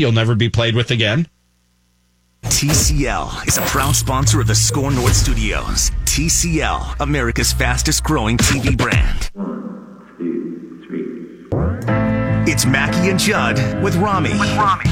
You'll 0.00 0.12
never 0.12 0.36
be 0.36 0.48
played 0.48 0.76
with 0.76 0.92
again. 0.92 1.26
TCL 2.44 3.48
is 3.48 3.58
a 3.58 3.62
proud 3.62 3.96
sponsor 3.96 4.40
of 4.40 4.46
the 4.46 4.54
SKOR 4.54 4.92
North 4.92 5.16
Studios. 5.16 5.90
TCL, 6.04 7.00
America's 7.00 7.52
fastest 7.52 8.04
growing 8.04 8.36
TV 8.38 8.76
brand. 8.76 9.28
One, 9.34 10.14
two, 10.16 10.84
three. 10.86 12.52
It's 12.52 12.64
Mackey 12.64 13.10
and 13.10 13.18
Judd 13.18 13.82
with 13.82 13.96
Rami. 13.96 14.30
With 14.38 14.56
Rami. 14.56 14.84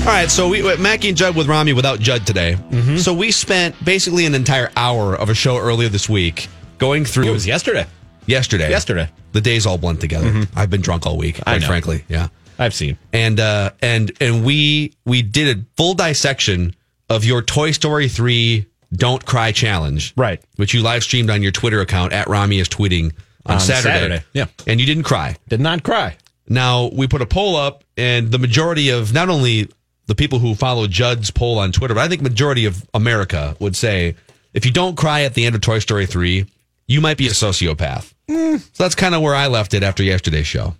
All 0.00 0.06
right, 0.12 0.30
so 0.30 0.48
we 0.50 0.76
Mackey 0.76 1.08
and 1.08 1.16
Judd 1.16 1.34
with 1.34 1.46
Rami 1.48 1.72
without 1.72 1.98
Judd 1.98 2.26
today. 2.26 2.56
Mm-hmm. 2.58 2.98
So 2.98 3.14
we 3.14 3.30
spent 3.30 3.82
basically 3.82 4.26
an 4.26 4.34
entire 4.34 4.70
hour 4.76 5.14
of 5.14 5.30
a 5.30 5.34
show 5.34 5.56
earlier 5.56 5.88
this 5.88 6.10
week 6.10 6.48
going 6.76 7.06
through. 7.06 7.24
It 7.24 7.32
was 7.32 7.46
yesterday. 7.46 7.86
yesterday. 8.26 8.68
Yesterday. 8.68 9.08
the 9.32 9.40
days 9.40 9.64
all 9.64 9.78
blend 9.78 10.02
together. 10.02 10.46
I've 10.54 10.68
been 10.68 10.82
drunk 10.82 11.06
all 11.06 11.16
week. 11.16 11.38
I 11.40 11.42
Quite 11.52 11.60
know. 11.62 11.66
frankly, 11.66 12.04
yeah. 12.10 12.28
I've 12.60 12.74
seen. 12.74 12.98
And 13.12 13.40
uh, 13.40 13.72
and 13.80 14.12
and 14.20 14.44
we 14.44 14.94
we 15.04 15.22
did 15.22 15.58
a 15.58 15.64
full 15.76 15.94
dissection 15.94 16.76
of 17.08 17.24
your 17.24 17.42
Toy 17.42 17.70
Story 17.72 18.08
three 18.08 18.66
Don't 18.92 19.24
Cry 19.24 19.50
challenge, 19.50 20.12
Right. 20.16 20.40
Which 20.56 20.74
you 20.74 20.82
live 20.82 21.02
streamed 21.02 21.30
on 21.30 21.42
your 21.42 21.52
Twitter 21.52 21.80
account 21.80 22.12
at 22.12 22.28
Rami 22.28 22.60
is 22.60 22.68
tweeting 22.68 23.12
on, 23.46 23.54
On 23.54 23.60
Saturday. 23.60 23.98
Saturday, 23.98 24.24
yeah. 24.34 24.46
and 24.66 24.78
you 24.78 24.86
didn't 24.86 25.04
cry. 25.04 25.36
Did 25.48 25.60
not 25.60 25.82
cry. 25.82 26.16
Now 26.48 26.90
we 26.92 27.08
put 27.08 27.22
a 27.22 27.26
poll 27.26 27.56
up, 27.56 27.82
and 27.96 28.30
the 28.30 28.38
majority 28.38 28.90
of 28.90 29.12
not 29.14 29.28
only 29.30 29.68
the 30.06 30.14
people 30.14 30.38
who 30.38 30.54
follow 30.54 30.86
Judd's 30.86 31.30
poll 31.30 31.58
on 31.58 31.72
Twitter, 31.72 31.94
but 31.94 32.00
I 32.02 32.08
think 32.08 32.20
majority 32.20 32.66
of 32.66 32.86
America 32.92 33.56
would 33.58 33.74
say 33.74 34.16
if 34.52 34.66
you 34.66 34.72
don't 34.72 34.96
cry 34.96 35.22
at 35.22 35.34
the 35.34 35.46
end 35.46 35.54
of 35.54 35.62
Toy 35.62 35.78
Story 35.78 36.04
three, 36.06 36.46
you 36.86 37.00
might 37.00 37.16
be 37.16 37.26
a 37.28 37.30
sociopath. 37.30 38.12
Mm. 38.28 38.60
So 38.60 38.82
that's 38.82 38.94
kind 38.96 39.14
of 39.14 39.22
where 39.22 39.34
I 39.34 39.46
left 39.46 39.72
it 39.74 39.82
after 39.82 40.02
yesterday's 40.02 40.46
show. 40.46 40.74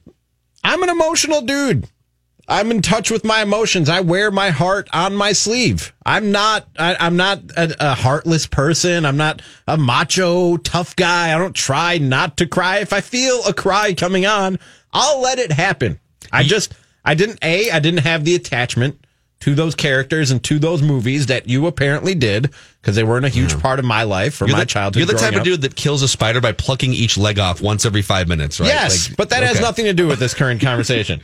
I'm 0.62 0.83
an 0.83 0.89
emotional 0.89 1.42
dude. 1.42 1.89
I'm 2.48 2.72
in 2.72 2.83
touch 2.83 3.12
with 3.12 3.25
my 3.25 3.42
emotions. 3.42 3.89
I 3.89 4.00
wear 4.00 4.33
my 4.33 4.50
heart 4.50 4.89
on 4.92 5.14
my 5.14 5.33
sleeve. 5.33 5.94
I'm 6.05 6.33
not. 6.33 6.66
I, 6.77 6.97
I'm 6.98 7.16
not 7.16 7.39
a, 7.56 7.92
a 7.92 7.94
heartless 7.94 8.48
person. 8.48 9.06
I'm 9.06 9.16
not 9.16 9.41
a 9.69 9.77
macho 9.77 10.56
tough 10.56 10.97
guy. 10.97 11.33
I 11.33 11.38
don't 11.38 11.55
try 11.55 11.98
not 11.98 12.36
to 12.38 12.47
cry. 12.47 12.78
If 12.78 12.92
I 12.92 13.03
feel 13.03 13.41
a 13.47 13.55
cry 13.55 13.94
coming 13.94 14.27
on, 14.27 14.58
I'll 14.92 15.20
let 15.20 15.38
it 15.38 15.53
happen. 15.53 16.00
I 16.33 16.42
just. 16.42 16.75
I 17.05 17.14
didn't. 17.14 17.38
A. 17.42 17.70
I 17.70 17.78
didn't 17.78 18.00
have 18.00 18.25
the 18.25 18.34
attachment 18.34 18.98
to 19.41 19.55
those 19.55 19.75
characters 19.75 20.31
and 20.31 20.43
to 20.45 20.59
those 20.59 20.83
movies 20.83 21.27
that 21.27 21.49
you 21.49 21.67
apparently 21.67 22.15
did 22.15 22.51
because 22.81 22.95
they 22.95 23.05
weren't 23.05 23.25
a 23.25 23.31
huge 23.31 23.59
part 23.61 23.79
of 23.79 23.85
my 23.85 24.03
life 24.03 24.41
or 24.43 24.47
You're 24.47 24.57
my 24.57 24.61
the, 24.61 24.67
childhood. 24.67 24.99
You're 25.01 25.07
the 25.07 25.19
type 25.19 25.35
of 25.35 25.43
dude 25.43 25.63
that 25.63 25.75
kills 25.77 26.03
a 26.03 26.09
spider 26.09 26.41
by 26.41 26.53
plucking 26.53 26.93
each 26.93 27.17
leg 27.17 27.39
off 27.39 27.61
once 27.63 27.87
every 27.87 28.03
five 28.03 28.29
minutes, 28.29 28.61
right? 28.61 28.67
Yes, 28.67 29.09
Like- 29.09 29.17
but 29.17 29.31
that 29.31 29.43
has 29.43 29.61
nothing 29.61 29.87
to 29.87 29.95
do 29.95 30.07
with 30.07 30.19
this 30.19 30.35
current 30.35 30.61
conversation. 30.63 31.21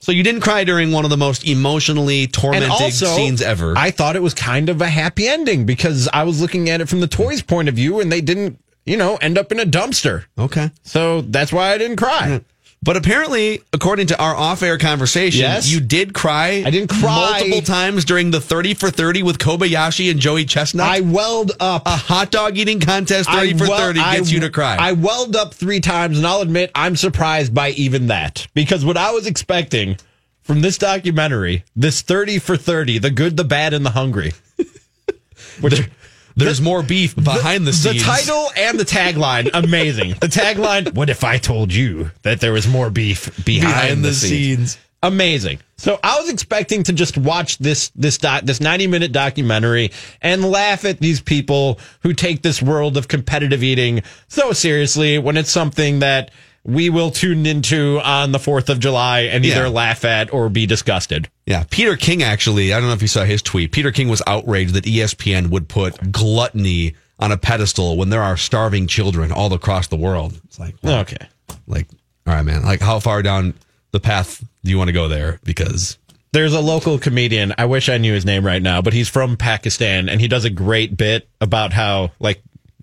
So 0.00 0.10
you 0.10 0.24
didn't 0.24 0.40
cry 0.40 0.64
during 0.64 0.90
one 0.90 1.04
of 1.04 1.10
the 1.10 1.16
most 1.16 1.46
emotionally 1.46 2.26
tormenting 2.26 2.90
scenes 2.90 3.40
ever. 3.40 3.74
I 3.76 3.92
thought 3.92 4.16
it 4.16 4.22
was 4.22 4.34
kind 4.34 4.68
of 4.68 4.82
a 4.82 4.88
happy 4.88 5.28
ending 5.28 5.64
because 5.64 6.08
I 6.12 6.24
was 6.24 6.40
looking 6.40 6.68
at 6.68 6.80
it 6.80 6.88
from 6.88 6.98
the 6.98 7.06
toys' 7.06 7.40
point 7.40 7.68
of 7.68 7.76
view, 7.76 8.00
and 8.00 8.10
they 8.10 8.20
didn't, 8.20 8.58
you 8.84 8.96
know, 8.96 9.14
end 9.18 9.38
up 9.38 9.52
in 9.52 9.60
a 9.60 9.64
dumpster. 9.64 10.24
okay. 10.36 10.72
So 10.82 11.20
that's 11.20 11.52
why 11.52 11.72
I 11.72 11.78
didn't 11.78 11.98
cry. 11.98 12.26
Hmm. 12.30 12.36
But 12.84 12.96
apparently, 12.96 13.60
according 13.72 14.08
to 14.08 14.20
our 14.20 14.34
off-air 14.34 14.76
conversation, 14.76 15.40
Yes. 15.42 15.68
you 15.70 15.78
did 15.78 16.12
cry. 16.14 16.64
I 16.66 16.70
didn't 16.70 16.88
cry. 16.90 17.00
multiple 17.38 17.62
times 17.62 18.04
during 18.04 18.32
the 18.32 18.40
thirty 18.40 18.74
for 18.74 18.90
thirty 18.90 19.22
with 19.22 19.38
Kobayashi 19.38 20.10
and 20.10 20.18
Joey 20.18 20.44
Chestnut. 20.44 20.88
I 20.88 21.00
welled 21.00 21.52
up. 21.60 21.82
a 21.86 21.90
hot 21.96 22.32
dog 22.32 22.58
eating 22.58 22.80
contest, 22.80 23.30
thirty 23.30 23.54
I 23.54 23.56
for 23.56 23.68
well- 23.68 23.78
thirty, 23.78 24.00
I- 24.00 24.16
gets 24.16 24.32
you 24.32 24.40
to 24.40 24.50
cry. 24.50 24.76
I 24.80 24.92
welled 24.92 25.36
up 25.36 25.54
three 25.54 25.78
times, 25.78 26.18
and 26.18 26.26
I'll 26.26 26.40
admit 26.40 26.72
I'm 26.74 26.96
surprised 26.96 27.54
by 27.54 27.70
even 27.70 28.08
that 28.08 28.48
because 28.52 28.84
what 28.84 28.96
I 28.96 29.12
was 29.12 29.28
expecting 29.28 29.96
from 30.42 30.60
this 30.60 30.76
documentary, 30.76 31.62
this 31.76 32.00
30 32.02 32.40
for 32.40 32.56
30, 32.56 32.98
the 32.98 33.10
good, 33.12 33.36
the 33.36 33.44
bad, 33.44 33.74
and 33.74 33.86
the 33.86 33.90
hungry. 33.90 34.32
Which 35.60 35.88
There's 36.36 36.60
more 36.60 36.82
beef 36.82 37.14
behind 37.14 37.66
the, 37.66 37.70
the 37.70 37.76
scenes. 37.76 38.02
The 38.02 38.10
title 38.10 38.50
and 38.56 38.78
the 38.78 38.84
tagline, 38.84 39.50
amazing. 39.54 40.10
The 40.20 40.28
tagline, 40.28 40.94
what 40.94 41.10
if 41.10 41.24
I 41.24 41.38
told 41.38 41.72
you 41.72 42.10
that 42.22 42.40
there 42.40 42.52
was 42.52 42.66
more 42.66 42.90
beef 42.90 43.44
behind, 43.44 43.72
behind 43.72 44.04
the, 44.04 44.08
the 44.08 44.14
scenes? 44.14 44.72
scenes. 44.72 44.78
Amazing. 45.04 45.58
So 45.78 45.98
I 46.04 46.20
was 46.20 46.30
expecting 46.30 46.84
to 46.84 46.92
just 46.92 47.18
watch 47.18 47.58
this 47.58 47.90
this 47.96 48.18
doc, 48.18 48.44
this 48.44 48.60
90 48.60 48.86
minute 48.86 49.10
documentary 49.10 49.90
and 50.20 50.44
laugh 50.44 50.84
at 50.84 51.00
these 51.00 51.20
people 51.20 51.80
who 52.02 52.12
take 52.12 52.42
this 52.42 52.62
world 52.62 52.96
of 52.96 53.08
competitive 53.08 53.64
eating 53.64 54.02
so 54.28 54.52
seriously 54.52 55.18
when 55.18 55.36
it's 55.36 55.50
something 55.50 55.98
that 55.98 56.30
we 56.64 56.90
will 56.90 57.10
tune 57.10 57.44
into 57.46 58.00
on 58.04 58.32
the 58.32 58.38
4th 58.38 58.68
of 58.68 58.78
July 58.78 59.20
and 59.22 59.44
either 59.44 59.62
Yeah. 59.64 59.68
laugh 59.68 60.04
at 60.04 60.32
or 60.32 60.48
be 60.48 60.64
disgusted. 60.66 61.28
Yeah, 61.46 61.64
Peter 61.70 61.96
King 61.96 62.22
actually. 62.22 62.72
I 62.72 62.78
don't 62.78 62.88
know 62.88 62.94
if 62.94 63.02
you 63.02 63.08
saw 63.08 63.24
his 63.24 63.42
tweet. 63.42 63.72
Peter 63.72 63.90
King 63.90 64.08
was 64.08 64.22
outraged 64.26 64.74
that 64.74 64.84
ESPN 64.84 65.48
would 65.50 65.68
put 65.68 66.12
gluttony 66.12 66.94
on 67.18 67.32
a 67.32 67.36
pedestal 67.36 67.96
when 67.96 68.10
there 68.10 68.22
are 68.22 68.36
starving 68.36 68.86
children 68.86 69.32
all 69.32 69.52
across 69.52 69.88
the 69.88 69.96
world. 69.96 70.40
It's 70.44 70.58
like, 70.58 70.74
well, 70.82 71.00
Okay. 71.00 71.26
like, 71.66 71.86
all 72.26 72.34
right, 72.34 72.42
man. 72.44 72.62
Like, 72.64 72.80
how 72.80 72.98
far 73.00 73.22
down 73.22 73.54
the 73.90 74.00
path 74.00 74.42
do 74.64 74.70
you 74.70 74.78
want 74.78 74.88
to 74.88 74.92
go 74.92 75.08
there? 75.08 75.38
Because 75.44 75.98
There's 76.32 76.54
a 76.54 76.60
local 76.60 76.98
comedian. 76.98 77.52
I 77.58 77.66
wish 77.66 77.88
I 77.90 77.98
knew 77.98 78.14
his 78.14 78.24
name 78.24 78.46
right 78.46 78.62
now, 78.62 78.80
but 78.80 78.92
he's 78.94 79.08
from 79.08 79.36
Pakistan 79.36 80.08
and 80.08 80.18
he 80.20 80.28
does 80.28 80.44
a 80.46 80.50
great 80.50 80.96
bit 80.96 81.28
about 81.42 81.74
how, 81.74 82.12
like, 82.20 82.40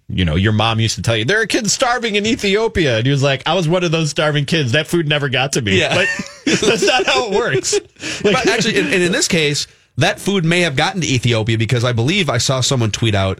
you 0.09 0.25
know, 0.25 0.35
your 0.35 0.51
mom 0.51 0.79
used 0.79 0.95
to 0.95 1.01
tell 1.01 1.15
you 1.15 1.23
there 1.25 1.41
are 1.41 1.45
kids 1.45 1.71
starving 1.71 2.15
in 2.15 2.25
Ethiopia, 2.25 2.97
and 2.97 3.05
he 3.05 3.11
was 3.11 3.23
like, 3.23 3.43
"I 3.47 3.53
was 3.53 3.67
one 3.67 3.83
of 3.83 3.91
those 3.91 4.09
starving 4.09 4.45
kids. 4.45 4.71
That 4.71 4.87
food 4.87 5.07
never 5.07 5.29
got 5.29 5.53
to 5.53 5.61
me." 5.61 5.79
Yeah. 5.79 5.95
Like, 5.95 6.09
that's 6.45 6.85
not 6.85 7.05
how 7.05 7.29
it 7.31 7.37
works. 7.37 7.73
Like, 8.23 8.23
but 8.33 8.47
actually, 8.47 8.79
and 8.79 8.93
and 8.93 9.03
in 9.03 9.11
this 9.11 9.27
case, 9.27 9.67
that 9.97 10.19
food 10.19 10.43
may 10.45 10.61
have 10.61 10.75
gotten 10.75 11.01
to 11.01 11.07
Ethiopia 11.07 11.57
because 11.57 11.83
I 11.83 11.93
believe 11.93 12.29
I 12.29 12.39
saw 12.39 12.61
someone 12.61 12.91
tweet 12.91 13.15
out 13.15 13.39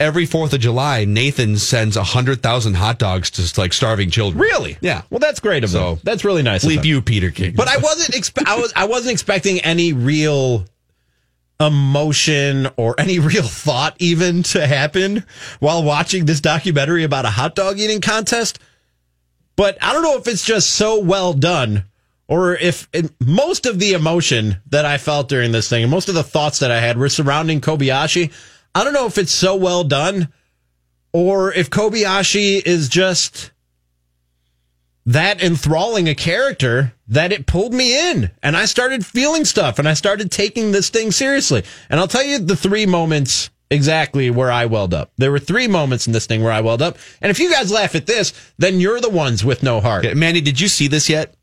every 0.00 0.24
Fourth 0.26 0.52
of 0.52 0.60
July, 0.60 1.04
Nathan 1.04 1.56
sends 1.58 1.96
a 1.96 2.04
hundred 2.04 2.40
thousand 2.42 2.74
hot 2.74 2.98
dogs 2.98 3.30
to 3.32 3.60
like 3.60 3.72
starving 3.72 4.10
children. 4.10 4.40
really? 4.40 4.78
Yeah. 4.80 5.02
Well, 5.10 5.18
that's 5.18 5.40
great 5.40 5.64
of 5.64 5.70
So, 5.70 5.96
them. 5.96 6.00
That's 6.04 6.24
really 6.24 6.42
nice. 6.42 6.64
Leave 6.64 6.84
you, 6.84 7.02
Peter 7.02 7.30
King. 7.30 7.54
But 7.54 7.68
I 7.68 7.78
wasn't. 7.78 8.14
Expe- 8.14 8.46
I 8.46 8.58
was. 8.60 8.72
I 8.76 8.84
wasn't 8.86 9.12
expecting 9.12 9.60
any 9.60 9.92
real 9.92 10.64
emotion 11.60 12.68
or 12.76 12.94
any 12.98 13.18
real 13.18 13.42
thought 13.42 13.96
even 13.98 14.42
to 14.44 14.66
happen 14.66 15.24
while 15.60 15.82
watching 15.82 16.24
this 16.24 16.40
documentary 16.40 17.04
about 17.04 17.24
a 17.24 17.30
hot 17.30 17.54
dog 17.54 17.78
eating 17.78 18.00
contest. 18.00 18.58
But 19.56 19.76
I 19.82 19.92
don't 19.92 20.02
know 20.02 20.16
if 20.16 20.28
it's 20.28 20.44
just 20.44 20.70
so 20.70 21.00
well 21.00 21.32
done 21.32 21.84
or 22.28 22.54
if 22.54 22.88
it, 22.92 23.10
most 23.20 23.66
of 23.66 23.78
the 23.78 23.94
emotion 23.94 24.58
that 24.68 24.84
I 24.84 24.98
felt 24.98 25.28
during 25.28 25.50
this 25.50 25.68
thing 25.68 25.82
and 25.82 25.90
most 25.90 26.08
of 26.08 26.14
the 26.14 26.22
thoughts 26.22 26.60
that 26.60 26.70
I 26.70 26.80
had 26.80 26.96
were 26.98 27.08
surrounding 27.08 27.60
Kobayashi. 27.60 28.32
I 28.74 28.84
don't 28.84 28.92
know 28.92 29.06
if 29.06 29.18
it's 29.18 29.32
so 29.32 29.56
well 29.56 29.82
done 29.82 30.28
or 31.12 31.52
if 31.52 31.70
Kobayashi 31.70 32.64
is 32.64 32.88
just 32.88 33.50
that 35.08 35.42
enthralling 35.42 36.06
a 36.06 36.14
character 36.14 36.92
that 37.08 37.32
it 37.32 37.46
pulled 37.46 37.72
me 37.72 38.10
in 38.10 38.30
and 38.42 38.54
I 38.54 38.66
started 38.66 39.06
feeling 39.06 39.46
stuff 39.46 39.78
and 39.78 39.88
I 39.88 39.94
started 39.94 40.30
taking 40.30 40.70
this 40.70 40.90
thing 40.90 41.12
seriously. 41.12 41.64
And 41.88 41.98
I'll 41.98 42.08
tell 42.08 42.22
you 42.22 42.38
the 42.38 42.54
three 42.54 42.84
moments 42.84 43.48
exactly 43.70 44.28
where 44.28 44.52
I 44.52 44.66
welled 44.66 44.92
up. 44.92 45.10
There 45.16 45.32
were 45.32 45.38
three 45.38 45.66
moments 45.66 46.06
in 46.06 46.12
this 46.12 46.26
thing 46.26 46.42
where 46.42 46.52
I 46.52 46.60
welled 46.60 46.82
up. 46.82 46.98
And 47.22 47.30
if 47.30 47.40
you 47.40 47.50
guys 47.50 47.72
laugh 47.72 47.94
at 47.94 48.04
this, 48.04 48.34
then 48.58 48.80
you're 48.80 49.00
the 49.00 49.08
ones 49.08 49.42
with 49.42 49.62
no 49.62 49.80
heart. 49.80 50.04
Okay, 50.04 50.14
Manny, 50.14 50.42
did 50.42 50.60
you 50.60 50.68
see 50.68 50.88
this 50.88 51.08
yet? 51.08 51.34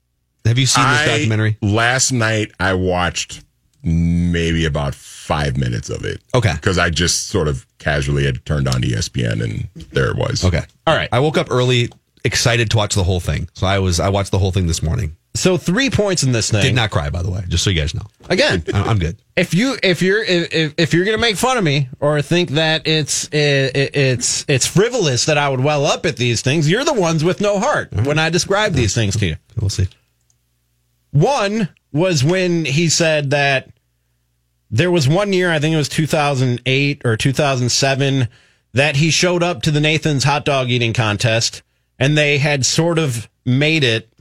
Have 0.45 0.59
you 0.59 0.67
seen 0.67 0.87
this 0.87 1.07
documentary? 1.07 1.57
Last 1.63 2.11
night 2.11 2.51
I 2.59 2.75
watched 2.75 3.43
maybe 3.83 4.65
about 4.65 4.93
five 4.93 5.57
minutes 5.57 5.89
of 5.89 6.05
it. 6.05 6.21
Okay. 6.35 6.53
Because 6.53 6.77
I 6.77 6.91
just 6.91 7.29
sort 7.29 7.47
of 7.47 7.65
casually 7.79 8.25
had 8.25 8.45
turned 8.45 8.67
on 8.67 8.83
ESPN 8.83 9.43
and 9.43 9.69
there 9.91 10.11
it 10.11 10.17
was. 10.17 10.45
Okay. 10.45 10.61
All 10.85 10.95
right. 10.95 11.09
I 11.11 11.19
woke 11.19 11.39
up 11.39 11.47
early, 11.49 11.89
excited 12.25 12.71
to 12.71 12.77
watch 12.77 12.95
the 12.95 13.03
whole 13.03 13.19
thing. 13.19 13.47
So 13.53 13.67
I 13.67 13.79
was 13.79 13.99
I 13.99 14.09
watched 14.09 14.31
the 14.31 14.39
whole 14.39 14.51
thing 14.51 14.67
this 14.67 14.83
morning. 14.83 15.15
So 15.35 15.57
three 15.57 15.89
points 15.89 16.23
in 16.23 16.31
this 16.31 16.49
thing. 16.49 16.61
Did 16.61 16.75
not 16.75 16.91
cry, 16.91 17.09
by 17.09 17.21
the 17.21 17.29
way, 17.29 17.43
just 17.47 17.63
so 17.63 17.69
you 17.69 17.79
guys 17.79 17.93
know. 17.93 18.05
Again, 18.29 18.63
I'm 18.73 18.97
good. 18.97 19.17
if 19.35 19.53
you 19.53 19.77
if 19.83 20.01
you're 20.01 20.23
if, 20.23 20.73
if 20.77 20.93
you're 20.93 21.05
gonna 21.05 21.17
make 21.17 21.35
fun 21.35 21.57
of 21.57 21.63
me 21.63 21.89
or 21.99 22.21
think 22.21 22.51
that 22.51 22.87
it's 22.87 23.25
it, 23.31 23.95
it's 23.95 24.45
it's 24.47 24.65
frivolous 24.65 25.25
that 25.25 25.37
I 25.37 25.49
would 25.49 25.59
well 25.59 25.85
up 25.85 26.05
at 26.05 26.17
these 26.17 26.41
things, 26.41 26.69
you're 26.69 26.85
the 26.85 26.93
ones 26.93 27.23
with 27.23 27.41
no 27.41 27.59
heart 27.59 27.89
uh-huh. 27.93 28.03
when 28.05 28.17
I 28.17 28.29
describe 28.29 28.73
these 28.73 28.97
uh-huh. 28.97 29.01
things 29.03 29.17
to 29.17 29.25
you. 29.27 29.35
We'll 29.59 29.69
see. 29.69 29.87
One 31.11 31.69
was 31.91 32.23
when 32.23 32.65
he 32.65 32.89
said 32.89 33.29
that 33.29 33.69
there 34.71 34.91
was 34.91 35.07
one 35.07 35.31
year, 35.31 35.51
I 35.51 35.59
think 35.59 35.73
it 35.73 35.77
was 35.77 35.87
2008 35.87 37.01
or 37.05 37.15
2007, 37.15 38.27
that 38.73 38.95
he 38.97 39.09
showed 39.11 39.43
up 39.43 39.61
to 39.61 39.71
the 39.71 39.79
Nathan's 39.79 40.25
hot 40.25 40.43
dog 40.43 40.69
eating 40.69 40.91
contest 40.91 41.61
and 41.99 42.17
they 42.17 42.37
had 42.37 42.65
sort 42.65 42.99
of 42.99 43.29
made 43.45 43.83
it 43.83 44.11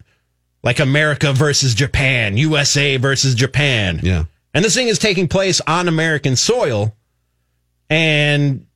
like 0.62 0.80
America 0.80 1.32
versus 1.32 1.74
Japan, 1.74 2.36
USA 2.36 2.96
versus 2.96 3.34
Japan. 3.34 4.00
Yeah. 4.02 4.24
And 4.54 4.64
this 4.64 4.74
thing 4.74 4.88
is 4.88 4.98
taking 4.98 5.28
place 5.28 5.60
on 5.66 5.88
American 5.88 6.36
soil. 6.36 6.94
And 7.90 8.66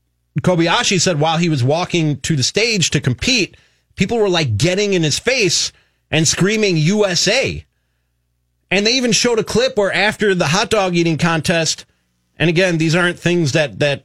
Kobayashi 0.43 1.01
said 1.01 1.21
while 1.21 1.39
he 1.39 1.49
was 1.49 1.65
walking 1.65 2.21
to 2.21 2.37
the 2.37 2.43
stage 2.43 2.91
to 2.91 3.01
compete, 3.01 3.57
people 3.97 4.19
were 4.19 4.29
like 4.29 4.57
getting 4.57 4.93
in 4.93 5.03
his 5.03 5.19
face 5.19 5.73
and 6.11 6.27
screaming 6.27 6.77
USA. 6.77 7.65
And 8.71 8.87
they 8.87 8.93
even 8.93 9.13
showed 9.13 9.39
a 9.39 9.45
clip 9.45 9.77
where 9.79 9.93
after 9.93 10.35
the 10.35 10.49
hot 10.49 10.71
dog 10.71 10.95
eating 10.95 11.17
contest, 11.17 11.87
and 12.37 12.51
again, 12.51 12.79
these 12.79 12.95
aren't 12.95 13.19
things 13.19 13.53
that 13.53 13.79
that 13.79 14.05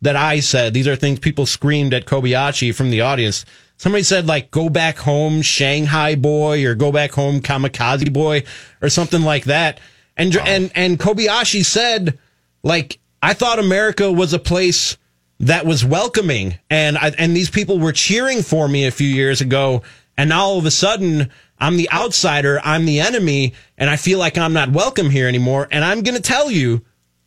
that 0.00 0.16
I 0.16 0.40
said. 0.40 0.74
These 0.74 0.88
are 0.88 0.96
things 0.96 1.18
people 1.18 1.46
screamed 1.46 1.94
at 1.94 2.06
Kobayashi 2.06 2.74
from 2.74 2.90
the 2.90 3.02
audience. 3.02 3.44
Somebody 3.82 4.04
said 4.04 4.28
like 4.28 4.52
"Go 4.52 4.68
back 4.68 4.96
home, 4.96 5.42
Shanghai 5.42 6.14
boy," 6.14 6.64
or 6.64 6.76
"Go 6.76 6.92
back 6.92 7.10
home, 7.10 7.40
Kamikaze 7.40 8.12
boy," 8.12 8.44
or 8.80 8.88
something 8.88 9.22
like 9.22 9.46
that. 9.46 9.80
And 10.16 10.36
and 10.36 10.70
and 10.76 11.00
Kobayashi 11.00 11.64
said 11.64 12.16
like 12.62 13.00
I 13.20 13.34
thought 13.34 13.58
America 13.58 14.12
was 14.12 14.32
a 14.32 14.38
place 14.38 14.96
that 15.40 15.66
was 15.66 15.84
welcoming, 15.84 16.60
and 16.70 16.96
I, 16.96 17.10
and 17.18 17.34
these 17.34 17.50
people 17.50 17.80
were 17.80 17.90
cheering 17.90 18.44
for 18.44 18.68
me 18.68 18.86
a 18.86 18.92
few 18.92 19.08
years 19.08 19.40
ago, 19.40 19.82
and 20.16 20.28
now 20.28 20.42
all 20.42 20.58
of 20.58 20.66
a 20.66 20.70
sudden 20.70 21.28
I'm 21.58 21.76
the 21.76 21.90
outsider, 21.90 22.60
I'm 22.62 22.84
the 22.84 23.00
enemy, 23.00 23.54
and 23.76 23.90
I 23.90 23.96
feel 23.96 24.20
like 24.20 24.38
I'm 24.38 24.52
not 24.52 24.70
welcome 24.70 25.10
here 25.10 25.26
anymore. 25.26 25.66
And 25.72 25.84
I'm 25.84 26.02
going 26.02 26.14
to 26.14 26.22
tell 26.22 26.52
you, 26.52 26.84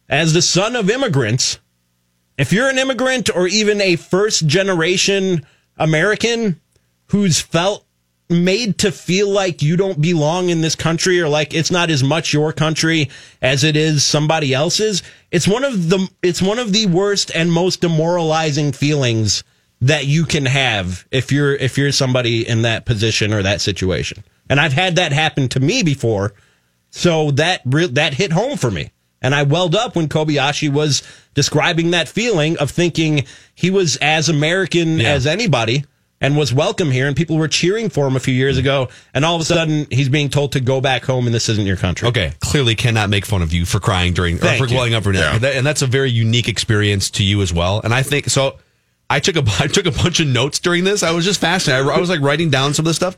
as 0.07 0.31
the 0.31 0.41
son 0.41 0.77
of 0.77 0.89
immigrants, 0.89 1.59
if 2.37 2.53
you're 2.53 2.69
an 2.69 2.79
immigrant 2.79 3.29
or 3.35 3.45
even 3.45 3.81
a 3.81 3.97
first 3.97 4.47
generation 4.47 5.45
American 5.77 6.59
who's 7.07 7.39
felt 7.39 7.85
made 8.29 8.79
to 8.79 8.91
feel 8.91 9.29
like 9.29 9.61
you 9.61 9.77
don't 9.77 10.01
belong 10.01 10.49
in 10.49 10.61
this 10.61 10.75
country 10.75 11.21
or 11.21 11.29
like 11.29 11.53
it's 11.53 11.69
not 11.69 11.91
as 11.91 12.03
much 12.03 12.33
your 12.33 12.51
country 12.51 13.09
as 13.39 13.63
it 13.63 13.75
is 13.75 14.03
somebody 14.03 14.51
else's 14.51 15.03
it's 15.29 15.47
one 15.47 15.63
of 15.63 15.89
the 15.89 16.09
it's 16.23 16.41
one 16.41 16.57
of 16.57 16.73
the 16.73 16.87
worst 16.87 17.29
and 17.35 17.51
most 17.51 17.81
demoralizing 17.81 18.71
feelings 18.71 19.43
that 19.81 20.05
you 20.05 20.25
can 20.25 20.45
have 20.45 21.05
if 21.11 21.31
you're 21.31 21.55
if 21.55 21.77
you're 21.77 21.91
somebody 21.91 22.47
in 22.47 22.63
that 22.63 22.85
position 22.85 23.33
or 23.33 23.43
that 23.43 23.61
situation. 23.61 24.23
And 24.49 24.59
I've 24.59 24.73
had 24.73 24.95
that 24.95 25.11
happen 25.11 25.47
to 25.49 25.59
me 25.59 25.83
before 25.83 26.33
so 26.91 27.31
that 27.31 27.61
that 27.65 28.13
hit 28.13 28.31
home 28.31 28.57
for 28.57 28.71
me 28.71 28.91
and 29.25 29.35
I 29.35 29.43
welled 29.43 29.75
up 29.75 29.95
when 29.95 30.07
Kobayashi 30.07 30.71
was 30.71 31.01
describing 31.33 31.91
that 31.91 32.07
feeling 32.07 32.57
of 32.59 32.71
thinking 32.71 33.25
he 33.55 33.71
was 33.71 33.97
as 33.97 34.29
American 34.29 34.99
Yeah. 34.99 35.13
as 35.13 35.25
anybody 35.27 35.83
and 36.21 36.37
was 36.37 36.53
welcome 36.53 36.91
here 36.91 37.07
and 37.07 37.15
people 37.15 37.37
were 37.37 37.47
cheering 37.49 37.89
for 37.89 38.07
him 38.07 38.15
a 38.15 38.19
few 38.21 38.33
years 38.33 38.57
ago 38.57 38.87
and 39.13 39.25
all 39.25 39.35
of 39.35 39.41
a 39.41 39.45
sudden 39.45 39.85
he's 39.91 40.07
being 40.07 40.29
told 40.29 40.53
to 40.53 40.61
go 40.61 40.79
back 40.79 41.03
home 41.03 41.25
and 41.25 41.35
this 41.35 41.49
isn't 41.49 41.65
your 41.65 41.75
country. 41.75 42.07
Okay, 42.07 42.31
clearly 42.39 42.75
cannot 42.75 43.09
make 43.09 43.25
fun 43.25 43.41
of 43.41 43.51
you 43.51 43.65
for 43.65 43.79
crying 43.81 44.13
during 44.13 44.35
or 44.35 44.39
for 44.57 44.63
you. 44.63 44.67
glowing 44.67 44.93
up 44.93 45.03
for 45.03 45.13
Yeah. 45.13 45.37
that, 45.39 45.55
and 45.55 45.65
that's 45.67 45.81
a 45.81 45.87
very 45.87 46.09
unique 46.11 46.47
experience 46.47 47.09
to 47.11 47.23
you 47.23 47.41
as 47.41 47.51
well. 47.51 47.81
And 47.83 47.93
I 47.93 48.01
think 48.03 48.29
so. 48.29 48.57
I 49.09 49.19
took 49.19 49.35
a 49.35 49.43
I 49.59 49.67
took 49.67 49.85
a 49.87 49.91
bunch 49.91 50.19
of 50.21 50.27
notes 50.27 50.59
during 50.59 50.83
this. 50.85 51.03
I 51.03 51.11
was 51.11 51.25
just 51.25 51.41
fascinated. 51.41 51.87
I, 51.87 51.95
I 51.95 51.99
was 51.99 52.09
like 52.09 52.21
writing 52.21 52.49
down 52.49 52.73
some 52.73 52.85
of 52.85 52.89
this 52.89 52.95
stuff. 52.97 53.17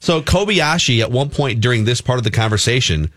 So 0.00 0.22
Kobayashi 0.22 1.00
at 1.00 1.10
one 1.10 1.28
point 1.28 1.60
during 1.60 1.84
this 1.84 2.00
part 2.00 2.18
of 2.18 2.24
the 2.24 2.30
conversation, 2.30 3.10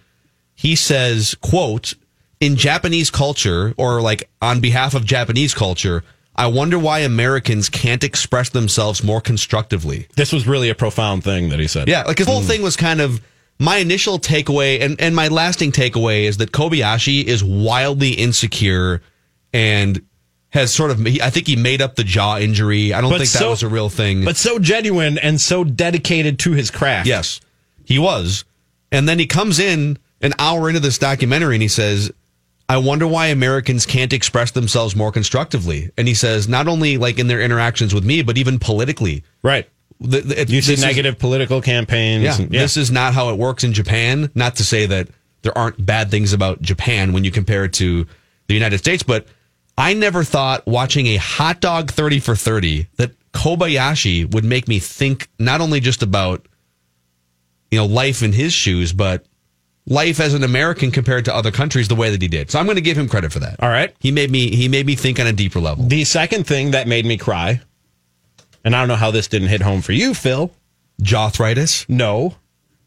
he 0.56 0.76
says, 0.76 1.36
"quote 1.42 1.94
In 2.42 2.58
Japanese 2.58 3.10
culture, 3.10 3.74
or 3.78 4.02
like 4.02 4.30
on 4.42 4.60
behalf 4.60 4.94
of 4.94 5.06
Japanese 5.06 5.54
culture." 5.54 6.04
I 6.34 6.48
wonder 6.48 6.80
why 6.80 7.00
Americans 7.00 7.68
can't 7.70 8.04
express 8.04 8.50
themselves 8.50 9.04
more 9.04 9.20
constructively. 9.20 10.08
This 10.16 10.32
was 10.32 10.48
really 10.48 10.70
a 10.70 10.76
profound 10.76 11.26
thing 11.26 11.50
that 11.50 11.60
he 11.60 11.68
said. 11.68 11.90
Yeah, 11.90 12.04
like 12.04 12.18
his 12.18 12.26
whole 12.28 12.42
hmm. 12.42 12.48
thing 12.48 12.62
was 12.62 12.78
kind 12.78 13.02
of 13.02 13.22
my 13.60 13.78
initial 13.78 14.18
takeaway 14.18 14.82
and, 14.82 15.00
and 15.00 15.16
my 15.16 15.28
lasting 15.28 15.72
takeaway 15.72 16.24
is 16.24 16.38
that 16.38 16.52
Kobayashi 16.52 17.24
is 17.24 17.44
wildly 17.44 18.12
insecure 18.12 19.04
and 19.54 20.02
has 20.50 20.74
sort 20.74 20.90
of 20.90 21.06
I 21.06 21.30
think 21.30 21.48
he 21.48 21.56
made 21.56 21.82
up 21.82 21.96
the 21.96 22.04
jaw 22.04 22.38
injury. 22.40 22.94
I 22.94 23.02
don't 23.02 23.12
But 23.12 23.20
think 23.20 23.32
that 23.32 23.40
so- 23.40 23.50
was 23.52 23.62
a 23.62 23.70
real 23.70 23.90
thing. 23.90 24.26
But 24.26 24.36
so 24.36 24.58
genuine 24.58 25.18
and 25.18 25.40
so 25.40 25.64
dedicated 25.64 26.40
to 26.40 26.54
his 26.54 26.72
craft. 26.72 27.08
yes, 27.08 27.40
he 27.86 28.00
was. 28.00 28.46
And 28.92 29.08
then 29.08 29.20
he 29.20 29.28
comes 29.28 29.60
in 29.60 29.98
an 30.22 30.34
hour 30.40 30.68
into 30.68 30.82
this 30.82 30.98
documentary 30.98 31.56
and 31.56 31.62
he 31.62 31.68
says, 31.68 32.12
I 32.72 32.78
wonder 32.78 33.06
why 33.06 33.28
Americans 33.28 33.86
can't 33.86 34.14
express 34.14 34.52
themselves 34.52 34.96
more 34.96 35.12
constructively. 35.12 35.92
And 35.98 36.08
he 36.08 36.14
says, 36.14 36.48
not 36.48 36.70
only 36.70 36.98
like 36.98 37.20
in 37.20 37.28
their 37.28 37.42
interactions 37.42 37.94
with 37.94 38.06
me, 38.06 38.22
but 38.22 38.38
even 38.38 38.60
politically. 38.60 39.24
Right. 39.44 39.70
The, 40.00 40.22
the, 40.22 40.36
You 40.48 40.62
see 40.62 40.72
this 40.72 40.80
is- 40.80 40.82
negative 40.86 41.20
political 41.20 41.62
campaigns. 41.62 42.24
Yeah, 42.24 42.38
and- 42.38 42.50
this 42.50 42.78
is 42.78 42.90
not 42.90 43.14
how 43.14 43.30
it 43.32 43.38
works 43.38 43.66
in 43.66 43.74
Japan. 43.74 44.32
Not 44.36 44.56
to 44.56 44.64
say 44.64 44.86
that 44.86 45.10
there 45.42 45.58
aren't 45.58 45.86
bad 45.86 46.10
things 46.10 46.32
about 46.32 46.62
Japan 46.62 47.12
when 47.12 47.26
you 47.26 47.32
compare 47.32 47.66
it 47.66 47.74
to 47.74 48.08
the 48.48 48.54
United 48.54 48.78
States, 48.78 49.04
but 49.04 49.28
I 49.78 49.94
never 49.94 50.24
thought 50.24 50.66
watching 50.66 51.08
a 51.08 51.18
hot 51.18 51.60
dog 51.60 51.92
30 51.92 52.20
for 52.22 52.36
30 52.38 52.88
that 52.96 53.12
Kobayashi 53.34 54.32
would 54.34 54.46
make 54.46 54.68
me 54.70 54.80
think 54.80 55.28
not 55.40 55.60
only 55.60 55.82
just 55.82 56.04
about 56.04 56.48
you 57.70 57.80
know 57.80 57.86
life 57.86 58.24
in 58.24 58.32
his 58.34 58.54
shoes, 58.54 58.94
but 58.94 59.26
life 59.88 60.19
as 60.19 60.33
an 60.33 60.44
American 60.44 60.92
compared 60.92 61.25
to 61.25 61.36
other 61.36 61.51
countries 61.51 61.88
the 61.88 61.95
way 61.95 62.10
that 62.12 62.22
he 62.22 62.28
did. 62.28 62.51
So 62.51 62.60
I'm 62.60 62.66
going 62.66 62.75
to 62.75 62.81
give 62.81 62.98
him 62.98 63.10
credit 63.10 63.31
for 63.33 63.39
that. 63.39 63.56
All 63.62 63.69
right. 63.69 63.94
He 64.00 64.12
made 64.12 64.30
me 64.31 64.56
he 64.56 64.68
made 64.68 64.86
me 64.86 64.95
think 64.95 65.19
on 65.19 65.28
a 65.28 65.33
deeper 65.33 65.60
level. 65.60 65.86
The 65.86 66.04
second 66.06 66.45
thing 66.48 66.72
that 66.72 66.88
made 66.88 67.06
me 67.06 67.18
cry, 67.18 67.62
and 68.63 68.75
I 68.75 68.80
don't 68.81 68.88
know 68.88 68.95
how 68.95 69.12
this 69.12 69.28
didn't 69.28 69.48
hit 69.50 69.62
home 69.62 69.81
for 69.81 69.92
you, 69.92 70.13
Phil. 70.13 70.51
Jawthritis. 71.01 71.88
No, 71.89 72.36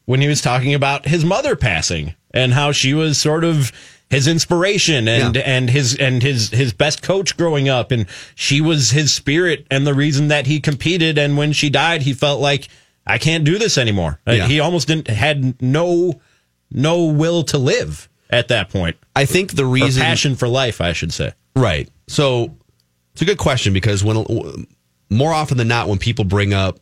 when 0.05 0.21
he 0.21 0.29
was 0.29 0.41
talking 0.41 0.75
about 0.75 1.07
his 1.07 1.25
mother 1.25 1.57
passing 1.57 2.15
and 2.33 2.53
how 2.53 2.73
she 2.73 2.95
was 2.95 3.19
sort 3.19 3.43
of 3.45 3.73
his 4.11 4.29
inspiration 4.29 5.09
and 5.09 5.35
Yeah. 5.35 5.43
and 5.45 5.71
his 5.71 5.97
and 5.97 6.23
his 6.23 6.51
his 6.51 6.73
best 6.73 7.03
coach 7.03 7.37
growing 7.37 7.69
up 7.69 7.91
and 7.91 8.07
she 8.37 8.61
was 8.61 8.91
his 8.91 9.13
spirit 9.13 9.67
and 9.71 9.87
the 9.87 9.95
reason 9.95 10.29
that 10.29 10.47
he 10.47 10.61
competed 10.61 11.19
and 11.19 11.37
when 11.37 11.53
she 11.53 11.71
died 11.71 12.03
he 12.03 12.13
felt 12.13 12.41
like 12.41 12.69
I 13.07 13.19
can't 13.19 13.45
do 13.45 13.59
this 13.59 13.77
anymore. 13.77 14.21
Uh, 14.27 14.33
Yeah. 14.33 14.47
He 14.47 14.61
almost 14.61 14.87
didn't 14.89 15.09
had 15.09 15.61
no 15.61 16.21
no 16.71 17.05
will 17.05 17.43
to 17.45 17.59
live 17.59 18.09
at 18.31 18.49
that 18.49 18.71
point. 18.71 18.97
I 19.15 19.25
think 19.25 19.55
the 19.55 19.65
Or 19.65 19.69
reason 19.69 20.03
passion 20.03 20.35
for 20.37 20.49
life, 20.49 20.81
I 20.81 20.93
should 20.93 21.13
say. 21.13 21.33
Right. 21.57 21.89
So 22.09 22.57
it's 23.13 23.23
a 23.23 23.25
good 23.25 23.39
question 23.39 23.73
because 23.73 24.03
when 24.03 24.67
more 25.11 25.33
often 25.33 25.57
than 25.57 25.69
not, 25.69 25.89
when 25.89 25.99
people 25.99 26.25
bring 26.25 26.53
up 26.53 26.79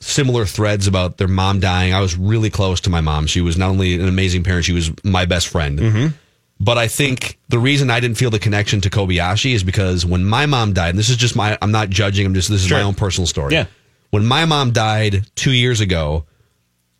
similar 0.00 0.44
threads 0.44 0.86
about 0.86 1.16
their 1.16 1.28
mom 1.28 1.60
dying, 1.60 1.92
I 1.92 2.00
was 2.00 2.16
really 2.16 2.50
close 2.50 2.80
to 2.82 2.90
my 2.90 3.00
mom. 3.00 3.26
She 3.26 3.40
was 3.40 3.56
not 3.56 3.70
only 3.70 3.94
an 3.94 4.08
amazing 4.08 4.44
parent, 4.44 4.64
she 4.64 4.72
was 4.72 4.90
my 5.04 5.24
best 5.24 5.48
friend. 5.48 5.78
Mm-hmm. 5.78 6.06
But 6.60 6.78
I 6.78 6.88
think 6.88 7.38
the 7.48 7.58
reason 7.58 7.88
I 7.90 8.00
didn't 8.00 8.16
feel 8.18 8.30
the 8.30 8.40
connection 8.40 8.80
to 8.80 8.90
Kobayashi 8.90 9.54
is 9.54 9.62
because 9.62 10.04
when 10.04 10.24
my 10.24 10.46
mom 10.46 10.72
died, 10.72 10.90
and 10.90 10.98
this 10.98 11.08
is 11.08 11.16
just 11.16 11.36
my, 11.36 11.56
I'm 11.62 11.70
not 11.70 11.88
judging, 11.88 12.26
I'm 12.26 12.34
just, 12.34 12.48
this 12.48 12.64
is 12.64 12.70
my 12.70 12.82
own 12.82 12.94
personal 12.94 13.26
story. 13.26 13.54
Yeah. 13.54 13.66
When 14.10 14.26
my 14.26 14.44
mom 14.44 14.72
died 14.72 15.24
two 15.36 15.52
years 15.52 15.80
ago, 15.80 16.24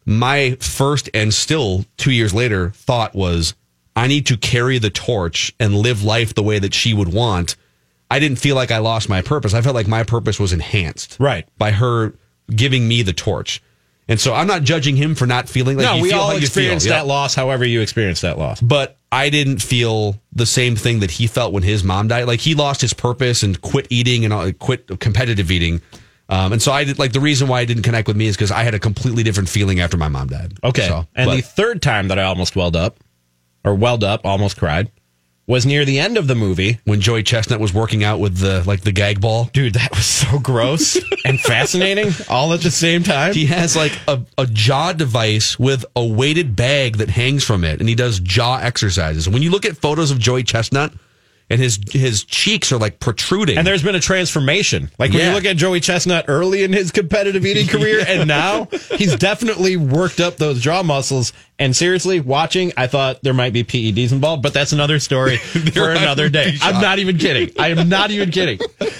my 0.09 0.53
first 0.61 1.11
and 1.13 1.35
still 1.35 1.85
two 1.99 2.11
years 2.11 2.33
later 2.33 2.71
thought 2.71 3.15
was 3.15 3.55
I 3.95 4.07
need 4.07 4.27
to 4.27 4.39
carry 4.39 4.79
the 4.79 4.89
torch 4.89 5.55
and 5.61 5.75
live 5.75 6.03
life 6.03 6.33
the 6.35 6.43
way 6.43 6.59
that 6.59 6.73
she 6.73 6.95
would 6.95 7.13
want. 7.13 7.57
I 8.11 8.19
didn't 8.19 8.39
feel 8.39 8.57
like 8.57 8.71
I 8.71 8.79
lost 8.79 9.11
my 9.11 9.21
purpose. 9.21 9.53
I 9.53 9.61
felt 9.61 9.75
like 9.75 9.87
my 9.87 10.05
purpose 10.05 10.41
was 10.41 10.55
enhanced. 10.55 11.19
Right. 11.21 11.47
By 11.59 11.73
her 11.73 12.15
giving 12.49 12.89
me 12.89 13.03
the 13.03 13.13
torch. 13.13 13.63
And 14.09 14.19
so 14.19 14.33
I'm 14.33 14.47
not 14.47 14.63
judging 14.63 14.97
him 14.97 15.15
for 15.15 15.27
not 15.27 15.47
feeling 15.47 15.77
like 15.77 15.85
no, 15.85 15.97
you 15.97 16.03
we 16.05 16.09
feel 16.11 16.21
all 16.21 16.27
how 16.29 16.33
you 16.33 16.39
feel. 16.39 16.47
experienced 16.47 16.87
Yeah. 16.87 16.95
that 16.95 17.07
loss 17.07 17.35
however 17.35 17.67
you 17.67 17.83
experienced 17.83 18.23
that 18.23 18.39
loss. 18.39 18.63
But 18.63 18.97
I 19.13 19.29
didn't 19.29 19.59
feel 19.61 20.19
the 20.33 20.47
same 20.47 20.75
thing 20.75 21.01
that 21.01 21.11
he 21.11 21.27
felt 21.27 21.53
when 21.53 21.63
his 21.63 21.85
mom 21.85 22.09
died. 22.09 22.25
Like 22.27 22.41
he 22.41 22.55
lost 22.55 22.81
his 22.81 22.95
purpose 22.95 23.43
and 23.43 23.61
quit 23.61 23.87
eating 23.91 24.25
and 24.25 24.59
quit 24.59 24.89
competitive 25.01 25.51
eating. 25.51 25.83
Um, 26.29 26.53
and 26.53 26.61
so 26.61 26.73
I 26.73 26.85
did 26.85 26.99
like 26.99 27.13
the 27.13 27.21
reason 27.21 27.49
why 27.49 27.61
I 27.61 27.65
didn't 27.65 27.85
connect 27.85 28.07
with 28.07 28.17
me 28.17 28.27
is 28.27 28.37
because 28.37 28.51
I 28.51 28.63
had 28.63 28.75
a 28.75 28.79
completely 28.79 29.23
different 29.23 29.49
feeling 29.49 29.81
after 29.81 29.97
my 29.97 30.09
mom 30.09 30.29
died. 30.29 30.55
Okay. 30.63 30.87
So, 30.87 31.07
and 31.15 31.27
but- 31.29 31.37
the 31.37 31.43
third 31.43 31.81
time 31.83 32.09
that 32.09 32.19
I 32.19 32.25
almost 32.25 32.55
welled 32.55 32.77
up, 32.77 32.99
or 33.65 33.75
welled 33.75 34.05
up, 34.05 34.25
almost 34.25 34.57
cried, 34.59 34.91
was 35.47 35.65
near 35.65 35.87
the 35.87 35.99
end 35.99 36.19
of 36.19 36.27
the 36.27 36.35
movie. 36.35 36.79
when 36.85 37.01
Joey 37.01 37.23
Chestnut 37.23 37.59
was 37.59 37.73
working 37.73 38.05
out 38.05 38.21
with 38.21 38.37
the 38.37 38.63
like 38.67 38.83
the 38.83 38.93
gag 38.93 39.21
ball. 39.21 39.49
Dude, 39.55 39.75
that 39.75 39.91
was 39.97 40.05
so 40.05 40.39
gross 40.39 40.99
and 41.25 41.41
fascinating 41.41 42.13
all 42.29 42.53
at 42.53 42.61
the 42.61 42.71
same 42.71 43.03
time. 43.03 43.33
He 43.33 43.47
has 43.47 43.75
like 43.75 43.99
a, 44.07 44.21
a 44.37 44.47
jaw 44.47 44.93
device 44.93 45.59
with 45.59 45.87
a 45.97 46.05
weighted 46.07 46.55
bag 46.55 46.99
that 46.99 47.09
hangs 47.09 47.45
from 47.45 47.65
it, 47.65 47.81
and 47.81 47.89
he 47.89 47.95
does 47.95 48.21
jaw 48.21 48.59
exercises. 48.59 49.27
When 49.29 49.41
you 49.41 49.51
look 49.51 49.65
at 49.65 49.79
photos 49.79 50.11
of 50.11 50.19
Joey 50.19 50.43
Chestnut, 50.43 50.93
and 51.51 51.61
his 51.61 51.79
his 51.91 52.25
cheeks 52.25 52.73
are 52.73 52.79
like 52.79 53.01
protruding. 53.01 53.57
And 53.59 53.67
there's 53.67 53.83
been 53.83 53.95
a 53.95 54.01
transformation. 54.01 54.91
Like 54.99 55.11
when 55.11 55.21
Yeah. 55.21 55.29
you 55.31 55.35
look 55.35 55.45
at 55.45 55.57
Joey 55.57 55.81
Chestnut 55.81 56.27
early 56.29 56.63
in 56.63 56.73
his 56.73 56.91
competitive 56.91 57.45
eating 57.47 57.67
career 57.67 58.05
and 58.09 58.29
now 58.29 58.67
he's 58.97 59.17
definitely 59.17 59.77
worked 59.77 60.21
up 60.21 60.37
those 60.37 60.61
jaw 60.61 60.83
muscles. 60.83 61.33
And 61.59 61.75
seriously, 61.75 62.21
watching, 62.21 62.73
I 62.77 62.87
thought 62.87 63.21
there 63.23 63.35
might 63.35 63.53
be 63.53 63.65
PEDs 63.65 64.13
involved, 64.13 64.43
but 64.45 64.55
that's 64.55 64.73
another 64.73 64.99
story 65.01 65.37
for 65.73 65.91
another 65.91 66.29
day. 66.29 66.55
I'm 66.63 66.81
not 66.81 66.99
even 67.01 67.19
kidding. 67.19 67.51
I 67.59 67.69
am 67.69 67.89
not 67.89 68.11
even 68.11 68.31
kidding. 68.31 68.61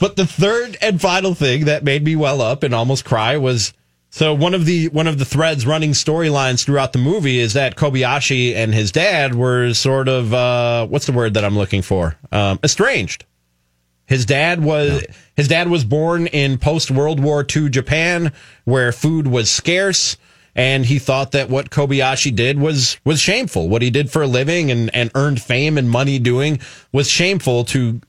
But 0.00 0.16
the 0.16 0.26
third 0.26 0.76
and 0.82 1.00
final 1.00 1.34
thing 1.34 1.66
that 1.66 1.84
made 1.84 2.02
me 2.04 2.16
well 2.16 2.40
up 2.42 2.62
and 2.64 2.74
almost 2.74 3.04
cry 3.04 3.36
was 3.36 3.72
so 4.14 4.32
one 4.32 4.54
of 4.54 4.64
the 4.64 4.86
one 4.90 5.08
of 5.08 5.18
the 5.18 5.24
threads 5.24 5.66
running 5.66 5.90
storylines 5.90 6.64
throughout 6.64 6.92
the 6.92 7.00
movie 7.00 7.40
is 7.40 7.54
that 7.54 7.74
Kobayashi 7.74 8.54
and 8.54 8.72
his 8.72 8.92
dad 8.92 9.34
were 9.34 9.74
sort 9.74 10.06
of 10.06 10.32
uh, 10.32 10.86
what's 10.86 11.06
the 11.06 11.12
word 11.12 11.34
that 11.34 11.44
I'm 11.44 11.58
looking 11.58 11.82
for? 11.82 12.16
Um, 12.30 12.60
estranged. 12.62 13.24
His 14.06 14.24
dad 14.24 14.62
was 14.62 15.02
his 15.34 15.48
dad 15.48 15.66
was 15.66 15.84
born 15.84 16.28
in 16.28 16.58
post 16.58 16.92
World 16.92 17.18
War 17.18 17.44
II 17.44 17.70
Japan, 17.70 18.32
where 18.62 18.92
food 18.92 19.26
was 19.26 19.50
scarce, 19.50 20.16
and 20.54 20.86
he 20.86 21.00
thought 21.00 21.32
that 21.32 21.50
what 21.50 21.70
Kobayashi 21.70 22.36
did 22.36 22.60
was 22.60 22.98
was 23.04 23.18
shameful. 23.18 23.68
What 23.68 23.82
he 23.82 23.90
did 23.90 24.12
for 24.12 24.22
a 24.22 24.28
living 24.28 24.70
and 24.70 24.94
and 24.94 25.10
earned 25.16 25.42
fame 25.42 25.76
and 25.76 25.90
money 25.90 26.20
doing 26.20 26.60
was 26.92 27.10
shameful 27.10 27.64
to 27.64 28.00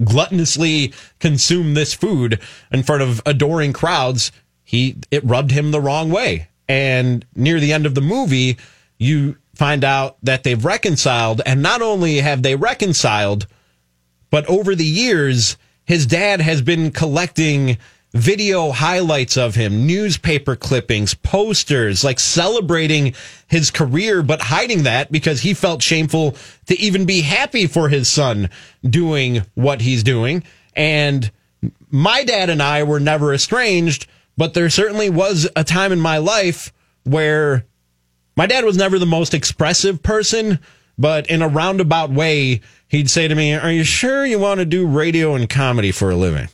gluttonously 0.00 0.94
consume 1.18 1.74
this 1.74 1.92
food 1.92 2.40
in 2.72 2.82
front 2.82 3.02
of 3.02 3.20
adoring 3.26 3.74
crowds, 3.74 4.32
he 4.66 4.96
it 5.12 5.24
rubbed 5.24 5.52
him 5.52 5.70
the 5.70 5.80
wrong 5.80 6.10
way. 6.10 6.48
And 6.68 7.24
near 7.34 7.60
the 7.60 7.72
end 7.72 7.86
of 7.86 7.94
the 7.94 8.00
movie, 8.00 8.58
you 8.98 9.36
find 9.54 9.84
out 9.84 10.18
that 10.22 10.42
they've 10.42 10.64
reconciled, 10.64 11.40
and 11.46 11.62
not 11.62 11.80
only 11.80 12.16
have 12.16 12.42
they 12.42 12.56
reconciled, 12.56 13.46
but 14.28 14.44
over 14.46 14.74
the 14.74 14.84
years, 14.84 15.56
his 15.84 16.04
dad 16.04 16.40
has 16.40 16.60
been 16.60 16.90
collecting 16.90 17.78
video 18.12 18.72
highlights 18.72 19.36
of 19.36 19.54
him, 19.54 19.86
newspaper 19.86 20.56
clippings, 20.56 21.14
posters, 21.14 22.02
like 22.02 22.18
celebrating 22.18 23.14
his 23.46 23.70
career, 23.70 24.22
but 24.22 24.40
hiding 24.40 24.82
that 24.82 25.12
because 25.12 25.40
he 25.40 25.54
felt 25.54 25.80
shameful 25.80 26.34
to 26.66 26.76
even 26.80 27.04
be 27.04 27.20
happy 27.20 27.66
for 27.66 27.88
his 27.88 28.08
son 28.08 28.50
doing 28.88 29.42
what 29.54 29.80
he's 29.80 30.02
doing. 30.02 30.42
And 30.74 31.30
my 31.90 32.24
dad 32.24 32.50
and 32.50 32.62
I 32.62 32.82
were 32.82 33.00
never 33.00 33.32
estranged, 33.32 34.06
but 34.36 34.54
there 34.54 34.70
certainly 34.70 35.10
was 35.10 35.48
a 35.56 35.64
time 35.64 35.92
in 35.92 36.00
my 36.00 36.18
life 36.18 36.72
where 37.04 37.64
my 38.36 38.46
dad 38.46 38.64
was 38.64 38.76
never 38.76 38.98
the 38.98 39.06
most 39.06 39.32
expressive 39.34 40.02
person, 40.02 40.58
but 40.98 41.26
in 41.28 41.42
a 41.42 41.48
roundabout 41.48 42.10
way, 42.10 42.60
he'd 42.88 43.08
say 43.10 43.28
to 43.28 43.34
me, 43.34 43.54
Are 43.54 43.70
you 43.72 43.84
sure 43.84 44.26
you 44.26 44.38
want 44.38 44.58
to 44.60 44.64
do 44.66 44.86
radio 44.86 45.34
and 45.34 45.48
comedy 45.48 45.92
for 45.92 46.10
a 46.10 46.16
living? 46.16 46.48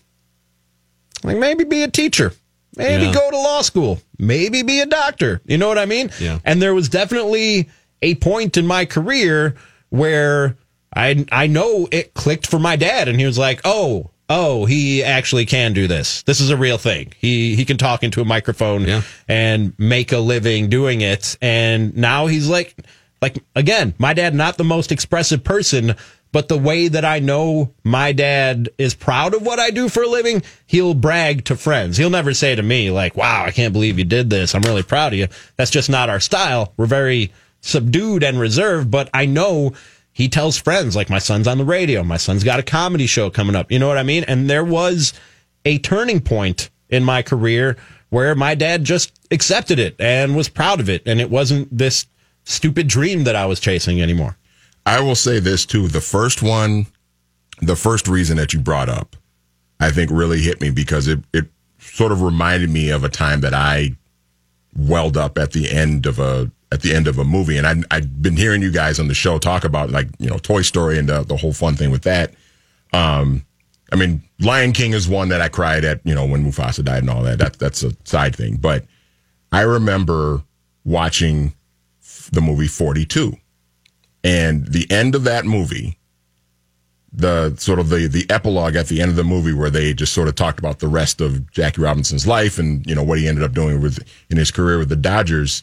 Like 1.25 1.39
maybe 1.39 1.65
be 1.65 1.83
a 1.83 1.89
teacher, 1.89 2.33
maybe 2.77 3.05
Yeah. 3.07 3.13
go 3.13 3.31
to 3.31 3.37
law 3.37 3.63
school, 3.63 4.01
maybe 4.19 4.63
be 4.63 4.81
a 4.81 4.87
doctor. 4.87 5.41
You 5.45 5.59
know 5.59 5.69
what 5.69 5.79
I 5.79 5.87
mean? 5.87 6.11
Yeah. 6.21 6.39
And 6.45 6.61
there 6.61 6.75
was 6.75 6.89
definitely 6.89 7.69
a 8.01 8.15
point 8.17 8.57
in 8.57 8.67
my 8.67 8.85
career 8.85 9.55
where 9.91 10.57
I 10.95 11.25
I 11.31 11.47
know 11.47 11.89
it 11.93 12.13
clicked 12.15 12.47
for 12.47 12.59
my 12.59 12.77
dad, 12.77 13.09
and 13.09 13.19
he 13.19 13.25
was 13.27 13.39
like, 13.39 13.61
"Oh, 13.65 14.11
oh, 14.33 14.65
he 14.65 15.05
actually 15.05 15.45
can 15.47 15.73
do 15.73 15.87
this. 15.87 16.23
This 16.23 16.41
is 16.41 16.51
a 16.51 16.57
real 16.57 16.79
thing. 16.79 17.13
He 17.19 17.55
he 17.55 17.65
can 17.65 17.77
talk 17.77 18.03
into 18.03 18.21
a 18.21 18.25
microphone 18.25 18.83
Yeah. 18.87 19.03
and 19.29 19.73
make 19.79 20.13
a 20.13 20.19
living 20.19 20.69
doing 20.69 21.01
it." 21.03 21.37
And 21.43 21.95
now 21.97 22.27
he's 22.27 22.49
like, 22.49 22.75
like 23.21 23.39
again, 23.55 23.95
my 23.99 24.15
dad 24.15 24.35
not 24.35 24.57
the 24.57 24.65
most 24.65 24.91
expressive 24.93 25.45
person. 25.45 25.95
But 26.33 26.49
the 26.49 26.57
way 26.57 26.89
that 26.89 27.05
I 27.05 27.19
know 27.19 27.75
my 27.85 28.13
dad 28.13 28.71
is 28.79 28.95
proud 28.95 29.35
of 29.35 29.43
what 29.43 29.59
I 29.59 29.69
do 29.69 29.91
for 29.91 30.03
a 30.03 30.09
living, 30.09 30.43
he'll 30.67 30.95
brag 30.95 31.45
to 31.45 31.57
friends. 31.57 31.99
He'll 31.99 32.09
never 32.09 32.33
say 32.33 32.55
to 32.55 32.63
me, 32.63 32.91
like, 32.91 33.19
wow, 33.19 33.45
I 33.45 33.51
can't 33.51 33.75
believe 33.75 33.99
you 33.99 34.07
did 34.07 34.31
this. 34.31 34.55
I'm 34.55 34.63
really 34.63 34.83
proud 34.83 35.13
of 35.13 35.19
you. 35.19 35.29
That's 35.59 35.71
just 35.71 35.91
not 35.91 36.09
our 36.09 36.21
style. 36.21 36.73
We're 36.79 36.87
very 36.87 37.33
subdued 37.61 38.25
and 38.25 38.41
reserved, 38.41 38.91
but 38.91 39.11
I 39.13 39.27
know 39.27 39.75
he 40.13 40.29
tells 40.29 40.59
friends, 40.59 40.95
like, 40.95 41.09
my 41.09 41.19
son's 41.19 41.49
on 41.49 41.59
the 41.59 41.65
radio. 41.65 42.03
My 42.03 42.19
son's 42.19 42.45
got 42.45 42.59
a 42.61 42.63
comedy 42.63 43.07
show 43.07 43.31
coming 43.31 43.57
up. 43.57 43.73
You 43.73 43.79
know 43.79 43.89
what 43.89 43.99
I 43.99 44.03
mean? 44.03 44.25
And 44.25 44.49
there 44.49 44.65
was 44.65 45.13
a 45.65 45.79
turning 45.79 46.21
point 46.21 46.71
in 46.91 47.03
my 47.03 47.23
career 47.23 47.77
where 48.11 48.35
my 48.35 48.55
dad 48.55 48.85
just 48.85 49.19
accepted 49.31 49.79
it 49.79 49.97
and 49.99 50.37
was 50.37 50.49
proud 50.49 50.81
of 50.81 50.91
it. 50.91 51.03
And 51.07 51.19
it 51.21 51.31
wasn't 51.31 51.77
this 51.77 52.07
stupid 52.45 52.89
dream 52.89 53.25
that 53.25 53.35
I 53.35 53.47
was 53.47 53.59
chasing 53.59 54.03
anymore. 54.03 54.37
I 54.85 55.01
will 55.01 55.15
say 55.15 55.39
this 55.39 55.65
too. 55.65 55.89
The 55.89 56.01
first 56.01 56.43
one, 56.43 56.87
the 57.61 57.77
first 57.77 58.07
reason 58.07 58.37
that 58.37 58.53
you 58.53 58.61
brought 58.61 58.91
up, 58.91 59.17
I 59.81 59.91
think 59.91 60.11
really 60.11 60.41
hit 60.41 60.61
me 60.61 60.71
because 60.71 61.09
it, 61.09 61.21
it 61.33 61.47
sort 61.79 62.13
of 62.13 62.21
reminded 62.21 62.69
me 62.69 62.91
of 62.91 63.03
a 63.03 63.09
time 63.09 63.41
that 63.41 63.55
I 63.55 63.97
welled 64.77 65.17
up 65.17 65.39
at 65.39 65.53
the 65.53 65.71
end 65.71 66.05
of 66.07 66.19
a 66.19 66.51
at 66.73 66.81
the 66.83 66.95
end 66.95 67.07
of 67.07 67.19
a 67.19 67.25
movie. 67.25 67.59
And 67.59 67.67
I 67.67 67.77
I've 67.91 68.23
been 68.23 68.37
hearing 68.37 68.63
you 68.63 68.73
guys 68.73 68.99
on 68.99 69.09
the 69.09 69.15
show 69.15 69.39
talk 69.39 69.65
about 69.65 69.91
like, 69.91 70.09
you 70.19 70.29
know, 70.29 70.39
Toy 70.39 70.63
Story 70.63 70.99
and 70.99 71.09
the, 71.09 71.23
the 71.23 71.37
whole 71.37 71.53
fun 71.53 71.75
thing 71.75 71.91
with 71.91 72.03
that. 72.03 72.35
Um 72.93 73.45
I 73.93 73.97
mean, 73.97 74.23
Lion 74.41 74.73
King 74.73 74.95
is 74.95 75.07
one 75.07 75.29
that 75.29 75.43
I 75.43 75.49
cried 75.49 75.85
at, 75.85 76.01
you 76.05 76.15
know, 76.15 76.25
when 76.25 76.45
Mufasa 76.51 76.83
died 76.83 77.03
and 77.03 77.11
all 77.11 77.23
that. 77.25 77.39
That 77.39 77.59
that's 77.59 77.83
a 77.83 77.93
side 78.05 78.35
thing. 78.35 78.57
But 78.57 78.87
I 79.53 79.61
remember 79.61 80.43
watching 80.85 81.53
the 82.33 82.41
movie 82.41 82.69
42 82.69 83.37
and 84.25 84.67
the 84.67 84.91
end 84.91 85.15
of 85.15 85.25
that 85.25 85.45
movie 85.45 85.99
the 87.13 87.55
sort 87.59 87.79
of 87.79 87.91
the 87.91 88.07
the 88.07 88.25
epilogue 88.31 88.75
at 88.75 88.87
the 88.87 89.03
end 89.03 89.11
of 89.11 89.17
the 89.17 89.25
movie 89.25 89.53
where 89.53 89.69
they 89.69 89.93
just 89.93 90.15
sort 90.15 90.29
of 90.29 90.35
talked 90.35 90.59
about 90.59 90.79
the 90.79 90.89
rest 90.89 91.21
of 91.21 91.51
Jackie 91.51 91.83
Robinson's 91.83 92.27
life 92.27 92.59
and 92.59 92.87
you 92.87 92.95
know 92.95 93.03
what 93.03 93.19
he 93.19 93.29
ended 93.29 93.45
up 93.45 93.53
doing 93.53 93.83
with 93.83 94.03
in 94.31 94.39
his 94.39 94.51
career 94.51 94.79
with 94.79 94.89
the 94.89 94.97
Dodgers 94.97 95.63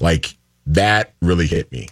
like 0.00 0.34
that 0.66 1.12
really 1.22 1.46
hit 1.46 1.70
me 1.72 1.88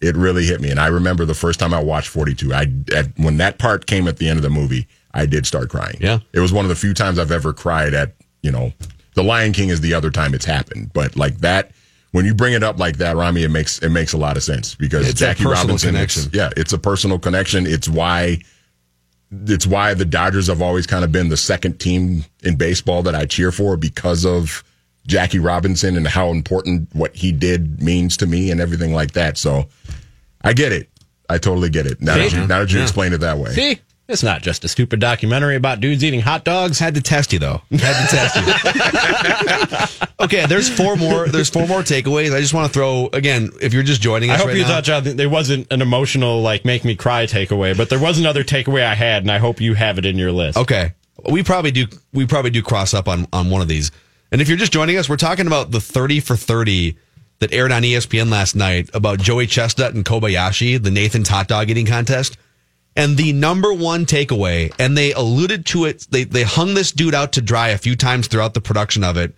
it 0.00 0.16
really 0.16 0.44
hit 0.46 0.60
me 0.60 0.70
and 0.70 0.80
I 0.80 0.86
remember 0.88 1.24
the 1.24 1.34
first 1.34 1.60
time 1.60 1.72
I 1.74 1.82
watched 1.82 2.08
42 2.08 2.52
I 2.54 2.66
at, 2.94 3.06
when 3.18 3.36
that 3.38 3.58
part 3.58 3.86
came 3.86 4.08
at 4.08 4.16
the 4.18 4.28
end 4.28 4.38
of 4.38 4.42
the 4.42 4.50
movie 4.50 4.86
I 5.12 5.26
did 5.26 5.46
start 5.46 5.68
crying 5.70 5.96
Yeah. 6.00 6.18
it 6.32 6.40
was 6.40 6.52
one 6.52 6.64
of 6.64 6.68
the 6.68 6.74
few 6.76 6.94
times 6.94 7.18
I've 7.18 7.32
ever 7.32 7.52
cried 7.52 7.94
at 7.94 8.14
you 8.42 8.50
know 8.52 8.72
the 9.14 9.22
Lion 9.24 9.52
King 9.52 9.68
is 9.70 9.80
the 9.80 9.94
other 9.94 10.10
time 10.10 10.34
it's 10.34 10.44
happened 10.44 10.92
but 10.92 11.16
like 11.16 11.38
that 11.38 11.70
when 12.12 12.24
you 12.24 12.34
bring 12.34 12.54
it 12.54 12.64
up 12.64 12.76
like 12.76 12.96
that, 12.96 13.14
Rami, 13.14 13.44
it 13.44 13.50
makes 13.52 13.78
it 13.78 13.90
makes 13.90 14.12
a 14.14 14.16
lot 14.16 14.36
of 14.36 14.42
sense 14.42 14.74
because 14.74 15.08
It's 15.08 15.20
a 15.20 15.26
Jackie 15.26 15.44
personal 15.44 15.76
Robinson, 15.76 15.94
it's- 15.94 16.28
yeah, 16.32 16.50
it's 16.56 16.72
a 16.72 16.78
personal 16.78 17.20
connection. 17.20 17.68
It's 17.68 17.88
why 17.88 18.38
it's 19.46 19.64
why 19.64 19.94
the 19.94 20.04
Dodgers 20.04 20.48
have 20.48 20.60
always 20.60 20.88
kind 20.88 21.04
of 21.04 21.12
been 21.12 21.28
the 21.28 21.36
second 21.36 21.78
team 21.78 22.24
in 22.42 22.56
baseball 22.56 23.04
that 23.04 23.14
I 23.14 23.26
cheer 23.26 23.52
for 23.52 23.76
because 23.76 24.26
of 24.26 24.64
Jackie 25.10 25.40
Robinson 25.40 25.96
and 25.96 26.06
how 26.06 26.30
important 26.30 26.88
what 26.94 27.14
he 27.16 27.32
did 27.32 27.82
means 27.82 28.16
to 28.18 28.26
me 28.26 28.50
and 28.50 28.60
everything 28.60 28.94
like 28.94 29.12
that. 29.12 29.36
So 29.36 29.66
I 30.42 30.52
get 30.52 30.72
it. 30.72 30.88
I 31.28 31.38
totally 31.38 31.68
get 31.68 31.86
it. 31.86 32.00
Now, 32.00 32.16
that 32.16 32.32
you, 32.32 32.38
now 32.46 32.60
that 32.60 32.70
you 32.72 32.78
Yeah. 32.78 32.84
explain 32.84 33.12
it 33.12 33.18
that 33.18 33.36
way. 33.38 33.50
See, 33.52 33.78
it's 34.08 34.22
not 34.22 34.42
just 34.42 34.64
a 34.64 34.68
stupid 34.68 34.98
documentary 35.00 35.54
about 35.56 35.80
dudes 35.80 36.02
eating 36.02 36.20
hot 36.20 36.44
dogs. 36.44 36.78
Had 36.78 36.94
to 36.94 37.00
test 37.00 37.32
you 37.32 37.38
though. 37.38 37.60
Had 37.70 38.08
to 38.08 38.16
test 38.16 39.98
you. 40.00 40.06
okay, 40.24 40.46
there's 40.46 40.68
four 40.68 40.96
more. 40.96 41.28
There's 41.28 41.50
four 41.50 41.66
more 41.68 41.80
takeaways. 41.80 42.34
I 42.34 42.40
just 42.40 42.54
want 42.54 42.66
to 42.66 42.72
throw 42.72 43.08
again. 43.12 43.50
If 43.60 43.72
you're 43.74 43.82
just 43.84 44.00
joining 44.02 44.30
us, 44.30 44.36
I 44.36 44.38
hope 44.38 44.48
right 44.48 44.56
you 44.56 44.62
now, 44.62 44.68
thought 44.68 44.84
John, 44.84 45.04
there 45.16 45.28
wasn't 45.28 45.66
an 45.72 45.80
emotional 45.82 46.42
like 46.42 46.64
make 46.64 46.84
me 46.84 46.96
cry 46.96 47.26
takeaway, 47.26 47.76
but 47.76 47.88
there 47.88 48.00
was 48.00 48.18
another 48.18 48.42
takeaway 48.42 48.84
I 48.84 48.94
had, 48.94 49.22
and 49.22 49.30
I 49.30 49.38
hope 49.38 49.60
you 49.60 49.74
have 49.74 49.98
it 49.98 50.06
in 50.06 50.18
your 50.18 50.32
list. 50.32 50.58
Okay. 50.58 50.92
We 51.30 51.42
probably 51.44 51.70
do 51.70 51.86
we 52.12 52.26
probably 52.26 52.50
do 52.50 52.62
cross 52.62 52.94
up 52.94 53.06
on 53.08 53.26
on 53.32 53.50
one 53.50 53.60
of 53.62 53.68
these. 53.68 53.92
And 54.32 54.40
if 54.40 54.48
you're 54.48 54.58
just 54.58 54.72
joining 54.72 54.96
us, 54.96 55.08
we're 55.08 55.16
talking 55.16 55.46
about 55.46 55.70
the 55.70 55.80
30 55.80 56.20
for 56.20 56.36
30 56.36 56.96
that 57.40 57.52
aired 57.52 57.72
on 57.72 57.82
ESPN 57.82 58.30
last 58.30 58.54
night 58.54 58.90
about 58.94 59.18
Joey 59.18 59.46
Chestnut 59.46 59.94
and 59.94 60.04
Kobayashi, 60.04 60.82
the 60.82 60.90
Nathan's 60.90 61.28
hot 61.28 61.48
dog 61.48 61.70
eating 61.70 61.86
contest. 61.86 62.36
And 62.96 63.16
the 63.16 63.32
number 63.32 63.72
one 63.72 64.04
takeaway, 64.04 64.72
and 64.78 64.96
they 64.96 65.12
alluded 65.12 65.64
to 65.66 65.84
it, 65.84 66.06
they 66.10 66.24
they 66.24 66.42
hung 66.42 66.74
this 66.74 66.92
dude 66.92 67.14
out 67.14 67.32
to 67.32 67.40
dry 67.40 67.68
a 67.68 67.78
few 67.78 67.96
times 67.96 68.26
throughout 68.26 68.52
the 68.52 68.60
production 68.60 69.04
of 69.04 69.16
it. 69.16 69.34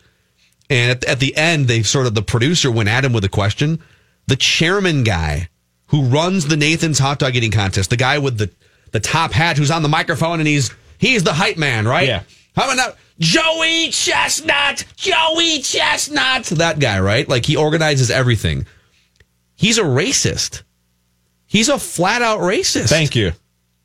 And 0.70 0.90
at, 0.90 1.04
at 1.04 1.20
the 1.20 1.36
end, 1.36 1.68
they 1.68 1.82
sort 1.82 2.06
of 2.06 2.14
the 2.14 2.22
producer 2.22 2.70
went 2.70 2.88
at 2.88 3.04
him 3.04 3.12
with 3.12 3.24
a 3.24 3.28
question. 3.28 3.80
The 4.26 4.36
chairman 4.36 5.04
guy 5.04 5.48
who 5.88 6.04
runs 6.04 6.46
the 6.46 6.56
Nathan's 6.56 6.98
hot 6.98 7.18
dog 7.18 7.36
eating 7.36 7.50
contest, 7.50 7.90
the 7.90 7.96
guy 7.96 8.18
with 8.18 8.38
the 8.38 8.50
the 8.92 9.00
top 9.00 9.32
hat 9.32 9.58
who's 9.58 9.70
on 9.70 9.82
the 9.82 9.88
microphone 9.88 10.40
and 10.40 10.48
he's 10.48 10.74
he's 10.98 11.22
the 11.22 11.34
hype 11.34 11.58
man, 11.58 11.86
right? 11.86 12.08
Yeah. 12.08 12.22
How 12.56 12.64
about 12.64 12.76
now? 12.76 12.92
Joey 13.22 13.90
Chestnut, 13.90 14.84
Joey 14.96 15.60
Chestnut, 15.60 16.44
that 16.46 16.80
guy, 16.80 16.98
right? 16.98 17.28
Like 17.28 17.46
he 17.46 17.54
organizes 17.56 18.10
everything. 18.10 18.66
He's 19.54 19.78
a 19.78 19.82
racist. 19.82 20.62
He's 21.46 21.68
a 21.68 21.78
flat 21.78 22.20
out 22.20 22.40
racist. 22.40 22.88
Thank 22.88 23.14
you. 23.14 23.32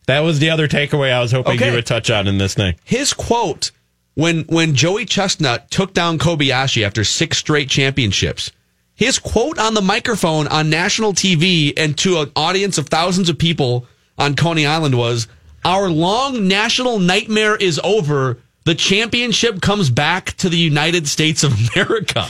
That 0.07 0.21
was 0.21 0.39
the 0.39 0.49
other 0.49 0.67
takeaway 0.67 1.11
I 1.13 1.19
was 1.21 1.31
hoping 1.31 1.53
Okay. 1.55 1.67
you 1.69 1.73
would 1.75 1.85
touch 1.85 2.09
on 2.09 2.27
in 2.27 2.37
this 2.39 2.55
thing. 2.55 2.75
his 2.83 3.13
quote 3.13 3.71
when 4.15 4.41
when 4.45 4.73
Joey 4.73 5.05
Chestnut 5.05 5.69
took 5.69 5.93
down 5.93 6.17
Kobayashi 6.17 6.83
after 6.83 7.03
six 7.03 7.37
straight 7.37 7.69
championships. 7.69 8.51
His 8.95 9.19
quote 9.19 9.59
on 9.59 9.75
the 9.75 9.81
microphone 9.81 10.47
on 10.47 10.71
national 10.71 11.13
TV 11.13 11.73
and 11.77 11.95
to 11.99 12.21
an 12.21 12.31
audience 12.35 12.79
of 12.79 12.87
thousands 12.87 13.29
of 13.29 13.37
people 13.37 13.85
on 14.17 14.35
Coney 14.35 14.65
Island 14.65 14.97
was 14.97 15.27
our 15.63 15.87
long 15.91 16.47
national 16.47 16.97
nightmare 16.97 17.55
is 17.55 17.79
over. 17.83 18.39
The 18.67 18.75
championship 18.75 19.61
comes 19.61 19.89
back 19.89 20.33
to 20.39 20.49
the 20.49 20.57
United 20.57 21.07
States 21.07 21.41
of 21.45 21.53
America. 21.73 22.27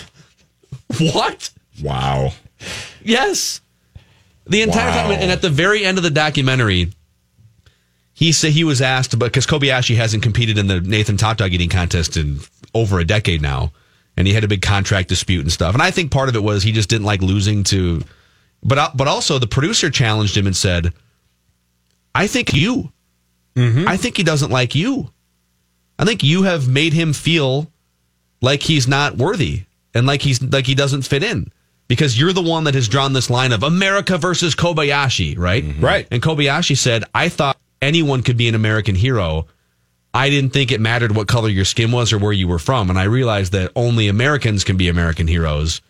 What? 1.00 1.50
Wow. 1.82 2.34
Yes. 3.04 3.60
The 4.46 4.62
entire 4.62 4.92
Wow. 4.92 5.10
time, 5.10 5.12
and 5.20 5.32
at 5.32 5.42
the 5.42 5.50
very 5.50 5.84
end 5.84 5.98
of 5.98 6.04
the 6.04 6.12
documentary, 6.12 6.92
he 8.14 8.32
said 8.32 8.52
he 8.52 8.64
was 8.64 8.84
asked, 8.84 9.18
but 9.18 9.26
because 9.26 9.48
Kobayashi 9.48 9.96
hasn't 9.96 10.22
competed 10.22 10.60
in 10.60 10.68
the 10.68 10.80
Nathan's 10.80 11.22
Top 11.22 11.38
dog 11.38 11.54
eating 11.54 11.70
contest 11.70 12.18
in 12.18 12.42
over 12.76 13.00
a 13.00 13.04
decade 13.04 13.42
now, 13.42 13.72
and 14.16 14.28
he 14.28 14.34
had 14.34 14.44
a 14.44 14.48
big 14.48 14.62
contract 14.62 15.10
dispute 15.10 15.42
and 15.42 15.52
stuff. 15.52 15.74
And 15.74 15.82
I 15.82 15.90
think 15.90 16.12
part 16.12 16.30
of 16.30 16.36
it 16.36 16.44
was 16.44 16.62
he 16.62 16.72
just 16.72 16.88
didn't 16.88 17.06
like 17.08 17.24
losing 17.24 17.64
to, 17.64 18.04
but 18.62 18.78
uh, 18.78 18.92
but 18.94 19.08
also 19.08 19.40
the 19.40 19.48
producer 19.48 19.90
challenged 19.90 20.38
him 20.38 20.46
and 20.46 20.56
said, 20.56 20.94
"I 22.14 22.28
think 22.28 22.54
you, 22.54 22.92
mm-hmm. 23.56 23.88
I 23.88 23.98
think 23.98 24.18
he 24.18 24.24
doesn't 24.24 24.52
like 24.52 24.76
you. 24.76 25.10
I 26.00 26.06
think 26.06 26.24
you 26.24 26.44
have 26.44 26.68
made 26.68 26.94
him 26.94 27.14
feel 27.14 27.72
like 28.42 28.62
he's 28.62 28.88
not 28.88 29.18
worthy 29.18 29.64
and 29.94 30.06
like 30.06 30.22
he's 30.22 30.42
like 30.42 30.66
he 30.66 30.76
doesn't 30.76 31.04
fit 31.04 31.24
in." 31.24 31.52
Because 31.88 32.20
you're 32.20 32.34
the 32.34 32.42
one 32.42 32.66
that 32.66 32.76
has 32.76 32.90
drawn 32.90 33.14
this 33.14 33.30
line 33.30 33.54
of 33.54 33.64
America 33.64 34.18
versus 34.18 34.56
Kobayashi, 34.56 35.38
right? 35.38 35.64
Mm-hmm. 35.64 35.84
Right. 35.84 36.08
And 36.12 36.22
Kobayashi 36.22 36.78
said, 36.78 37.06
I 37.16 37.30
thought 37.30 37.58
anyone 37.82 38.24
could 38.24 38.36
be 38.36 38.50
an 38.50 38.56
American 38.56 38.94
hero. 38.94 39.48
I 40.14 40.30
didn't 40.30 40.52
think 40.52 40.72
it 40.72 40.82
mattered 40.82 41.16
what 41.16 41.30
color 41.30 41.48
your 41.48 41.64
skin 41.64 41.92
was 41.92 42.12
or 42.12 42.18
where 42.18 42.34
you 42.34 42.48
were 42.48 42.60
from. 42.60 42.90
And 42.90 43.00
I 43.00 43.04
realized 43.04 43.54
that 43.54 43.72
only 43.74 44.10
Americans 44.10 44.66
can 44.66 44.76
be 44.76 44.90
American 44.90 45.28
heroes. 45.28 45.82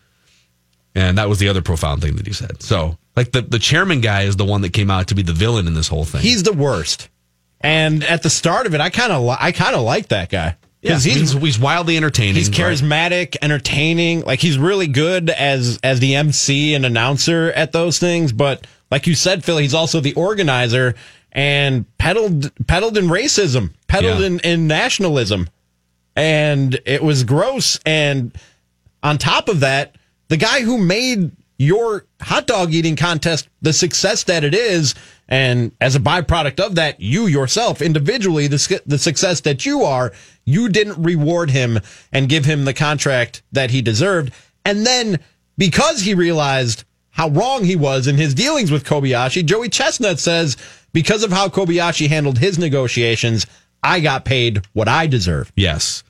And 0.94 1.18
that 1.18 1.28
was 1.28 1.38
the 1.38 1.48
other 1.48 1.62
profound 1.62 2.02
thing 2.02 2.14
that 2.16 2.26
he 2.26 2.32
said. 2.32 2.62
So, 2.62 2.96
like, 3.16 3.32
the, 3.32 3.42
the 3.42 3.58
chairman 3.58 4.00
guy 4.00 4.22
is 4.22 4.36
the 4.36 4.44
one 4.44 4.60
that 4.62 4.72
came 4.72 4.90
out 4.90 5.08
to 5.08 5.14
be 5.14 5.22
the 5.22 5.32
villain 5.32 5.66
in 5.66 5.74
this 5.74 5.88
whole 5.88 6.04
thing. 6.04 6.20
He's 6.20 6.44
the 6.44 6.52
worst. 6.52 7.08
And 7.60 8.04
at 8.04 8.22
the 8.22 8.30
start 8.30 8.66
of 8.66 8.74
it, 8.74 8.80
I 8.80 8.90
kind 8.90 9.12
of 9.12 9.22
li- 9.22 9.36
I 9.38 9.52
kind 9.52 9.74
of 9.74 9.82
like 9.82 10.08
that 10.08 10.30
guy 10.30 10.56
yeah, 10.80 10.90
because 10.92 11.04
he's, 11.04 11.16
he's 11.16 11.32
he's 11.32 11.58
wildly 11.58 11.96
entertaining. 11.96 12.36
he's 12.36 12.48
right? 12.48 12.58
charismatic, 12.58 13.36
entertaining. 13.42 14.20
Like 14.22 14.38
he's 14.40 14.58
really 14.58 14.86
good 14.86 15.28
as 15.30 15.78
as 15.82 15.98
the 16.00 16.14
MC 16.14 16.74
and 16.74 16.86
announcer 16.86 17.50
at 17.52 17.72
those 17.72 17.98
things. 17.98 18.32
But 18.32 18.66
like 18.90 19.06
you 19.06 19.14
said, 19.14 19.44
Phil, 19.44 19.58
he's 19.58 19.74
also 19.74 19.98
the 20.00 20.14
organizer 20.14 20.94
and 21.32 21.84
peddled 21.98 22.52
peddled 22.68 22.96
in 22.96 23.06
racism, 23.06 23.72
peddled 23.88 24.20
Yeah. 24.20 24.26
in, 24.26 24.40
in 24.40 24.66
nationalism, 24.68 25.48
and 26.16 26.78
it 26.86 27.02
was 27.02 27.24
gross. 27.24 27.78
And 27.84 28.32
on 29.02 29.18
top 29.18 29.48
of 29.48 29.60
that, 29.60 29.96
the 30.28 30.36
guy 30.36 30.60
who 30.60 30.78
made 30.78 31.32
your 31.58 32.04
hot 32.20 32.46
dog 32.46 32.72
eating 32.72 32.94
contest 32.96 33.48
the 33.62 33.72
success 33.72 34.24
that 34.24 34.44
it 34.44 34.54
is, 34.54 34.94
and 35.28 35.72
as 35.80 35.94
a 35.94 36.00
byproduct 36.00 36.58
of 36.58 36.74
that, 36.76 37.00
you 37.00 37.26
yourself 37.26 37.82
individually, 37.82 38.46
the, 38.46 38.82
the 38.86 38.98
success 38.98 39.42
that 39.42 39.66
you 39.66 39.82
are, 39.82 40.12
you 40.44 40.68
didn't 40.68 41.02
reward 41.02 41.50
him 41.50 41.80
and 42.12 42.28
give 42.28 42.46
him 42.46 42.64
the 42.64 42.72
contract 42.74 43.42
that 43.52 43.70
he 43.70 43.82
deserved. 43.82 44.32
And 44.64 44.86
then 44.86 45.20
because 45.58 46.00
he 46.00 46.14
realized 46.14 46.84
how 47.10 47.28
wrong 47.28 47.64
he 47.64 47.76
was 47.76 48.06
in 48.06 48.16
his 48.16 48.34
dealings 48.34 48.70
with 48.70 48.84
Kobayashi, 48.84 49.44
Joey 49.44 49.68
Chestnut 49.68 50.18
says, 50.18 50.56
because 50.92 51.22
of 51.22 51.30
how 51.30 51.48
Kobayashi 51.48 52.08
handled 52.08 52.38
his 52.38 52.58
negotiations, 52.58 53.46
I 53.82 54.00
got 54.00 54.24
paid 54.24 54.64
what 54.72 54.88
I 54.88 55.06
deserve. 55.06 55.52
Yes. 55.56 56.04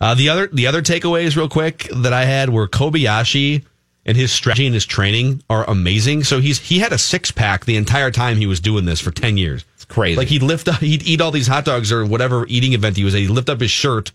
Uh, 0.00 0.14
the 0.14 0.28
other 0.28 0.46
the 0.52 0.66
other 0.66 0.80
takeaways, 0.80 1.36
real 1.36 1.48
quick, 1.48 1.88
that 1.92 2.12
I 2.12 2.24
had 2.24 2.50
were 2.50 2.68
Kobayashi 2.68 3.64
and 4.08 4.16
his 4.16 4.32
strategy 4.32 4.64
and 4.64 4.74
his 4.74 4.86
training 4.86 5.42
are 5.50 5.68
amazing. 5.68 6.24
So 6.24 6.40
he's 6.40 6.58
he 6.58 6.80
had 6.80 6.92
a 6.92 6.98
six 6.98 7.30
pack 7.30 7.66
the 7.66 7.76
entire 7.76 8.10
time 8.10 8.38
he 8.38 8.46
was 8.46 8.58
doing 8.58 8.86
this 8.86 9.00
for 9.00 9.12
ten 9.12 9.36
years. 9.36 9.64
It's 9.74 9.84
crazy. 9.84 10.16
Like 10.16 10.28
he'd 10.28 10.42
lift 10.42 10.66
up, 10.66 10.80
he'd 10.80 11.06
eat 11.06 11.20
all 11.20 11.30
these 11.30 11.46
hot 11.46 11.66
dogs 11.66 11.92
or 11.92 12.04
whatever 12.04 12.46
eating 12.48 12.72
event 12.72 12.96
he 12.96 13.04
was 13.04 13.14
at. 13.14 13.20
He'd 13.20 13.28
lift 13.28 13.50
up 13.50 13.60
his 13.60 13.70
shirt, 13.70 14.10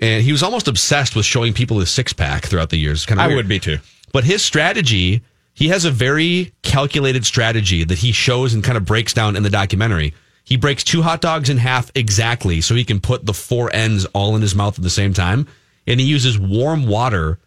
and 0.00 0.24
he 0.24 0.32
was 0.32 0.42
almost 0.42 0.66
obsessed 0.66 1.14
with 1.14 1.26
showing 1.26 1.52
people 1.52 1.78
his 1.78 1.90
six 1.90 2.12
pack 2.12 2.46
throughout 2.46 2.70
the 2.70 2.78
years. 2.78 3.04
Kind 3.06 3.20
of 3.20 3.24
I 3.24 3.26
weird. 3.28 3.36
would 3.36 3.48
be 3.48 3.60
too. 3.60 3.78
But 4.12 4.24
his 4.24 4.42
strategy, 4.42 5.22
he 5.52 5.68
has 5.68 5.84
a 5.84 5.90
very 5.90 6.54
calculated 6.62 7.26
strategy 7.26 7.84
that 7.84 7.98
he 7.98 8.12
shows 8.12 8.54
and 8.54 8.64
kind 8.64 8.78
of 8.78 8.86
breaks 8.86 9.12
down 9.12 9.36
in 9.36 9.42
the 9.42 9.50
documentary. 9.50 10.14
He 10.44 10.56
breaks 10.56 10.82
two 10.82 11.02
hot 11.02 11.20
dogs 11.20 11.50
in 11.50 11.58
half 11.58 11.90
exactly 11.94 12.62
so 12.62 12.74
he 12.74 12.86
can 12.86 13.00
put 13.00 13.26
the 13.26 13.34
four 13.34 13.70
ends 13.74 14.06
all 14.14 14.34
in 14.34 14.40
his 14.40 14.54
mouth 14.54 14.78
at 14.78 14.82
the 14.82 14.88
same 14.88 15.12
time. 15.12 15.46
And 15.86 16.00
he 16.00 16.06
uses 16.06 16.38
warm 16.38 16.86
water, 16.86 17.38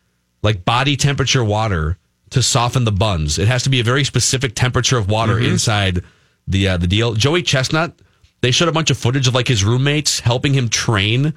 like 0.43 0.65
body 0.65 0.95
temperature 0.95 1.43
water, 1.43 1.97
to 2.31 2.41
soften 2.41 2.85
the 2.85 2.91
buns. 2.91 3.37
It 3.37 3.47
has 3.47 3.63
to 3.63 3.69
be 3.69 3.79
a 3.79 3.83
very 3.83 4.03
specific 4.03 4.55
temperature 4.55 4.97
of 4.97 5.09
water 5.09 5.39
inside 5.39 6.03
the 6.47 6.69
uh, 6.69 6.77
the 6.77 6.87
deal. 6.87 7.13
Joey 7.13 7.43
Chestnut, 7.43 7.93
they 8.41 8.51
showed 8.51 8.69
a 8.69 8.71
bunch 8.71 8.89
of 8.89 8.97
footage 8.97 9.27
of 9.27 9.35
like 9.35 9.47
his 9.47 9.63
roommates 9.63 10.19
helping 10.19 10.53
him 10.53 10.69
train. 10.69 11.33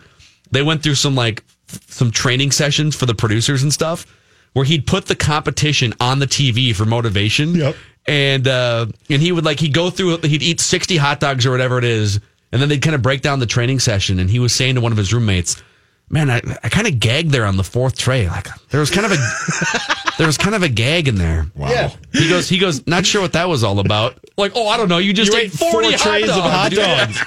They 0.50 0.62
went 0.62 0.82
through 0.82 0.94
some 0.94 1.14
like 1.14 1.44
f- 1.68 1.90
some 1.90 2.10
training 2.10 2.52
sessions 2.52 2.96
for 2.96 3.06
the 3.06 3.14
producers 3.14 3.62
and 3.62 3.72
stuff 3.72 4.06
where 4.52 4.64
he'd 4.64 4.86
put 4.86 5.06
the 5.06 5.16
competition 5.16 5.92
on 6.00 6.20
the 6.20 6.26
TV 6.26 6.74
for 6.74 6.84
motivation. 6.84 7.54
Yep. 7.56 7.76
And 8.06 8.46
uh, 8.46 8.86
and 9.10 9.20
he 9.20 9.32
would 9.32 9.44
like 9.44 9.58
he'd 9.60 9.74
go 9.74 9.90
through 9.90 10.18
he'd 10.18 10.42
eat 10.42 10.60
sixty 10.60 10.96
hot 10.96 11.20
dogs 11.20 11.44
or 11.44 11.50
whatever 11.50 11.78
it 11.78 11.84
is, 11.84 12.20
and 12.52 12.62
then 12.62 12.68
they'd 12.68 12.82
kind 12.82 12.94
of 12.94 13.02
break 13.02 13.20
down 13.20 13.40
the 13.40 13.46
training 13.46 13.80
session. 13.80 14.18
And 14.20 14.30
he 14.30 14.38
was 14.38 14.54
saying 14.54 14.76
to 14.76 14.80
one 14.80 14.92
of 14.92 14.98
his 14.98 15.12
roommates, 15.12 15.60
"Man, 16.08 16.30
I, 16.30 16.40
I 16.62 16.68
kind 16.68 16.86
of 16.86 17.00
gagged 17.00 17.30
there 17.30 17.44
on 17.44 17.56
the 17.56 17.64
fourth 17.64 17.96
tray. 17.96 18.28
Like 18.28 18.48
there 18.70 18.80
was 18.80 18.90
kind 18.90 19.06
of 19.06 19.12
a 19.12 19.16
there 20.18 20.26
was 20.26 20.38
kind 20.38 20.54
of 20.54 20.62
a 20.62 20.68
gag 20.68 21.08
in 21.08 21.16
there." 21.16 21.46
Wow. 21.54 21.68
Yeah. 21.70 21.90
He 22.12 22.28
goes, 22.28 22.48
he 22.48 22.58
goes, 22.58 22.86
not 22.86 23.04
sure 23.06 23.20
what 23.22 23.32
that 23.32 23.48
was 23.48 23.64
all 23.64 23.78
about. 23.80 24.18
Like, 24.36 24.52
oh, 24.54 24.68
I 24.68 24.76
don't 24.76 24.88
know. 24.88 24.98
You 24.98 25.12
just 25.12 25.32
You 25.32 25.38
ate, 25.38 25.44
ate 25.46 25.52
four 25.52 25.70
40 25.72 25.96
trays 25.96 26.28
of 26.28 26.42
hot 26.42 26.72
dogs. 26.72 27.20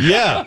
yeah. 0.02 0.44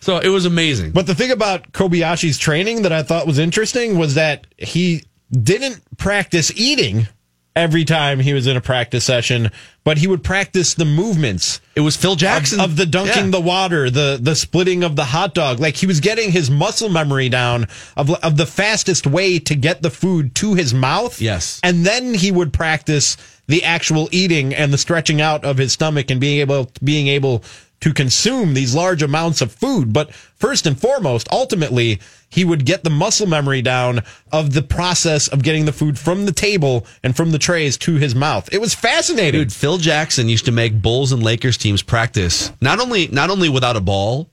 So 0.00 0.18
it 0.18 0.28
was 0.28 0.46
amazing. 0.46 0.90
But 0.92 1.06
the 1.06 1.14
thing 1.14 1.30
about 1.30 1.70
Kobayashi's 1.72 2.36
training 2.38 2.82
that 2.82 2.92
I 2.92 3.02
thought 3.02 3.26
was 3.26 3.38
interesting 3.38 3.98
was 3.98 4.14
that 4.14 4.46
he 4.58 5.04
didn't 5.30 5.80
practice 5.96 6.50
eating 6.56 7.06
every 7.54 7.84
time 7.84 8.18
he 8.20 8.32
was 8.32 8.46
in 8.46 8.56
a 8.56 8.60
practice 8.60 9.04
session, 9.04 9.50
but 9.84 9.98
he 9.98 10.06
would 10.06 10.22
practice 10.24 10.74
the 10.74 10.84
movements 10.84 11.60
it 11.74 11.80
was 11.80 11.96
Phil 11.96 12.12
of, 12.12 12.18
Jackson 12.18 12.60
of 12.60 12.76
the 12.76 12.86
dunking 12.86 13.24
Yeah. 13.26 13.30
the 13.30 13.40
water, 13.40 13.90
the 13.90 14.18
the 14.20 14.34
splitting 14.36 14.82
of 14.84 14.96
the 14.96 15.04
hot 15.04 15.34
dog. 15.34 15.60
Like 15.60 15.76
he 15.76 15.86
was 15.86 16.00
getting 16.00 16.30
his 16.32 16.50
muscle 16.50 16.88
memory 16.88 17.28
down 17.28 17.66
of 17.96 18.10
of 18.10 18.36
the 18.36 18.46
fastest 18.46 19.06
way 19.06 19.38
to 19.40 19.54
get 19.54 19.82
the 19.82 19.90
food 19.90 20.34
to 20.36 20.54
his 20.54 20.72
mouth. 20.74 21.20
Yes. 21.20 21.60
and 21.62 21.84
then 21.84 22.14
he 22.14 22.30
would 22.30 22.52
practice 22.52 23.16
the 23.48 23.64
actual 23.64 24.08
eating 24.12 24.54
and 24.54 24.72
the 24.72 24.78
stretching 24.78 25.20
out 25.20 25.44
of 25.44 25.58
his 25.58 25.72
stomach 25.72 26.10
and 26.10 26.20
being 26.20 26.40
able 26.40 26.70
being 26.82 27.08
able 27.08 27.42
to 27.82 27.92
consume 27.92 28.54
these 28.54 28.74
large 28.74 29.02
amounts 29.02 29.40
of 29.40 29.52
food. 29.52 29.92
But 29.92 30.14
first 30.14 30.66
and 30.66 30.80
foremost, 30.80 31.28
ultimately, 31.32 32.00
he 32.28 32.44
would 32.44 32.64
get 32.64 32.84
the 32.84 32.90
muscle 32.90 33.26
memory 33.26 33.60
down 33.60 34.02
of 34.30 34.54
the 34.54 34.62
process 34.62 35.26
of 35.26 35.42
getting 35.42 35.64
the 35.64 35.72
food 35.72 35.98
from 35.98 36.24
the 36.24 36.32
table 36.32 36.86
and 37.02 37.14
from 37.16 37.32
the 37.32 37.40
trays 37.40 37.76
to 37.78 37.96
his 37.96 38.14
mouth. 38.14 38.48
It 38.52 38.60
was 38.60 38.72
fascinating. 38.72 39.40
Dude, 39.40 39.52
Phil 39.52 39.78
Jackson 39.78 40.28
used 40.28 40.44
to 40.44 40.52
make 40.52 40.80
Bulls 40.80 41.10
and 41.10 41.22
Lakers 41.22 41.56
teams 41.56 41.82
practice 41.82 42.52
not 42.60 42.80
only 42.80 43.08
not 43.08 43.30
only 43.30 43.48
without 43.48 43.76
a 43.76 43.80
ball, 43.80 44.30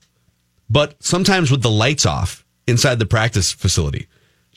but 0.70 1.02
sometimes 1.02 1.50
with 1.50 1.62
the 1.62 1.70
lights 1.70 2.06
off 2.06 2.44
inside 2.68 3.00
the 3.00 3.06
practice 3.06 3.50
facility. 3.50 4.06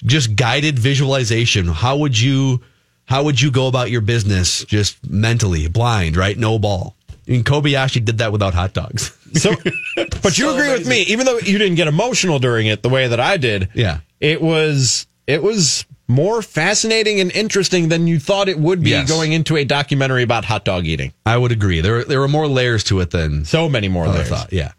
Just 0.06 0.36
guided 0.36 0.77
visualization. 0.77 1.67
How 1.67 1.97
would 1.97 2.19
you 2.19 2.62
how 3.06 3.23
would 3.23 3.41
you 3.41 3.49
go 3.49 3.67
about 3.67 3.89
your 3.89 4.01
business 4.01 4.63
just 4.65 5.10
mentally, 5.10 5.67
blind, 5.67 6.15
right? 6.15 6.38
No 6.38 6.60
ball. 6.60 6.95
And 7.27 7.45
Kobayashi 7.45 8.03
did 8.03 8.17
that 8.17 8.31
without 8.31 8.53
hot 8.53 8.73
dogs. 8.73 9.17
So, 9.33 9.51
but 9.95 10.38
you 10.38 10.45
So 10.45 10.55
agree 10.55 10.71
with 10.71 10.88
me, 10.88 11.01
even 11.03 11.25
though 11.25 11.38
you 11.39 11.57
didn't 11.57 11.75
get 11.75 11.88
emotional 11.88 12.39
during 12.39 12.67
it 12.67 12.83
the 12.83 12.89
way 12.89 13.07
that 13.07 13.19
I 13.19 13.38
did. 13.38 13.69
Yeah. 13.73 13.99
it 14.19 14.41
was 14.41 15.07
it 15.25 15.41
was 15.41 15.86
more 16.07 16.41
fascinating 16.41 17.21
and 17.21 17.31
interesting 17.31 17.88
than 17.89 18.07
you 18.07 18.19
thought 18.19 18.49
it 18.49 18.59
would 18.59 18.83
be 18.83 18.89
Yes. 18.91 19.07
going 19.09 19.31
into 19.31 19.55
a 19.55 19.63
documentary 19.63 20.21
about 20.21 20.43
hot 20.45 20.65
dog 20.65 20.86
eating. 20.86 21.13
I 21.25 21.38
would 21.38 21.51
agree. 21.53 21.79
There 21.81 22.03
there 22.03 22.19
were 22.19 22.27
more 22.27 22.47
layers 22.47 22.83
to 22.86 22.99
it 22.99 23.12
than 23.12 23.45
So 23.45 23.69
many 23.69 23.88
more 23.88 24.03
than 24.05 24.13
I 24.15 24.17
layers. 24.17 24.29
thought. 24.29 24.51
Yeah. 24.53 24.73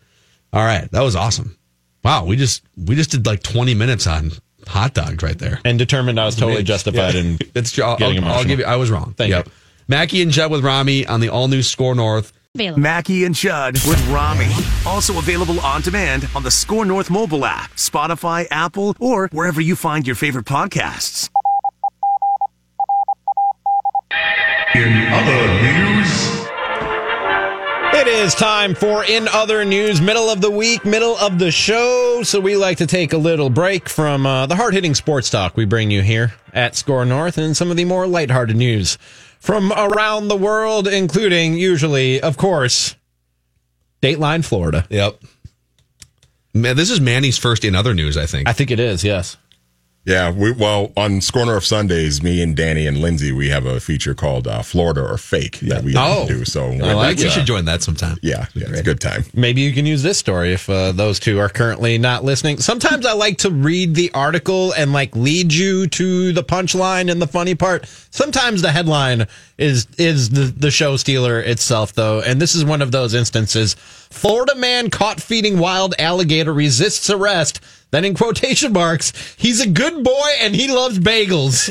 All 0.53 0.65
right. 0.65 0.89
That 0.93 1.01
was 1.03 1.17
awesome. 1.17 1.57
Wow. 2.05 2.27
We 2.27 2.37
just 2.37 2.63
we 2.77 2.95
just 2.95 3.11
did 3.11 3.25
like 3.27 3.43
20 3.43 3.75
minutes 3.75 4.07
on 4.07 4.33
hot 4.69 4.93
dogs 4.95 5.23
right 5.23 5.39
there. 5.39 5.61
And 5.65 5.79
determined 5.79 6.21
I 6.21 6.27
was 6.27 6.37
totally 6.37 6.63
justified 6.63 7.15
in 7.15 7.39
It's. 7.55 7.77
I'll, 7.79 7.97
getting 7.97 8.19
I'll, 8.19 8.25
I'll 8.25 8.31
emotional. 8.41 8.45
give 8.49 8.59
you. 8.61 8.65
I 8.67 8.77
was 8.77 8.91
wrong. 8.91 9.15
Thank 9.17 9.31
you. 9.35 9.43
Mackey 9.87 10.23
and 10.23 10.31
Judd 10.31 10.51
with 10.51 10.65
Rami 10.65 11.07
on 11.07 11.21
the 11.21 11.29
all 11.29 11.49
new 11.49 11.63
SKOR 11.63 11.95
North. 11.95 12.33
Available. 12.55 12.81
Mackey 12.81 13.25
and 13.25 13.35
Judd 13.35 13.75
with 13.87 14.03
Rami. 14.09 14.51
Also 14.87 15.19
available 15.19 15.61
on 15.61 15.83
demand 15.83 16.29
on 16.35 16.43
the 16.43 16.51
SKOR 16.51 16.85
North 16.87 17.11
mobile 17.11 17.45
app, 17.45 17.73
Spotify, 17.73 18.47
Apple, 18.51 18.97
or 19.01 19.29
wherever 19.33 19.61
you 19.61 19.77
find 19.77 20.07
your 20.07 20.17
favorite 20.17 20.47
podcasts. 20.47 21.29
In 24.75 25.07
other 25.13 25.63
news, 25.63 26.45
It 27.97 28.09
is 28.09 28.35
time 28.35 28.75
for 28.75 29.05
In 29.05 29.29
Other 29.29 29.65
News, 29.65 30.01
middle 30.01 30.29
of 30.29 30.41
the 30.41 30.51
week, 30.51 30.85
middle 30.85 31.17
of 31.17 31.39
the 31.39 31.51
show. 31.53 32.23
So 32.25 32.41
we 32.41 32.57
like 32.57 32.79
to 32.79 32.87
take 32.87 33.13
a 33.13 33.19
little 33.19 33.51
break 33.51 33.89
from 33.89 34.27
uh, 34.27 34.47
the 34.47 34.57
hard 34.57 34.75
hitting 34.75 34.95
sports 34.95 35.31
talk 35.31 35.57
we 35.57 35.65
bring 35.65 35.91
you 35.93 36.03
here 36.03 36.35
at 36.53 36.75
SKOR 36.75 37.05
North 37.05 37.39
and 37.39 37.57
some 37.57 37.71
of 37.71 37.77
the 37.77 37.85
more 37.85 38.07
lighthearted 38.09 38.57
news 38.57 38.99
from 39.45 39.71
around 39.73 40.29
the 40.29 40.37
world, 40.37 40.89
including 40.89 41.53
usually, 41.53 42.19
of 42.19 42.39
course, 42.39 42.97
Dateline, 44.01 44.43
Florida. 44.43 44.87
Yep. 44.89 45.21
Man, 46.55 46.77
this 46.77 46.91
is 46.91 46.99
Manny's 46.99 47.37
first 47.37 47.63
in 47.63 47.75
other 47.75 47.93
news, 47.93 48.17
I 48.17 48.25
think. 48.25 48.49
I 48.49 48.55
think 48.55 48.71
it 48.71 48.81
is, 48.81 49.05
yes. 49.05 49.37
Yeah, 50.07 50.31
we 50.33 50.53
well 50.53 50.93
on 50.99 51.23
Score 51.23 51.57
of 51.57 51.65
Sundays, 51.65 52.23
me 52.23 52.43
and 52.43 52.55
Danny 52.55 52.87
and 52.87 52.99
Lindsay, 52.99 53.33
we 53.33 53.49
have 53.49 53.65
a 53.65 53.81
feature 53.81 54.15
called 54.15 54.47
uh, 54.47 54.61
Florida 54.61 55.01
or 55.01 55.17
Fake 55.17 55.61
that 55.61 55.83
we 55.83 55.95
Oh. 55.97 56.27
do. 56.29 56.45
So 56.45 56.67
I 56.73 56.93
like 56.93 57.17
we 57.17 57.31
should 57.31 57.47
join 57.47 57.65
that 57.65 57.83
sometime. 57.83 58.19
Yeah, 58.23 58.47
yeah, 58.55 58.67
it's 58.69 58.81
a 58.81 58.83
good 58.83 59.01
time. 59.01 59.25
Maybe 59.33 59.63
you 59.63 59.73
can 59.73 59.87
use 59.87 60.03
this 60.03 60.19
story 60.19 60.53
if 60.53 60.69
uh, 60.69 60.93
those 60.93 61.19
two 61.19 61.39
are 61.39 61.49
currently 61.49 61.97
not 61.97 62.23
listening. 62.23 62.59
Sometimes 62.59 63.07
I 63.07 63.15
like 63.15 63.39
to 63.39 63.51
read 63.51 63.95
the 63.95 64.11
article 64.13 64.73
and 64.73 64.93
like 64.93 65.17
lead 65.17 65.55
you 65.55 65.87
to 65.87 66.33
the 66.35 66.45
punchline 66.45 67.11
and 67.11 67.23
the 67.23 67.27
funny 67.27 67.55
part. 67.55 67.87
Sometimes 68.11 68.61
the 68.61 68.73
headline 68.73 69.27
is 69.57 69.87
is 69.97 70.29
the, 70.31 70.43
the 70.55 70.71
show 70.71 70.99
stealer 70.99 71.41
itself, 71.41 71.95
though, 71.95 72.21
and 72.21 72.43
this 72.43 72.55
is 72.55 72.63
one 72.63 72.83
of 72.83 72.93
those 72.93 73.15
instances. 73.15 73.73
Florida 74.11 74.55
man 74.57 74.91
caught 74.91 75.21
feeding 75.21 75.59
wild 75.59 75.95
alligator 75.99 76.53
resists 76.53 77.09
arrest. 77.09 77.61
Then, 77.95 78.05
in 78.05 78.15
quotation 78.15 78.73
marks, 78.73 79.13
he's 79.39 79.61
a 79.61 79.69
good 79.69 80.03
boy 80.03 80.31
and 80.41 80.53
he 80.53 80.67
loves 80.67 80.99
bagels. 80.99 81.71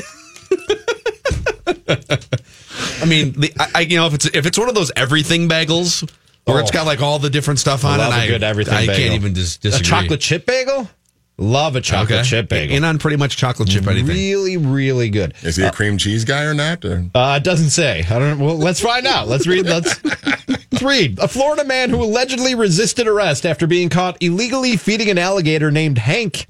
I 3.02 3.04
mean, 3.04 3.32
the, 3.32 3.52
I, 3.60 3.70
I- 3.74 3.80
you 3.80 3.98
know, 3.98 4.06
if 4.06 4.14
it's 4.14 4.26
if 4.32 4.46
it's 4.46 4.58
one 4.58 4.70
of 4.70 4.74
those 4.74 4.90
everything 4.96 5.50
bagels 5.50 6.10
where 6.46 6.60
it's 6.60 6.70
oh. 6.70 6.72
got 6.72 6.86
like 6.86 7.02
all 7.02 7.18
the 7.18 7.28
different 7.28 7.60
stuff 7.60 7.84
on 7.84 8.00
it, 8.00 8.04
a 8.04 8.06
I, 8.06 8.26
good 8.26 8.42
everything 8.42 8.72
I 8.72 8.86
bagel. 8.86 8.94
can't 8.94 9.14
even 9.14 9.34
dis- 9.34 9.58
A 9.66 9.82
chocolate 9.82 10.22
chip 10.22 10.46
bagel? 10.46 10.88
Love 11.36 11.74
a 11.74 11.80
chocolate 11.80 12.20
Okay. 12.20 12.28
chip 12.28 12.48
bagel. 12.48 12.76
In 12.76 12.84
on 12.84 12.98
pretty 12.98 13.16
much 13.16 13.36
chocolate 13.36 13.68
chip 13.68 13.86
anything. 13.88 14.06
Really, 14.06 14.56
really 14.56 15.10
good. 15.10 15.34
Is 15.42 15.56
he 15.56 15.64
a 15.64 15.72
cream 15.72 15.98
cheese 15.98 16.24
guy 16.24 16.44
or 16.44 16.54
not? 16.54 16.84
Or? 16.84 17.04
Uh, 17.12 17.34
it 17.40 17.44
doesn't 17.44 17.70
say. 17.70 18.04
I 18.08 18.18
don't. 18.20 18.38
Well, 18.38 18.56
let's 18.56 18.80
find 18.80 19.04
out. 19.04 19.26
Let's 19.26 19.44
read. 19.46 19.66
Let's, 19.66 19.98
let's 20.04 20.82
read. 20.82 21.18
A 21.18 21.26
Florida 21.26 21.64
man 21.64 21.90
who 21.90 22.02
allegedly 22.04 22.54
resisted 22.54 23.08
arrest 23.08 23.44
after 23.44 23.66
being 23.66 23.88
caught 23.88 24.16
illegally 24.22 24.76
feeding 24.76 25.10
an 25.10 25.18
alligator 25.18 25.72
named 25.72 25.98
Hank 25.98 26.46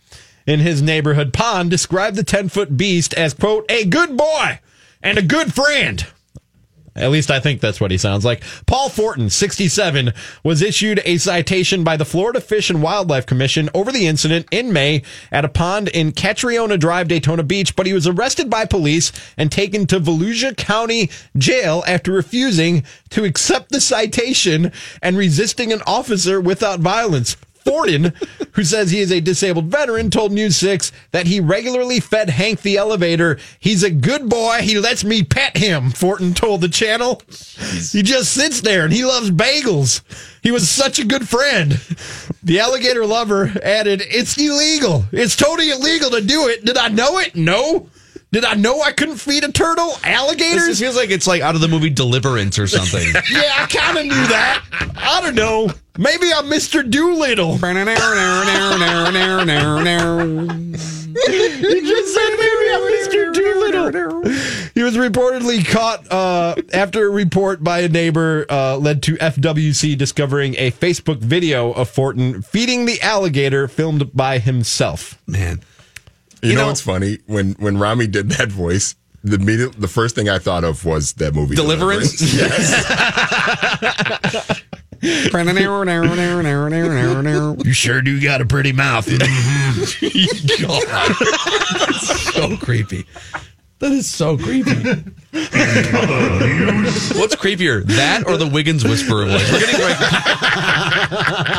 in 0.47 0.61
his 0.61 0.83
neighborhood 0.83 1.33
pond 1.33 1.71
described 1.71 2.17
the 2.17 2.23
ten 2.25 2.51
foot 2.51 2.77
beast 2.77 3.15
as 3.15 3.33
quote 3.33 3.65
a 3.71 3.87
good 3.87 4.19
boy 4.19 4.61
and 5.03 5.17
a 5.17 5.23
good 5.23 5.55
friend. 5.55 6.07
At 6.97 7.11
least 7.11 7.31
I 7.31 7.41
think 7.41 7.61
that's 7.61 7.81
what 7.81 7.91
he 7.91 7.99
sounds 7.99 8.25
like. 8.25 8.45
Paul 8.67 8.89
Fortin, 8.89 9.29
67, 9.29 10.13
was 10.45 10.63
issued 10.63 11.03
a 11.05 11.19
citation 11.19 11.83
by 11.83 11.97
the 11.97 12.05
Florida 12.05 12.41
Fish 12.41 12.71
and 12.71 12.83
Wildlife 12.83 13.27
Commission 13.27 13.69
over 13.75 13.91
the 13.91 14.07
incident 14.07 14.47
in 14.53 14.73
May 14.73 15.03
at 15.33 15.45
a 15.45 15.49
pond 15.49 15.89
in 15.89 16.13
Catriona 16.13 16.79
Drive, 16.79 17.09
Daytona 17.09 17.43
Beach, 17.43 17.75
but 17.75 17.87
he 17.87 17.93
was 17.93 18.07
arrested 18.07 18.49
by 18.49 18.65
police 18.65 19.11
and 19.37 19.51
taken 19.51 19.87
to 19.89 19.99
Volusia 19.99 20.57
County 20.57 21.11
Jail 21.37 21.83
after 21.87 22.13
refusing 22.13 22.85
to 23.11 23.25
accept 23.25 23.71
the 23.71 23.81
citation 23.81 24.71
and 25.03 25.17
resisting 25.17 25.73
an 25.73 25.83
officer 25.87 26.41
without 26.41 26.79
violence. 26.79 27.37
Fortin, 27.65 28.13
who 28.53 28.65
says 28.65 28.91
he 28.91 29.01
is 29.01 29.11
a 29.11 29.21
disabled 29.21 29.67
veteran, 29.67 30.11
told 30.11 30.33
News 30.33 30.57
6 30.57 30.93
that 31.13 31.27
he 31.27 31.41
regularly 31.41 32.01
fed 32.01 32.31
Hank 32.31 32.63
the 32.63 32.77
elevator. 32.77 33.39
He's 33.59 33.83
a 33.83 33.91
good 33.91 34.29
boy. 34.29 34.59
He 34.63 34.79
lets 34.79 35.05
me 35.05 35.23
pet 35.23 35.57
him, 35.57 35.91
Fortin 35.91 36.35
told 36.35 36.61
the 36.61 36.69
channel. 36.69 37.23
He 37.91 38.03
just 38.03 38.33
sits 38.33 38.61
there 38.61 38.85
and 38.85 38.93
he 38.93 39.05
loves 39.05 39.31
bagels. 39.31 40.03
He 40.43 40.51
was 40.51 40.69
such 40.69 40.99
a 40.99 41.07
good 41.07 41.29
friend. 41.29 41.81
The 42.43 42.61
alligator 42.61 43.07
lover 43.07 43.53
added, 43.63 44.03
It's 44.05 44.37
illegal. 44.37 45.07
It's 45.13 45.37
totally 45.37 45.71
illegal 45.71 46.11
to 46.11 46.21
do 46.21 46.49
it. 46.49 46.65
Did 46.65 46.77
I 46.77 46.89
know 46.89 47.19
it? 47.19 47.35
No. 47.35 47.89
Did 48.35 48.45
I 48.45 48.55
know 48.55 48.83
I 48.83 48.91
couldn't 48.91 49.19
feed 49.19 49.45
a 49.45 49.53
turtle? 49.53 49.91
This 49.91 50.07
Alligators? 50.07 50.81
feels 50.81 50.97
like 50.97 51.11
it's 51.11 51.29
like 51.29 51.41
out 51.41 51.55
of 51.55 51.61
the 51.61 51.69
movie 51.69 51.89
Deliverance 51.89 52.59
or 52.59 52.67
something. 52.67 53.07
Yeah, 53.31 53.53
I 53.57 53.67
kind 53.67 53.97
of 53.97 54.07
knew 54.07 54.27
that. 54.27 54.65
I 54.97 55.21
don't 55.21 55.37
know. 55.37 55.71
Maybe 55.99 56.33
I'm 56.35 56.47
Mr. 56.47 56.89
Doolittle. 56.89 57.59
He 61.25 61.81
just 61.81 62.15
said 62.15 62.31
maybe 62.31 62.71
I'm 62.73 62.83
Mr. 62.91 63.33
Doolittle. 63.35 64.29
He 64.75 64.83
was 64.83 64.97
reportedly 64.97 65.65
caught 65.65 66.11
uh, 66.11 66.57
after 66.73 67.07
a 67.07 67.11
report 67.11 67.63
by 67.63 67.81
a 67.81 67.89
neighbor 67.89 68.47
uh, 68.51 68.77
led 68.79 69.01
to 69.05 69.15
FWC 69.15 69.97
discovering 69.97 70.57
a 70.59 70.73
Facebook 70.73 71.19
video 71.19 71.71
of 71.73 71.89
Fortin 71.89 72.43
feeding 72.43 72.87
the 72.87 73.01
alligator 73.01 73.69
filmed 73.69 74.13
by 74.13 74.41
himself. 74.41 75.21
Man, 75.29 75.63
You, 76.45 76.51
You 76.51 76.55
know, 76.57 76.61
know- 76.63 76.67
what's 76.69 76.81
funny 76.83 77.19
when 77.27 77.55
when 77.55 77.79
Rami 77.79 78.07
did 78.07 78.29
that 78.31 78.53
voice. 78.53 78.95
The 79.27 79.37
immediate, 79.37 79.81
the 79.81 79.89
first 79.89 80.15
thing 80.15 80.29
I 80.29 80.39
thought 80.39 80.65
of 80.65 80.85
was 80.85 81.15
that 81.15 81.35
movie 81.35 81.57
Deliverance? 81.57 82.21
Yes. 82.35 82.75
You 87.65 87.73
sure 87.73 88.03
do 88.03 88.21
got 88.23 88.43
a 88.43 88.47
pretty 88.47 88.73
mouth. 88.73 89.07
God, 90.87 91.15
so 91.97 92.57
creepy. 92.59 93.07
That 93.85 93.93
is 93.93 94.09
so 94.09 94.39
creepy. 94.39 94.71
What's 97.21 97.37
creepier, 97.37 97.85
that 97.85 98.25
or 98.27 98.39
the 98.39 98.49
Wiggins 98.51 98.83
whisperer 98.83 99.27
voice? 99.27 99.53
We're 99.53 99.61
getting 99.61 99.79
like 99.79 99.99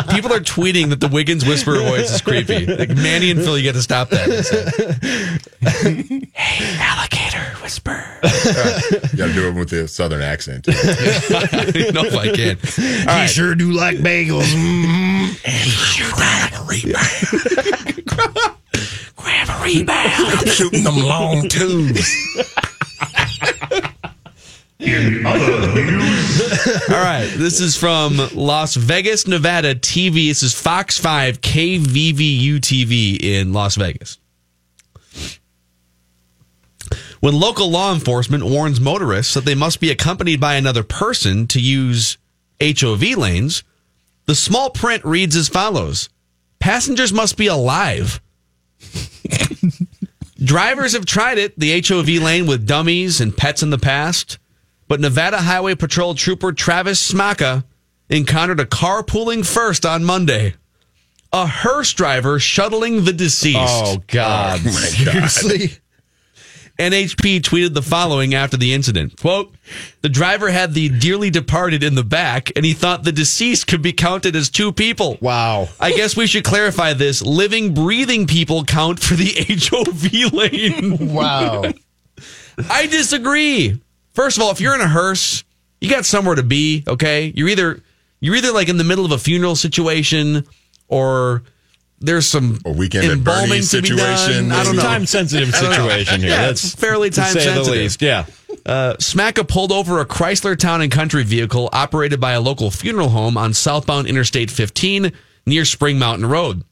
people 0.09 0.33
are 0.33 0.39
tweeting 0.39 0.89
that 0.89 1.01
the 1.01 1.07
Wiggins 1.07 1.45
whisperer 1.45 1.81
voice 1.81 2.11
is 2.11 2.21
creepy. 2.21 2.65
Like 2.65 2.89
Manny 2.89 3.29
and 3.29 3.39
Phil, 3.39 3.59
you 3.59 3.63
got 3.63 3.75
to 3.75 3.83
stop 3.83 4.09
that. 4.09 4.27
hey, 6.33 6.77
alligator 6.79 7.61
whisper. 7.61 8.03
you 8.23 9.17
got 9.19 9.27
to 9.27 9.33
do 9.33 9.47
it 9.47 9.53
with 9.53 9.69
the 9.69 9.87
southern 9.87 10.23
accent. 10.23 10.65
no, 10.67 10.73
I 10.73 12.31
can't. 12.35 12.59
All 13.01 13.05
right. 13.05 13.29
sure 13.29 13.53
do 13.53 13.71
like 13.71 13.97
bagels. 13.97 14.51
Mm-hmm. 14.51 15.35
Grab 16.11 16.53
a 18.49 18.54
rebound. 19.65 20.47
Shooting 20.47 20.83
them 20.83 20.97
long 20.97 21.49
tubes. 21.49 22.07
In 24.77 25.25
other 25.25 25.73
news, 25.73 26.89
All 26.89 26.95
right. 26.95 27.31
This 27.37 27.59
is 27.59 27.75
from 27.75 28.19
Las 28.33 28.75
Vegas, 28.75 29.25
Nevada 29.25 29.73
TV. 29.73 30.27
This 30.27 30.43
is 30.43 30.53
Fox 30.53 30.97
5 30.97 31.41
KVVU 31.41 32.57
TV 32.57 33.19
in 33.19 33.53
Las 33.53 33.75
Vegas. 33.75 34.19
When 37.21 37.39
local 37.39 37.71
law 37.71 37.93
enforcement 37.93 38.43
warns 38.43 38.79
motorists 38.79 39.33
that 39.33 39.45
they 39.45 39.55
must 39.55 39.79
be 39.79 39.89
accompanied 39.89 40.39
by 40.39 40.55
another 40.55 40.83
person 40.83 41.47
to 41.47 41.59
use 41.59 42.17
HOV 42.61 43.01
lanes, 43.17 43.63
the 44.25 44.35
small 44.35 44.69
print 44.69 45.03
reads 45.03 45.35
as 45.35 45.49
follows 45.49 46.09
Passengers 46.59 47.13
must 47.13 47.37
be 47.37 47.47
alive. 47.47 48.21
Drivers 50.43 50.93
have 50.93 51.05
tried 51.05 51.37
it, 51.37 51.57
the 51.57 51.81
HOV 51.81 52.07
lane 52.21 52.45
with 52.45 52.67
dummies 52.67 53.21
and 53.21 53.35
pets 53.35 53.63
in 53.63 53.69
the 53.69 53.77
past, 53.77 54.37
but 54.87 54.99
Nevada 54.99 55.37
Highway 55.37 55.75
Patrol 55.75 56.13
Trooper 56.13 56.51
Travis 56.51 57.11
Smaka 57.11 57.63
encountered 58.09 58.59
a 58.59 58.65
carpooling 58.65 59.45
first 59.45 59.85
on 59.85 60.03
Monday. 60.03 60.55
A 61.31 61.47
hearse 61.47 61.93
driver 61.93 62.37
shuttling 62.39 63.05
the 63.05 63.13
deceased. 63.13 63.57
Oh 63.59 64.03
God! 64.07 64.61
Oh, 64.65 64.69
Seriously? 64.69 65.77
NHP 66.77 67.41
tweeted 67.41 67.73
the 67.73 67.81
following 67.81 68.33
after 68.33 68.57
the 68.57 68.73
incident. 68.73 69.19
Quote, 69.19 69.53
the 70.01 70.09
driver 70.09 70.49
had 70.49 70.73
the 70.73 70.89
dearly 70.89 71.29
departed 71.29 71.83
in 71.83 71.95
the 71.95 72.03
back 72.03 72.51
and 72.55 72.65
he 72.65 72.73
thought 72.73 73.03
the 73.03 73.11
deceased 73.11 73.67
could 73.67 73.81
be 73.81 73.93
counted 73.93 74.35
as 74.35 74.49
two 74.49 74.71
people. 74.73 75.17
Wow! 75.21 75.69
I 75.79 75.91
guess 75.91 76.17
we 76.17 76.27
should 76.27 76.43
clarify 76.43 76.93
this. 76.93 77.21
Living, 77.21 77.73
breathing 77.73 78.27
people 78.27 78.63
count 78.65 78.99
for 78.99 79.15
the 79.15 79.31
HOV 79.71 80.33
lane. 80.33 81.13
Wow! 81.13 81.63
I 82.69 82.87
disagree. 82.87 83.81
First 84.13 84.37
of 84.37 84.43
all, 84.43 84.51
if 84.51 84.61
you're 84.61 84.75
in 84.75 84.81
a 84.81 84.87
hearse, 84.87 85.43
you 85.81 85.89
got 85.89 86.05
somewhere 86.05 86.35
to 86.35 86.43
be, 86.43 86.83
okay? 86.87 87.31
You're 87.35 87.49
either 87.49 87.81
you're 88.19 88.35
either 88.35 88.51
like 88.51 88.69
in 88.69 88.77
the 88.77 88.83
middle 88.83 89.05
of 89.05 89.11
a 89.11 89.17
funeral 89.17 89.55
situation 89.55 90.45
or 90.87 91.43
there's 91.99 92.27
some 92.27 92.59
A 92.65 92.71
weekend 92.71 93.05
at 93.05 93.11
embalming 93.11 93.49
Bernie's 93.49 93.71
to 93.71 93.81
be 93.81 93.87
situation, 93.89 94.49
done. 94.49 94.51
I 94.59 94.63
don't 94.63 94.75
know. 94.75 94.81
Time 94.95 95.05
sensitive 95.05 95.53
I 95.55 95.61
don't 95.61 95.69
know. 95.71 95.75
situation 95.89 96.19
here. 96.21 96.29
Yeah, 96.29 96.45
That's 96.47 96.75
fairly 96.75 97.09
time 97.09 97.33
sensitive. 97.33 97.67
least. 97.67 98.01
Yeah. 98.01 98.25
Uh, 98.65 98.95
Smaka 98.99 99.47
pulled 99.47 99.71
over 99.71 99.99
a 99.99 100.05
Chrysler 100.05 100.57
Town 100.57 100.81
and 100.81 100.91
Country 100.91 101.23
vehicle 101.23 101.69
operated 101.71 102.19
by 102.19 102.31
a 102.33 102.41
local 102.41 102.71
funeral 102.71 103.09
home 103.09 103.37
on 103.37 103.53
southbound 103.53 104.07
Interstate 104.07 104.49
15 104.51 105.11
near 105.45 105.65
Spring 105.65 105.99
Mountain 105.99 106.27
Road. 106.27 106.63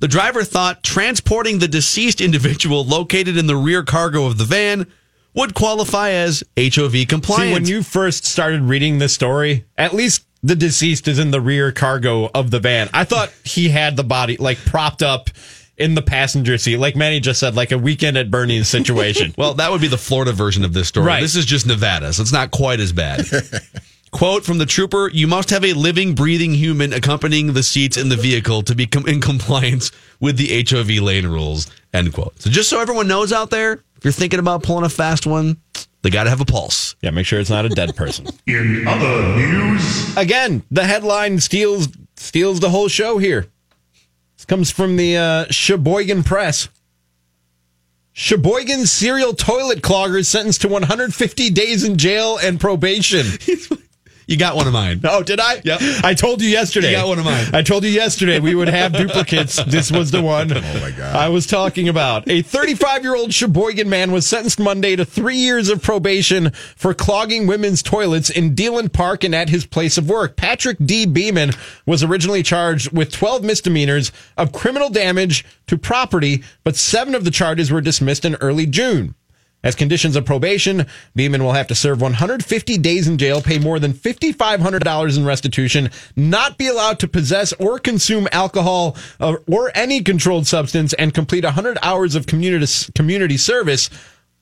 The 0.00 0.08
driver 0.08 0.44
thought 0.44 0.82
transporting 0.82 1.58
the 1.58 1.68
deceased 1.68 2.20
individual 2.20 2.84
located 2.84 3.36
in 3.36 3.46
the 3.46 3.56
rear 3.56 3.82
cargo 3.82 4.26
of 4.26 4.38
the 4.38 4.44
van 4.44 4.86
would 5.34 5.54
qualify 5.54 6.10
as 6.10 6.44
HOV 6.58 7.06
compliant. 7.08 7.48
See, 7.48 7.52
when 7.52 7.66
you 7.66 7.82
first 7.82 8.24
started 8.24 8.62
reading 8.62 8.98
this 8.98 9.12
story, 9.14 9.64
at 9.76 9.92
least 9.92 10.24
the 10.44 10.54
deceased 10.54 11.08
is 11.08 11.18
in 11.18 11.30
the 11.30 11.40
rear 11.40 11.72
cargo 11.72 12.30
of 12.34 12.50
the 12.50 12.60
van. 12.60 12.90
I 12.92 13.04
thought 13.04 13.32
he 13.44 13.70
had 13.70 13.96
the 13.96 14.04
body 14.04 14.36
like 14.36 14.58
propped 14.58 15.02
up 15.02 15.30
in 15.78 15.94
the 15.94 16.02
passenger 16.02 16.58
seat, 16.58 16.76
like 16.76 16.94
Manny 16.94 17.18
just 17.18 17.40
said, 17.40 17.56
like 17.56 17.72
a 17.72 17.78
weekend 17.78 18.18
at 18.18 18.30
Bernie's 18.30 18.68
situation. 18.68 19.34
Well, 19.38 19.54
that 19.54 19.72
would 19.72 19.80
be 19.80 19.88
the 19.88 19.98
Florida 19.98 20.32
version 20.32 20.64
of 20.64 20.72
this 20.74 20.86
story. 20.88 21.06
Right. 21.06 21.20
This 21.20 21.34
is 21.34 21.46
just 21.46 21.66
Nevada, 21.66 22.12
so 22.12 22.22
it's 22.22 22.32
not 22.32 22.50
quite 22.50 22.78
as 22.78 22.92
bad. 22.92 23.24
Quote 24.12 24.44
from 24.44 24.58
the 24.58 24.66
trooper 24.66 25.08
You 25.12 25.26
must 25.26 25.50
have 25.50 25.64
a 25.64 25.72
living, 25.72 26.14
breathing 26.14 26.52
human 26.52 26.92
accompanying 26.92 27.54
the 27.54 27.62
seats 27.62 27.96
in 27.96 28.10
the 28.10 28.16
vehicle 28.16 28.62
to 28.62 28.74
be 28.74 28.86
com- 28.86 29.08
in 29.08 29.20
compliance 29.20 29.90
with 30.20 30.36
the 30.36 30.62
HOV 30.62 31.02
lane 31.02 31.26
rules. 31.26 31.68
End 31.92 32.12
quote. 32.12 32.40
So, 32.40 32.50
just 32.50 32.68
so 32.68 32.80
everyone 32.80 33.08
knows 33.08 33.32
out 33.32 33.50
there, 33.50 33.72
if 33.72 34.04
you're 34.04 34.12
thinking 34.12 34.38
about 34.38 34.62
pulling 34.62 34.84
a 34.84 34.88
fast 34.88 35.26
one, 35.26 35.56
they 36.04 36.10
got 36.10 36.24
to 36.24 36.30
have 36.30 36.42
a 36.42 36.44
pulse. 36.44 36.96
yeah, 37.00 37.08
make 37.10 37.24
sure 37.24 37.40
it's 37.40 37.48
not 37.48 37.64
a 37.64 37.70
dead 37.70 37.96
person. 37.96 38.26
In 38.46 38.86
other 38.86 39.36
news, 39.36 40.16
Again, 40.18 40.62
the 40.70 40.84
headline 40.84 41.40
steals 41.40 41.88
steals 42.16 42.60
the 42.60 42.68
whole 42.68 42.88
show 42.88 43.16
here. 43.16 43.46
This 44.36 44.44
comes 44.44 44.70
from 44.70 44.96
the 44.96 45.16
uh, 45.16 45.44
Sheboygan 45.50 46.22
Press. 46.22 46.68
Sheboygan 48.12 48.86
serial 48.86 49.32
toilet 49.32 49.80
clogger 49.80 50.18
is 50.18 50.28
sentenced 50.28 50.60
to 50.60 50.68
150 50.68 51.50
days 51.50 51.82
in 51.84 51.96
jail 51.96 52.38
and 52.40 52.60
probation. 52.60 53.26
You 54.26 54.36
got 54.36 54.56
one 54.56 54.66
of 54.66 54.72
mine. 54.72 55.00
Oh, 55.04 55.22
did 55.22 55.40
I? 55.40 55.60
Yep. 55.64 55.80
I 56.02 56.14
told 56.14 56.40
you 56.40 56.48
yesterday. 56.48 56.90
You 56.90 56.96
got 56.96 57.08
one 57.08 57.18
of 57.18 57.24
mine. 57.24 57.46
I 57.52 57.62
told 57.62 57.84
you 57.84 57.90
yesterday 57.90 58.40
we 58.40 58.54
would 58.54 58.68
have 58.68 58.92
duplicates. 58.92 59.62
This 59.64 59.90
was 59.90 60.10
the 60.10 60.22
one. 60.22 60.52
Oh 60.64 60.80
my 60.80 60.90
God. 60.90 61.14
I 61.14 61.28
was 61.28 61.46
talking 61.46 61.88
about. 61.88 62.28
A 62.28 62.42
35 62.42 63.02
year 63.02 63.14
old 63.14 63.32
Sheboygan 63.34 63.88
man 63.88 64.12
was 64.12 64.26
sentenced 64.26 64.58
Monday 64.58 64.96
to 64.96 65.04
three 65.04 65.36
years 65.36 65.68
of 65.68 65.82
probation 65.82 66.50
for 66.76 66.94
clogging 66.94 67.46
women's 67.46 67.82
toilets 67.82 68.30
in 68.30 68.54
Deland 68.54 68.92
Park 68.92 69.24
and 69.24 69.34
at 69.34 69.48
his 69.50 69.66
place 69.66 69.98
of 69.98 70.08
work. 70.08 70.36
Patrick 70.36 70.78
D. 70.84 71.06
Beeman 71.06 71.52
was 71.86 72.02
originally 72.02 72.42
charged 72.42 72.92
with 72.92 73.12
12 73.12 73.42
misdemeanors 73.44 74.10
of 74.36 74.52
criminal 74.52 74.90
damage 74.90 75.44
to 75.66 75.76
property, 75.76 76.42
but 76.64 76.76
seven 76.76 77.14
of 77.14 77.24
the 77.24 77.30
charges 77.30 77.70
were 77.70 77.80
dismissed 77.80 78.24
in 78.24 78.34
early 78.36 78.66
June. 78.66 79.14
As 79.64 79.74
conditions 79.74 80.14
of 80.14 80.26
probation, 80.26 80.86
Beeman 81.16 81.42
will 81.42 81.54
have 81.54 81.66
to 81.68 81.74
serve 81.74 82.02
150 82.02 82.78
days 82.78 83.08
in 83.08 83.16
jail, 83.16 83.40
pay 83.40 83.58
more 83.58 83.78
than 83.78 83.94
$5,500 83.94 85.16
in 85.16 85.24
restitution, 85.24 85.90
not 86.14 86.58
be 86.58 86.68
allowed 86.68 86.98
to 87.00 87.08
possess 87.08 87.54
or 87.54 87.78
consume 87.78 88.28
alcohol 88.30 88.94
uh, 89.18 89.36
or 89.46 89.72
any 89.74 90.02
controlled 90.02 90.46
substance, 90.46 90.92
and 90.92 91.14
complete 91.14 91.44
100 91.44 91.78
hours 91.82 92.14
of 92.14 92.26
community, 92.26 92.66
community 92.94 93.38
service. 93.38 93.88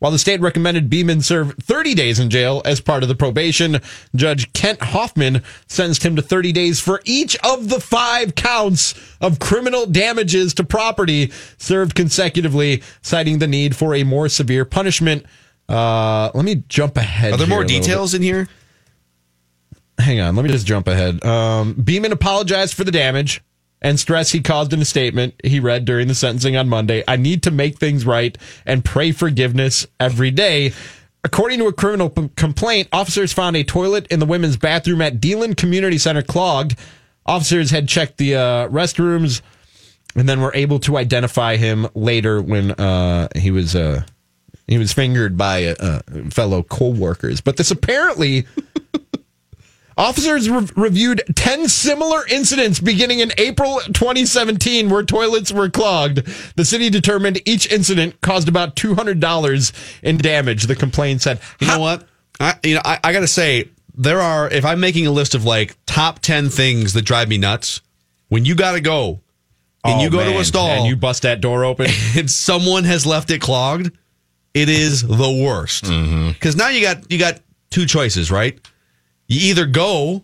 While 0.03 0.11
the 0.11 0.19
state 0.19 0.41
recommended 0.41 0.91
Beeman 0.91 1.23
serve 1.23 1.55
30 1.59 1.95
days 1.95 2.19
in 2.19 2.29
jail 2.29 2.61
as 2.65 2.81
part 2.81 3.05
of 3.05 3.09
the 3.09 3.15
probation, 3.15 3.79
Judge 4.17 4.53
Kent 4.53 4.83
Hoffman 4.83 5.45
sentenced 5.69 6.05
him 6.05 6.17
to 6.17 6.23
30 6.23 6.51
days 6.51 6.81
for 6.81 7.01
each 7.05 7.37
of 7.45 7.69
the 7.69 7.79
five 7.79 8.35
counts 8.35 8.97
of 9.21 9.38
criminal 9.38 9.87
damages 9.87 10.55
to 10.55 10.65
property 10.65 11.31
served 11.57 11.95
consecutively, 11.95 12.83
citing 13.01 13.38
the 13.38 13.47
need 13.47 13.77
for 13.77 13.95
a 13.95 14.03
more 14.03 14.29
severe 14.29 14.65
punishment. 14.65 15.25
Uh, 15.69 16.33
let 16.35 16.45
me 16.45 16.65
jump 16.67 16.97
ahead. 16.97 17.35
Are 17.35 17.37
there 17.37 17.47
more 17.47 17.61
bit. 17.61 17.69
details 17.69 18.12
in 18.12 18.23
here? 18.23 18.49
Hang 19.99 20.19
on, 20.19 20.35
let 20.35 20.43
me 20.43 20.51
just 20.51 20.67
jump 20.67 20.88
ahead. 20.88 21.25
Um, 21.25 21.75
Beeman 21.75 22.11
apologized 22.11 22.75
for 22.75 22.83
the 22.83 22.91
damage 22.91 23.41
and 23.83 24.01
stress 24.01 24.31
he 24.31 24.40
caused 24.40 24.73
in 24.73 24.81
a 24.81 24.85
statement 24.87 25.35
he 25.45 25.61
read 25.61 25.85
during 25.85 26.09
the 26.09 26.14
sentencing 26.14 26.57
on 26.57 26.68
Monday. 26.68 27.05
I 27.07 27.16
need 27.16 27.42
to 27.42 27.51
make 27.51 27.79
things 27.79 28.07
right 28.07 28.38
and 28.64 28.85
pray 28.85 29.12
forgiveness 29.12 29.87
every 30.01 30.31
day. 30.31 30.73
According 31.25 31.59
to 31.59 31.66
a 31.66 31.73
criminal 31.73 32.09
p- 32.09 32.31
complaint, 32.37 32.88
officers 32.92 33.33
found 33.33 33.57
a 33.57 33.64
toilet 33.64 34.07
in 34.07 34.21
the 34.21 34.27
women's 34.27 34.57
bathroom 34.57 35.03
at 35.03 35.21
Deland 35.21 35.57
Community 35.57 35.99
Center 35.99 36.23
clogged. 36.23 36.77
Officers 37.27 37.71
had 37.71 37.88
checked 37.88 38.18
the 38.18 38.37
uh, 38.37 38.68
restrooms 38.68 39.42
and 40.16 40.29
then 40.29 40.40
were 40.40 40.55
able 40.55 40.79
to 40.81 40.97
identify 40.97 41.57
him 41.57 41.88
later 41.95 42.40
when 42.40 42.73
uh, 42.73 43.29
he 43.37 43.51
was 43.51 43.77
uh, 43.77 44.03
he 44.66 44.79
was 44.79 44.92
fingered 44.92 45.37
by 45.37 45.66
uh, 45.66 46.01
fellow 46.31 46.62
co-workers. 46.62 47.40
But 47.40 47.57
this 47.57 47.71
apparently 47.71 48.47
Officers 49.96 50.48
re- 50.48 50.68
reviewed 50.76 51.22
10 51.35 51.68
similar 51.68 52.26
incidents 52.28 52.81
beginning 52.81 53.20
in 53.20 53.33
April 53.38 53.81
2017 53.87 54.88
where 54.90 55.02
toilets 55.02 55.52
were 55.52 55.68
clogged. 55.68 56.26
The 56.57 56.64
city 56.64 56.90
determined 56.90 57.40
each 57.44 57.70
incident 57.70 58.20
caused 58.20 58.48
about 58.48 58.76
$200 58.76 59.98
in 60.02 60.16
damage, 60.18 60.64
the 60.64 60.76
complaint 60.76 61.22
said. 61.22 61.40
You 61.61 61.66
know 61.66 61.78
what? 61.78 62.07
I 62.40 62.55
you 62.62 62.74
know 62.74 62.83
I, 62.85 62.98
I 63.05 63.12
got 63.12 63.20
to 63.20 63.28
say 63.28 63.68
there 63.94 64.20
are 64.20 64.48
if 64.48 64.64
I'm 64.64 64.81
making 64.81 65.07
a 65.07 65.11
list 65.11 65.35
of 65.35 65.44
like 65.44 65.76
top 65.87 66.20
ten 66.20 66.48
things 66.48 66.94
that 66.94 67.02
drive 67.02 67.28
me 67.28 67.38
nuts. 67.38 67.81
When 68.28 68.44
you 68.46 68.55
got 68.55 68.72
to 68.72 68.81
go 68.81 69.20
and 69.85 70.00
you 70.00 70.09
Oh, 70.09 70.11
go 70.11 70.24
to 70.24 70.38
a 70.38 70.44
stall 70.44 70.68
and 70.70 70.87
you 70.87 70.96
bust 70.96 71.22
that 71.22 71.40
door 71.40 71.64
open. 71.64 71.88
and 72.16 72.31
someone 72.31 72.85
has 72.85 73.05
left 73.05 73.31
it 73.31 73.40
clogged, 73.42 73.90
it 74.55 74.68
is 74.68 75.02
the 75.02 75.42
worst. 75.44 75.85
Mm-hmm. 75.85 76.28
Because 76.31 76.57
now 76.57 76.68
you 76.68 76.81
got 76.81 77.11
you 77.11 77.18
got 77.18 77.40
two 77.70 77.85
choices, 77.87 78.31
right? 78.31 78.59
You 79.28 79.50
either 79.50 79.66
go 79.66 80.22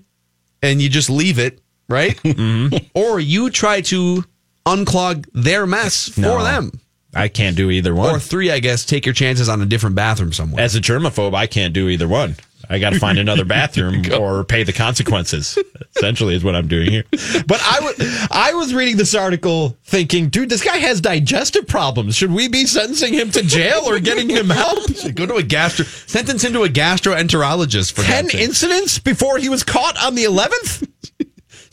and 0.62 0.82
you 0.82 0.88
just 0.88 1.08
leave 1.10 1.38
it, 1.38 1.60
right, 1.88 2.16
mm-hmm. 2.22 2.76
or 2.94 3.20
you 3.20 3.50
try 3.50 3.80
to 3.82 4.24
unclog 4.66 5.26
their 5.32 5.66
mess 5.66 6.08
for 6.08 6.20
No. 6.20 6.42
them. 6.44 6.72
I 7.14 7.28
can't 7.28 7.56
do 7.56 7.70
either 7.70 7.94
one. 7.94 8.14
Or 8.14 8.18
three, 8.18 8.50
I 8.50 8.58
guess, 8.58 8.84
take 8.84 9.06
your 9.06 9.14
chances 9.14 9.48
on 9.48 9.62
a 9.62 9.66
different 9.66 9.96
bathroom 9.96 10.32
somewhere. 10.32 10.62
As 10.62 10.74
a 10.76 10.80
germaphobe, 10.80 11.34
I 11.34 11.46
can't 11.46 11.72
do 11.72 11.88
either 11.88 12.06
one. 12.06 12.36
I 12.70 12.78
got 12.78 12.92
to 12.92 12.98
find 12.98 13.18
another 13.18 13.44
bathroom 13.44 14.04
or 14.12 14.44
pay 14.44 14.62
the 14.62 14.72
consequences. 14.72 15.58
Essentially, 15.96 16.34
is 16.34 16.44
what 16.44 16.54
I'm 16.54 16.68
doing 16.68 16.90
here. 16.90 17.04
But 17.10 17.60
I 17.62 17.78
was 17.80 18.28
I 18.30 18.52
was 18.54 18.74
reading 18.74 18.96
this 18.96 19.14
article 19.14 19.76
thinking, 19.84 20.28
dude, 20.28 20.48
this 20.50 20.62
guy 20.62 20.76
has 20.76 21.00
digestive 21.00 21.66
problems. 21.66 22.14
Should 22.16 22.32
we 22.32 22.48
be 22.48 22.66
sentencing 22.66 23.14
him 23.14 23.30
to 23.32 23.42
jail 23.42 23.82
or 23.86 23.98
getting 23.98 24.28
him 24.28 24.50
help? 24.50 24.84
Go 25.14 25.26
to 25.26 25.34
a 25.36 25.42
gastro, 25.42 25.84
sentence 25.86 26.44
him 26.44 26.52
to 26.52 26.62
a 26.64 26.68
gastroenterologist 26.68 27.92
for 27.92 28.02
Ten 28.02 28.28
incidents 28.30 28.98
before 28.98 29.38
he 29.38 29.48
was 29.48 29.64
caught 29.64 29.96
on 30.02 30.14
the 30.14 30.24
eleventh. 30.24 30.86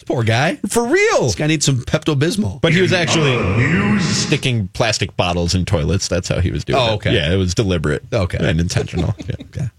Poor 0.05 0.23
guy. 0.23 0.57
For 0.69 0.85
real. 0.85 1.23
This 1.23 1.33
guy 1.33 1.47
needs 1.47 1.65
some 1.65 1.77
Pepto 1.79 2.13
Bismol. 2.15 2.61
But 2.61 2.73
he 2.73 2.81
was 2.81 2.93
actually 2.93 3.99
sticking 4.01 4.67
plastic 4.67 5.17
bottles 5.17 5.55
in 5.55 5.65
toilets. 5.65 6.07
That's 6.07 6.27
how 6.27 6.41
he 6.41 6.51
was 6.51 6.63
doing 6.63 6.77
Oh, 6.79 6.91
it. 6.91 6.95
okay. 6.97 7.15
Yeah, 7.15 7.33
it 7.33 7.37
was 7.37 7.55
deliberate. 7.55 8.03
Okay. 8.13 8.37
And 8.39 8.59
intentional. 8.61 9.15
Yeah. 9.17 9.35
Okay. 9.55 9.69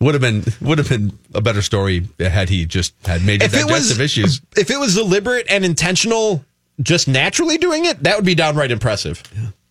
Would 0.00 0.14
have 0.14 0.20
been 0.20 0.44
would 0.60 0.78
have 0.78 0.88
been 0.88 1.18
a 1.34 1.40
better 1.40 1.62
story 1.62 2.06
had 2.18 2.50
he 2.50 2.66
just 2.66 2.94
had 3.06 3.24
major 3.24 3.44
if 3.44 3.54
it 3.54 3.66
digestive 3.66 3.98
was 3.98 4.00
issues. 4.00 4.40
if 4.56 4.70
it 4.70 4.78
was 4.78 4.94
deliberate 4.94 5.46
and 5.48 5.64
intentional, 5.64 6.44
just 6.82 7.08
naturally 7.08 7.56
doing 7.56 7.86
it, 7.86 8.02
that 8.02 8.16
would 8.16 8.24
be 8.26 8.34
downright 8.34 8.70
impressive, 8.70 9.22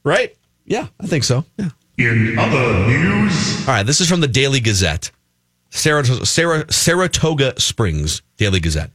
right? 0.04 0.36
Yeah, 0.66 0.88
I 1.00 1.06
think 1.06 1.24
so. 1.26 1.46
Yeah. 1.58 1.70
in 1.98 2.40
other 2.40 2.88
news, 2.88 3.68
All 3.68 3.76
right, 3.76 3.84
this 3.84 4.02
is 4.02 4.10
from 4.10 4.20
the 4.20 4.28
Daily 4.28 4.60
Gazette. 4.60 5.12
Sarah, 5.70 6.06
Sarah, 6.06 6.72
Saratoga 6.72 7.60
Springs 7.60 8.22
Daily 8.38 8.60
Gazette. 8.60 8.92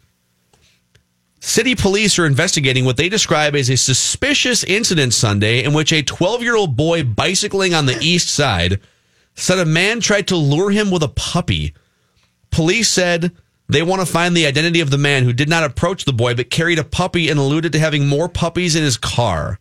City 1.41 1.75
police 1.75 2.19
are 2.19 2.27
investigating 2.27 2.85
what 2.85 2.97
they 2.97 3.09
describe 3.09 3.55
as 3.55 3.71
a 3.71 3.77
suspicious 3.77 4.63
incident 4.65 5.15
Sunday 5.15 5.65
in 5.65 5.73
which 5.73 5.93
a 5.93 6.03
12 6.03 6.43
year 6.43 6.57
old 6.57 6.77
boy 6.77 7.03
bicycling 7.03 7.73
on 7.73 7.87
the 7.87 7.99
east 8.01 8.29
side 8.29 8.81
said 9.41 9.59
a 9.59 9.65
man 9.65 10.01
tried 10.01 10.29
to 10.29 10.37
lure 10.37 10.71
him 10.71 10.91
with 10.91 11.03
a 11.03 11.09
puppy. 11.09 11.75
Police 12.51 12.89
said 12.89 13.33
they 13.69 13.83
want 13.83 14.01
to 14.01 14.07
find 14.07 14.37
the 14.37 14.47
identity 14.47 14.81
of 14.81 14.91
the 14.91 14.99
man 14.99 15.25
who 15.25 15.33
did 15.33 15.49
not 15.49 15.65
approach 15.65 16.05
the 16.05 16.13
boy 16.13 16.35
but 16.35 16.51
carried 16.51 16.79
a 16.79 16.85
puppy 16.85 17.29
and 17.29 17.39
alluded 17.39 17.73
to 17.73 17.79
having 17.79 18.07
more 18.07 18.29
puppies 18.29 18.77
in 18.77 18.83
his 18.83 18.97
car. 18.97 19.59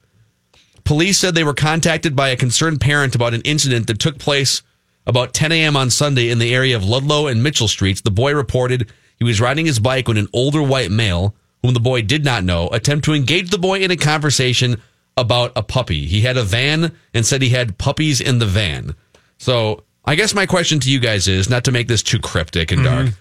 Police 0.83 1.19
said 1.19 1.35
they 1.35 1.43
were 1.43 1.53
contacted 1.53 2.15
by 2.15 2.29
a 2.29 2.35
concerned 2.35 2.81
parent 2.81 3.13
about 3.13 3.33
an 3.33 3.41
incident 3.41 3.87
that 3.87 3.99
took 3.99 4.17
place 4.17 4.63
about 5.05 5.33
10 5.33 5.51
a.m. 5.51 5.77
on 5.77 5.89
Sunday 5.89 6.29
in 6.29 6.39
the 6.39 6.53
area 6.53 6.75
of 6.75 6.83
Ludlow 6.83 7.27
and 7.27 7.43
Mitchell 7.43 7.67
Streets. 7.67 8.01
The 8.01 8.11
boy 8.11 8.33
reported 8.33 8.91
he 9.17 9.23
was 9.23 9.41
riding 9.41 9.65
his 9.65 9.79
bike 9.79 10.07
when 10.07 10.17
an 10.17 10.27
older 10.33 10.63
white 10.63 10.91
male, 10.91 11.35
whom 11.61 11.73
the 11.73 11.79
boy 11.79 12.01
did 12.01 12.25
not 12.25 12.43
know, 12.43 12.69
attempted 12.69 13.05
to 13.05 13.13
engage 13.13 13.49
the 13.51 13.57
boy 13.57 13.79
in 13.79 13.91
a 13.91 13.97
conversation 13.97 14.81
about 15.15 15.51
a 15.55 15.61
puppy. 15.61 16.05
He 16.05 16.21
had 16.21 16.37
a 16.37 16.43
van 16.43 16.95
and 17.13 17.25
said 17.25 17.41
he 17.41 17.49
had 17.49 17.77
puppies 17.77 18.21
in 18.21 18.39
the 18.39 18.45
van. 18.45 18.95
So 19.39 19.83
I 20.05 20.15
guess 20.15 20.35
my 20.35 20.45
question 20.45 20.79
to 20.81 20.91
you 20.91 20.99
guys 20.99 21.27
is 21.27 21.49
not 21.49 21.63
to 21.63 21.71
make 21.71 21.87
this 21.87 22.03
too 22.03 22.19
cryptic 22.19 22.71
and 22.71 22.83
dark. 22.83 23.05
Mm-hmm. 23.07 23.15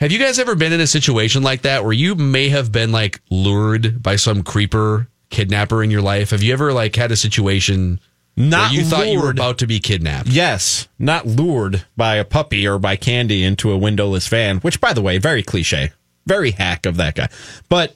Have 0.00 0.12
you 0.12 0.18
guys 0.18 0.38
ever 0.38 0.54
been 0.54 0.72
in 0.72 0.80
a 0.80 0.86
situation 0.86 1.42
like 1.42 1.62
that 1.62 1.84
where 1.84 1.92
you 1.92 2.14
may 2.14 2.48
have 2.48 2.72
been 2.72 2.90
like 2.90 3.20
lured 3.30 4.02
by 4.02 4.16
some 4.16 4.42
creeper 4.42 5.08
kidnapper 5.28 5.82
in 5.82 5.90
your 5.90 6.00
life? 6.02 6.30
Have 6.30 6.42
you 6.42 6.52
ever 6.52 6.72
like 6.72 6.96
had 6.96 7.12
a 7.12 7.16
situation 7.16 8.00
Not 8.34 8.70
where 8.70 8.80
you 8.80 8.86
thought 8.86 9.08
you 9.08 9.20
were 9.20 9.30
about 9.30 9.58
to 9.58 9.66
be 9.66 9.78
kidnapped? 9.78 10.28
Yes, 10.28 10.88
not 10.98 11.26
lured 11.26 11.84
by 11.96 12.16
a 12.16 12.24
puppy 12.24 12.66
or 12.66 12.78
by 12.78 12.96
candy 12.96 13.44
into 13.44 13.70
a 13.70 13.76
windowless 13.76 14.26
van, 14.26 14.58
which, 14.60 14.80
by 14.80 14.94
the 14.94 15.02
way, 15.02 15.18
very 15.18 15.42
cliche, 15.42 15.90
very 16.26 16.52
hack 16.52 16.86
of 16.86 16.96
that 16.96 17.14
guy. 17.14 17.28
But 17.68 17.94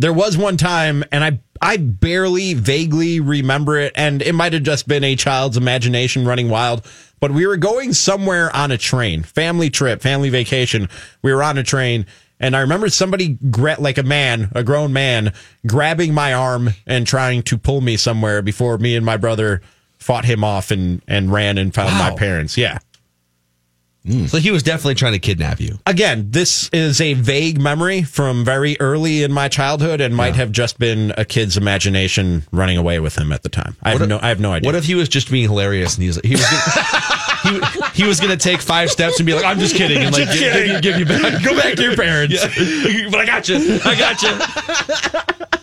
there 0.00 0.12
was 0.12 0.36
one 0.36 0.56
time, 0.56 1.04
and 1.12 1.22
I 1.22 1.38
I 1.60 1.76
barely 1.76 2.54
vaguely 2.54 3.20
remember 3.20 3.76
it, 3.76 3.92
and 3.94 4.22
it 4.22 4.34
might 4.34 4.54
have 4.54 4.62
just 4.62 4.88
been 4.88 5.04
a 5.04 5.14
child's 5.14 5.56
imagination 5.56 6.26
running 6.26 6.48
wild. 6.48 6.86
But 7.20 7.32
we 7.32 7.46
were 7.46 7.58
going 7.58 7.92
somewhere 7.92 8.54
on 8.56 8.70
a 8.70 8.78
train, 8.78 9.22
family 9.22 9.68
trip, 9.68 10.00
family 10.00 10.30
vacation. 10.30 10.88
We 11.20 11.34
were 11.34 11.42
on 11.42 11.58
a 11.58 11.62
train, 11.62 12.06
And 12.42 12.56
I 12.56 12.60
remember 12.60 12.88
somebody, 12.88 13.36
like 13.42 13.98
a 13.98 14.02
man, 14.02 14.50
a 14.54 14.64
grown 14.64 14.94
man, 14.94 15.34
grabbing 15.66 16.14
my 16.14 16.32
arm 16.32 16.70
and 16.86 17.06
trying 17.06 17.42
to 17.42 17.58
pull 17.58 17.82
me 17.82 17.98
somewhere 17.98 18.40
before 18.40 18.78
me 18.78 18.96
and 18.96 19.04
my 19.04 19.18
brother 19.18 19.60
fought 19.98 20.24
him 20.24 20.42
off 20.42 20.70
and, 20.70 21.02
and 21.06 21.30
ran 21.30 21.58
and 21.58 21.74
found 21.74 21.92
my 21.98 22.16
parents. 22.16 22.56
Yeah. 22.56 22.78
Mm. 24.06 24.28
So 24.30 24.38
he 24.38 24.50
was 24.50 24.62
definitely 24.62 24.94
trying 24.94 25.12
to 25.12 25.18
kidnap 25.18 25.60
you. 25.60 25.78
Again, 25.84 26.30
this 26.30 26.70
is 26.72 27.00
a 27.02 27.12
vague 27.14 27.60
memory 27.60 28.02
from 28.02 28.46
very 28.46 28.80
early 28.80 29.22
in 29.22 29.30
my 29.32 29.48
childhood 29.48 30.00
and 30.00 30.16
might 30.16 30.36
have 30.36 30.52
just 30.52 30.78
been 30.78 31.12
a 31.18 31.24
kid's 31.26 31.58
imagination 31.58 32.44
running 32.50 32.78
away 32.78 32.98
with 32.98 33.16
him 33.18 33.30
at 33.30 33.42
the 33.42 33.50
time. 33.50 33.76
I 33.82 33.90
have 33.90 34.00
if- 34.02 34.08
no, 34.08 34.18
I 34.22 34.28
have 34.28 34.40
no 34.40 34.52
idea. 34.52 34.66
What 34.68 34.74
if 34.74 34.84
he 34.84 34.94
was 34.94 35.08
just 35.10 35.30
being 35.30 35.48
hilarious 35.48 35.96
and 35.96 36.02
he 36.02 36.08
was 36.08 36.16
he 36.24 36.30
was 36.32 36.42
gonna, 36.42 37.60
he, 37.94 38.02
he 38.02 38.08
was 38.08 38.20
going 38.20 38.30
to 38.30 38.42
take 38.42 38.60
five 38.62 38.90
steps 38.90 39.18
and 39.20 39.26
be 39.26 39.34
like, 39.34 39.44
"I'm 39.44 39.58
just 39.58 39.74
kidding," 39.76 39.98
and 39.98 40.12
like 40.14 40.28
give, 40.28 40.38
kidding. 40.38 40.80
give, 40.80 40.96
you, 40.96 40.98
give 40.98 40.98
you 40.98 41.04
back. 41.06 41.42
Go 41.44 41.54
back 41.56 41.74
to 41.76 41.82
your 41.82 41.96
parents. 41.96 42.34
Yeah. 42.56 43.08
but 43.10 43.20
I 43.20 43.26
got 43.26 43.48
you. 43.48 43.80
I 43.84 43.94
got 43.96 44.22
you. 45.50 45.58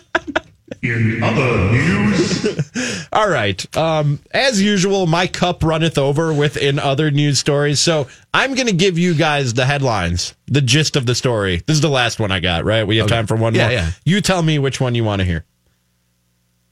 In 0.88 1.22
other 1.22 1.70
news, 1.72 3.08
All 3.12 3.28
right. 3.28 3.76
Um, 3.76 4.20
as 4.32 4.60
usual, 4.62 5.06
my 5.06 5.26
cup 5.26 5.62
runneth 5.64 5.98
over 5.98 6.32
within 6.32 6.78
other 6.78 7.10
news 7.10 7.38
stories. 7.38 7.80
So 7.80 8.06
I'm 8.34 8.54
going 8.54 8.66
to 8.68 8.72
give 8.74 8.98
you 8.98 9.14
guys 9.14 9.54
the 9.54 9.64
headlines, 9.64 10.34
the 10.46 10.60
gist 10.60 10.94
of 10.96 11.06
the 11.06 11.14
story. 11.14 11.62
This 11.66 11.76
is 11.76 11.80
the 11.80 11.88
last 11.88 12.20
one 12.20 12.30
I 12.30 12.40
got, 12.40 12.64
right? 12.64 12.86
We 12.86 12.98
have 12.98 13.06
time 13.08 13.26
for 13.26 13.36
one 13.36 13.54
Yeah, 13.54 13.64
more. 13.64 13.72
yeah. 13.72 13.90
You 14.04 14.20
tell 14.20 14.42
me 14.42 14.58
which 14.58 14.80
one 14.80 14.94
you 14.94 15.04
want 15.04 15.20
to 15.20 15.24
hear. 15.24 15.44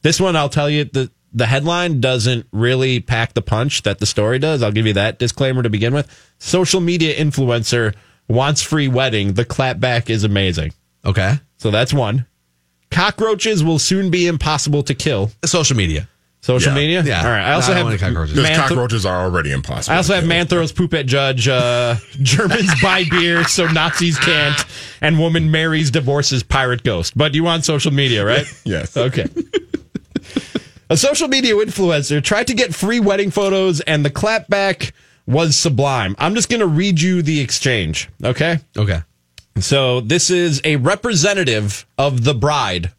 This 0.02 0.20
one, 0.20 0.37
I'll 0.37 0.48
tell 0.50 0.70
you, 0.70 0.85
the, 0.85 1.11
the 1.33 1.46
headline 1.46 2.00
doesn't 2.00 2.46
really 2.52 3.00
pack 3.00 3.35
the 3.35 3.42
punch 3.42 3.83
that 3.83 3.98
the 3.98 4.07
story 4.07 4.38
does. 4.38 4.62
I'll 4.62 4.72
give 4.72 4.87
you 4.87 4.92
that 4.94 5.18
disclaimer 5.18 5.62
to 5.62 5.70
begin 5.70 5.94
with. 5.94 6.09
Social 6.38 6.81
media 6.81 7.14
influencer 7.16 7.94
wants 8.29 8.62
free 8.62 8.88
wedding. 8.88 9.33
The 9.35 9.44
clapback 9.44 10.11
is 10.11 10.22
amazing. 10.24 10.72
Okay. 11.05 11.35
So 11.59 11.70
that's 11.70 11.92
one. 11.94 12.26
Cockroaches 12.90 13.62
will 13.64 13.79
soon 13.79 14.11
be 14.11 14.27
impossible 14.27 14.83
to 14.85 14.94
kill. 14.94 15.31
Social 15.44 15.77
media. 15.77 16.09
Social 16.40 16.72
Yeah. 16.72 16.79
media? 16.79 17.03
Yeah. 17.05 17.25
All 17.25 17.31
right. 17.31 17.42
I 17.42 17.53
also 17.55 17.72
I 17.72 17.75
don't 17.75 17.77
have 17.79 17.87
want 17.87 18.03
any 18.03 18.12
cockroaches. 18.14 18.37
Because 18.37 18.57
cockroaches 18.59 19.05
are 19.07 19.25
already 19.25 19.51
impossible. 19.51 19.94
I 19.94 19.96
also 19.96 20.14
have 20.14 20.22
kill. 20.22 20.29
man 20.29 20.46
throws 20.46 20.70
poop 20.70 20.94
at 20.94 21.07
judge. 21.07 21.49
Uh, 21.49 21.96
Germans 22.22 22.70
buy 22.81 23.03
beer 23.11 23.42
so 23.44 23.66
Nazis 23.66 24.16
can't, 24.18 24.64
and 25.01 25.18
woman 25.18 25.51
marries 25.51 25.90
divorces 25.90 26.44
pirate 26.44 26.85
ghost. 26.85 27.18
But 27.18 27.35
you 27.35 27.42
want 27.42 27.64
social 27.64 27.92
media, 27.92 28.25
right? 28.25 28.46
Yes. 28.64 28.96
Okay. 28.96 29.27
A 30.88 30.96
social 30.96 31.27
media 31.27 31.55
influencer 31.55 32.22
tried 32.22 32.46
to 32.46 32.55
get 32.55 32.72
free 32.72 33.01
wedding 33.01 33.33
photos, 33.33 33.81
and 33.81 34.05
the 34.05 34.11
clapback 34.11 34.92
was 35.27 35.57
sublime. 35.59 36.14
I'm 36.18 36.37
just 36.37 36.49
going 36.49 36.61
to 36.61 36.66
read 36.68 37.01
you 37.01 37.22
the 37.22 37.40
exchange. 37.40 38.09
Okay. 38.22 38.61
Okay. 38.77 39.01
So 39.61 40.01
this 40.01 40.31
is 40.31 40.61
a 40.64 40.77
representative 40.77 41.87
of 41.97 42.25
the 42.25 42.35
bride 42.35 42.92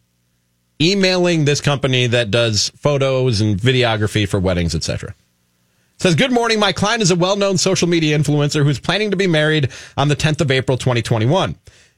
emailing 0.82 1.46
this 1.46 1.62
company 1.62 2.08
that 2.08 2.32
does 2.32 2.72
photos 2.76 3.41
and 3.41 3.58
videography 3.58 4.28
for 4.28 4.39
weddings, 4.39 4.74
etc. 4.74 5.13
Says, 5.98 6.15
Good 6.15 6.32
morning. 6.32 6.60
My 6.60 6.72
client 6.72 7.02
is 7.02 7.12
a 7.12 7.15
well 7.15 7.36
known 7.36 7.58
social 7.58 7.88
media 7.88 8.17
influencer 8.17 8.63
who's 8.63 8.80
planning 8.80 9.12
to 9.12 9.17
be 9.17 9.28
married 9.28 9.70
on 9.98 10.08
the 10.08 10.15
10th 10.15 10.41
of 10.41 10.52
April, 10.52 10.78
2021. 10.78 11.56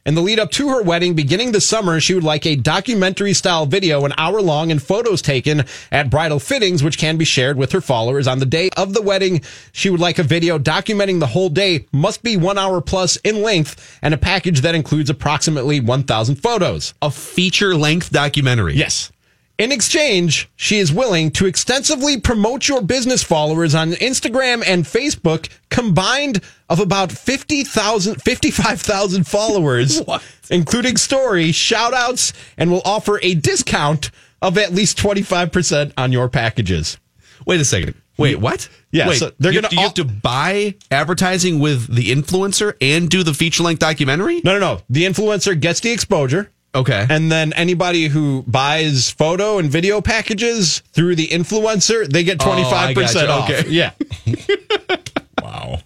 In 0.09 0.15
the 0.15 0.21
lead 0.21 0.39
up 0.39 0.49
to 0.53 0.69
her 0.69 0.81
wedding 0.81 1.13
beginning 1.13 1.51
this 1.51 1.69
summer, 1.69 1.99
she 1.99 2.15
would 2.15 2.23
like 2.23 2.47
a 2.47 2.55
documentary 2.55 3.31
style 3.33 3.67
video, 3.67 4.05
an 4.05 4.13
hour 4.17 4.41
long, 4.41 4.71
and 4.71 4.81
photos 4.81 5.21
taken 5.21 5.65
at 5.91 6.09
bridal 6.09 6.39
fittings, 6.39 6.81
which 6.81 6.97
can 6.97 7.15
be 7.15 7.25
shared 7.25 7.57
with 7.57 7.71
her 7.73 7.79
followers. 7.79 8.27
On 8.27 8.39
the 8.39 8.45
day 8.47 8.71
of 8.75 8.95
the 8.95 9.03
wedding, 9.03 9.43
she 9.71 9.91
would 9.91 9.99
like 9.99 10.17
a 10.17 10.23
video 10.23 10.57
documenting 10.57 11.19
the 11.19 11.27
whole 11.27 11.49
day, 11.49 11.85
must 11.91 12.23
be 12.23 12.37
one 12.37 12.57
hour 12.57 12.81
plus 12.81 13.17
in 13.17 13.43
length, 13.43 13.99
and 14.01 14.15
a 14.15 14.17
package 14.17 14.61
that 14.61 14.73
includes 14.73 15.11
approximately 15.11 15.79
1,000 15.79 16.37
photos. 16.37 16.95
A 17.03 17.11
feature 17.11 17.75
length 17.75 18.09
documentary. 18.09 18.73
Yes. 18.73 19.11
In 19.59 19.73
exchange, 19.73 20.49
she 20.55 20.77
is 20.77 20.93
willing 20.93 21.31
to 21.31 21.45
extensively 21.45 22.17
promote 22.17 22.69
your 22.69 22.81
business 22.81 23.23
followers 23.23 23.75
on 23.75 23.91
Instagram 23.91 24.63
and 24.65 24.85
Facebook, 24.85 25.49
combined 25.69 26.41
of 26.69 26.79
about 26.79 27.11
50,000, 27.11 28.21
55,000 28.21 29.27
followers, 29.27 30.01
including 30.49 30.95
story, 30.95 31.51
shout 31.51 31.93
outs, 31.93 32.31
and 32.57 32.71
will 32.71 32.81
offer 32.85 33.19
a 33.21 33.35
discount 33.35 34.11
of 34.41 34.57
at 34.57 34.73
least 34.73 34.97
25% 34.97 35.91
on 35.97 36.13
your 36.13 36.29
packages. 36.29 36.97
Wait 37.45 37.59
a 37.59 37.65
second. 37.65 37.95
Wait, 38.17 38.39
what? 38.39 38.69
Yeah, 38.91 39.09
Wait, 39.09 39.17
so 39.17 39.33
they're 39.39 39.51
you, 39.51 39.61
gonna 39.61 39.75
you 39.75 39.81
have 39.81 39.93
to 39.95 40.05
buy 40.05 40.75
advertising 40.89 41.59
with 41.59 41.93
the 41.93 42.11
influencer 42.11 42.75
and 42.79 43.09
do 43.09 43.23
the 43.23 43.33
feature 43.33 43.63
length 43.63 43.79
documentary? 43.79 44.39
No, 44.41 44.53
no, 44.53 44.59
no. 44.59 44.81
The 44.89 45.03
influencer 45.03 45.59
gets 45.59 45.81
the 45.81 45.91
exposure. 45.91 46.49
Okay. 46.75 47.05
And 47.09 47.31
then 47.31 47.51
anybody 47.53 48.07
who 48.07 48.43
buys 48.47 49.09
photo 49.09 49.57
and 49.57 49.69
video 49.71 50.01
packages 50.01 50.79
through 50.93 51.15
the 51.15 51.27
influencer, 51.27 52.07
they 52.07 52.23
get 52.23 52.37
Oh, 52.41 52.45
25% 52.45 52.95
gotcha. 52.95 53.29
off. 53.29 53.49
Okay. 53.49 53.69
Yeah. 53.69 53.91
Wow. 55.41 55.79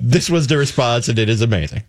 this 0.00 0.28
was 0.30 0.46
the 0.46 0.56
response, 0.58 1.08
and 1.08 1.18
it 1.18 1.28
is 1.28 1.40
amazing. 1.40 1.82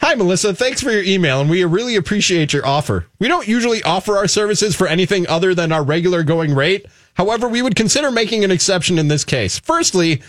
Hi, 0.00 0.14
Melissa. 0.14 0.52
Thanks 0.52 0.82
for 0.82 0.90
your 0.90 1.02
email, 1.02 1.40
and 1.40 1.48
we 1.48 1.64
really 1.64 1.96
appreciate 1.96 2.52
your 2.52 2.66
offer. 2.66 3.06
We 3.18 3.28
don't 3.28 3.46
usually 3.48 3.82
offer 3.82 4.16
our 4.16 4.26
services 4.28 4.74
for 4.74 4.86
anything 4.86 5.26
other 5.28 5.54
than 5.54 5.72
our 5.72 5.82
regular 5.82 6.22
going 6.22 6.54
rate. 6.54 6.86
However, 7.14 7.48
we 7.48 7.62
would 7.62 7.76
consider 7.76 8.10
making 8.10 8.44
an 8.44 8.50
exception 8.50 8.98
in 8.98 9.08
this 9.08 9.24
case. 9.24 9.58
Firstly, 9.60 10.22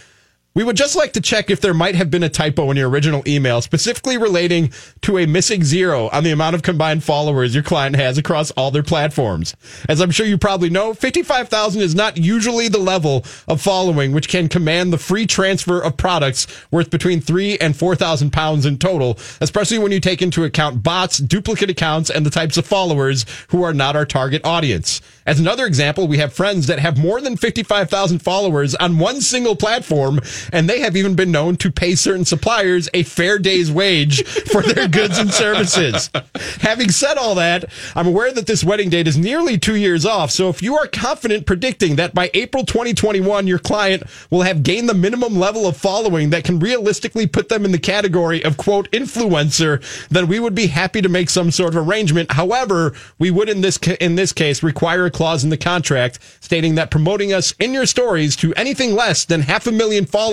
we 0.53 0.65
would 0.65 0.75
just 0.75 0.97
like 0.97 1.13
to 1.13 1.21
check 1.21 1.49
if 1.49 1.61
there 1.61 1.73
might 1.73 1.95
have 1.95 2.11
been 2.11 2.23
a 2.23 2.29
typo 2.29 2.69
in 2.71 2.77
your 2.77 2.89
original 2.89 3.23
email, 3.25 3.61
specifically 3.61 4.17
relating 4.17 4.71
to 5.01 5.17
a 5.17 5.25
missing 5.25 5.63
zero 5.63 6.09
on 6.09 6.25
the 6.25 6.31
amount 6.31 6.55
of 6.55 6.61
combined 6.61 7.03
followers 7.05 7.53
your 7.53 7.63
client 7.63 7.95
has 7.95 8.17
across 8.17 8.51
all 8.51 8.69
their 8.69 8.83
platforms. 8.83 9.55
As 9.87 10.01
I'm 10.01 10.11
sure 10.11 10.25
you 10.25 10.37
probably 10.37 10.69
know, 10.69 10.93
55,000 10.93 11.81
is 11.81 11.95
not 11.95 12.17
usually 12.17 12.67
the 12.67 12.79
level 12.79 13.23
of 13.47 13.61
following 13.61 14.11
which 14.11 14.27
can 14.27 14.49
command 14.49 14.91
the 14.91 14.97
free 14.97 15.25
transfer 15.25 15.79
of 15.79 15.95
products 15.95 16.47
worth 16.69 16.89
between 16.89 17.21
three 17.21 17.57
and 17.59 17.77
4,000 17.77 18.33
pounds 18.33 18.65
in 18.65 18.77
total, 18.77 19.17
especially 19.39 19.79
when 19.79 19.93
you 19.93 20.01
take 20.01 20.21
into 20.21 20.43
account 20.43 20.83
bots, 20.83 21.17
duplicate 21.17 21.69
accounts, 21.69 22.09
and 22.09 22.25
the 22.25 22.29
types 22.29 22.57
of 22.57 22.65
followers 22.65 23.25
who 23.49 23.63
are 23.63 23.73
not 23.73 23.95
our 23.95 24.05
target 24.05 24.41
audience. 24.43 24.99
As 25.25 25.39
another 25.39 25.65
example, 25.65 26.07
we 26.07 26.17
have 26.17 26.33
friends 26.33 26.67
that 26.67 26.79
have 26.79 26.97
more 26.97 27.21
than 27.21 27.37
55,000 27.37 28.19
followers 28.19 28.75
on 28.75 28.97
one 28.97 29.21
single 29.21 29.55
platform, 29.55 30.19
and 30.51 30.69
they 30.69 30.79
have 30.79 30.95
even 30.95 31.15
been 31.15 31.31
known 31.31 31.55
to 31.57 31.71
pay 31.71 31.95
certain 31.95 32.25
suppliers 32.25 32.89
a 32.93 33.03
fair 33.03 33.37
day's 33.39 33.71
wage 33.71 34.23
for 34.25 34.61
their 34.61 34.87
goods 34.87 35.17
and 35.17 35.31
services. 35.31 36.09
Having 36.61 36.91
said 36.91 37.17
all 37.17 37.35
that, 37.35 37.65
I'm 37.95 38.07
aware 38.07 38.31
that 38.31 38.47
this 38.47 38.63
wedding 38.63 38.89
date 38.89 39.07
is 39.07 39.17
nearly 39.17 39.57
two 39.57 39.75
years 39.75 40.05
off, 40.05 40.31
so 40.31 40.49
if 40.49 40.61
you 40.61 40.75
are 40.77 40.87
confident 40.87 41.45
predicting 41.45 41.95
that 41.97 42.13
by 42.13 42.29
April 42.33 42.65
2021, 42.65 43.47
your 43.47 43.59
client 43.59 44.03
will 44.29 44.41
have 44.41 44.63
gained 44.63 44.89
the 44.89 44.93
minimum 44.93 45.37
level 45.37 45.67
of 45.67 45.77
following 45.77 46.29
that 46.29 46.43
can 46.43 46.59
realistically 46.59 47.27
put 47.27 47.49
them 47.49 47.65
in 47.65 47.71
the 47.71 47.79
category 47.79 48.43
of 48.43 48.57
quote 48.57 48.89
influencer, 48.91 49.81
then 50.09 50.27
we 50.27 50.39
would 50.39 50.55
be 50.55 50.67
happy 50.67 51.01
to 51.01 51.09
make 51.09 51.29
some 51.29 51.51
sort 51.51 51.75
of 51.75 51.87
arrangement. 51.87 52.31
However, 52.31 52.93
we 53.19 53.31
would 53.31 53.49
in 53.49 53.61
this 53.61 53.77
ca- 53.77 53.97
in 53.99 54.15
this 54.15 54.33
case 54.33 54.63
require 54.63 55.05
a 55.05 55.11
clause 55.11 55.43
in 55.43 55.49
the 55.49 55.57
contract 55.57 56.19
stating 56.39 56.75
that 56.75 56.91
promoting 56.91 57.33
us 57.33 57.53
in 57.59 57.73
your 57.73 57.85
stories 57.85 58.35
to 58.37 58.53
anything 58.55 58.95
less 58.95 59.25
than 59.25 59.41
half 59.41 59.67
a 59.67 59.71
million 59.71 60.05
followers 60.05 60.30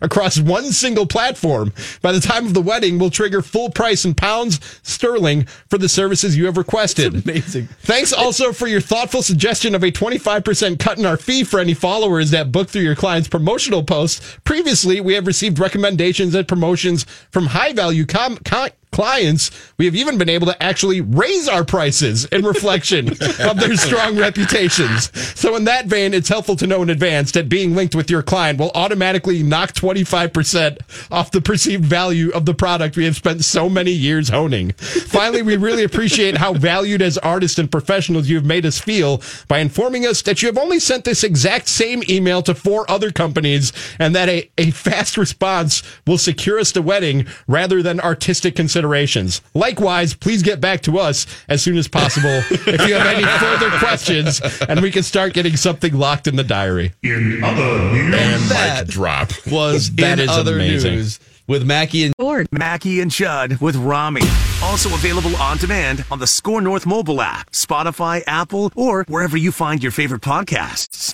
across 0.00 0.38
one 0.38 0.72
single 0.72 1.06
platform 1.06 1.72
by 2.02 2.12
the 2.12 2.20
time 2.20 2.46
of 2.46 2.54
the 2.54 2.62
wedding 2.62 2.98
will 2.98 3.10
trigger 3.10 3.42
full 3.42 3.70
price 3.70 4.04
in 4.04 4.14
pounds 4.14 4.60
sterling 4.82 5.44
for 5.68 5.78
the 5.78 5.88
services 5.88 6.36
you 6.36 6.46
have 6.46 6.56
requested. 6.56 7.24
amazing. 7.24 7.66
Thanks 7.80 8.12
also 8.12 8.52
for 8.52 8.66
your 8.66 8.80
thoughtful 8.80 9.22
suggestion 9.22 9.74
of 9.74 9.82
a 9.82 9.90
25% 9.90 10.78
cut 10.78 10.98
in 10.98 11.06
our 11.06 11.16
fee 11.16 11.44
for 11.44 11.60
any 11.60 11.74
followers 11.74 12.30
that 12.30 12.52
book 12.52 12.68
through 12.68 12.82
your 12.82 12.96
client's 12.96 13.28
promotional 13.28 13.82
posts. 13.82 14.38
Previously, 14.44 15.00
we 15.00 15.14
have 15.14 15.26
received 15.26 15.58
recommendations 15.58 16.34
and 16.34 16.46
promotions 16.46 17.04
from 17.30 17.46
high 17.46 17.72
value 17.72 18.06
com- 18.06 18.38
con- 18.38 18.70
clients. 18.98 19.52
We 19.78 19.84
have 19.84 19.94
even 19.94 20.18
been 20.18 20.28
able 20.28 20.48
to 20.48 20.60
actually 20.60 21.00
raise 21.00 21.46
our 21.46 21.64
prices 21.64 22.24
in 22.24 22.44
reflection 22.44 23.10
of 23.10 23.60
their 23.60 23.76
strong 23.86 24.18
reputations. 24.18 25.16
So, 25.38 25.54
in 25.54 25.66
that 25.66 25.86
vein, 25.86 26.14
it's 26.14 26.28
helpful 26.28 26.56
to 26.56 26.66
know 26.66 26.82
in 26.82 26.90
advance 26.90 27.30
that 27.32 27.48
being 27.48 27.76
linked 27.76 27.94
with 27.94 28.10
your 28.10 28.24
client 28.24 28.58
will 28.58 28.72
automatically 28.74 29.44
knock 29.44 29.72
25% 29.72 30.78
off 31.12 31.30
the 31.30 31.40
perceived 31.40 31.84
value 31.84 32.30
of 32.30 32.44
the 32.44 32.54
product 32.54 32.96
we 32.96 33.04
have 33.04 33.14
spent 33.14 33.44
so 33.44 33.68
many 33.68 33.92
years 33.92 34.30
honing. 34.30 34.72
Finally, 34.72 35.42
we 35.42 35.56
really 35.56 35.84
appreciate 35.84 36.36
how 36.36 36.52
valued 36.54 37.00
as 37.00 37.16
artists 37.18 37.56
and 37.56 37.70
professionals 37.70 38.28
you 38.28 38.34
have 38.34 38.44
made 38.44 38.66
us 38.66 38.80
feel 38.80 39.22
by 39.46 39.60
informing 39.60 40.06
us 40.06 40.22
that 40.22 40.42
you 40.42 40.48
have 40.48 40.58
only 40.58 40.80
sent 40.80 41.04
this 41.04 41.22
exact 41.22 41.68
same 41.68 42.02
email 42.08 42.42
to 42.42 42.52
four 42.52 42.90
other 42.90 43.12
companies 43.12 43.72
and 44.00 44.16
that 44.16 44.28
a, 44.28 44.50
a 44.58 44.72
fast 44.72 45.16
response 45.16 45.84
will 46.04 46.18
secure 46.18 46.58
us 46.58 46.72
the 46.72 46.82
wedding 46.82 47.28
rather 47.46 47.80
than 47.80 48.00
artistic 48.00 48.56
considerations. 48.92 49.40
Likewise, 49.54 50.14
please 50.14 50.42
get 50.42 50.60
back 50.60 50.80
to 50.82 50.98
us 50.98 51.26
as 51.48 51.62
soon 51.62 51.76
as 51.76 51.88
possible 51.88 52.42
if 52.50 52.66
you 52.88 52.94
have 52.94 53.06
any 53.06 53.24
further 53.38 53.70
questions 53.78 54.40
and 54.68 54.80
we 54.80 54.90
can 54.90 55.02
start 55.02 55.32
getting 55.34 55.56
something 55.56 55.94
locked 55.94 56.26
in 56.26 56.36
the 56.36 56.44
diary. 56.44 56.92
in 57.02 57.42
other 57.44 57.92
news, 57.92 58.14
And 58.14 58.42
That 58.50 58.86
drop. 58.88 59.30
Was 59.50 59.90
That 59.96 60.18
in 60.18 60.24
is 60.24 60.30
other 60.30 60.54
amazing. 60.54 60.94
news. 60.96 61.20
with 61.46 61.64
Mackey 61.64 62.04
and 62.04 62.14
Or 62.18 62.44
Mackey 62.52 63.00
and 63.00 63.10
Judd 63.10 63.58
with 63.60 63.76
Rami. 63.76 64.22
Also 64.62 64.88
available 64.94 65.34
on 65.36 65.56
demand 65.58 66.04
on 66.10 66.18
the 66.18 66.26
SKOR 66.26 66.60
North 66.60 66.86
mobile 66.86 67.20
app, 67.20 67.50
Spotify, 67.52 68.22
Apple, 68.26 68.70
or 68.74 69.04
wherever 69.08 69.36
you 69.36 69.52
find 69.52 69.82
your 69.82 69.92
favorite 69.92 70.22
podcasts. 70.22 71.12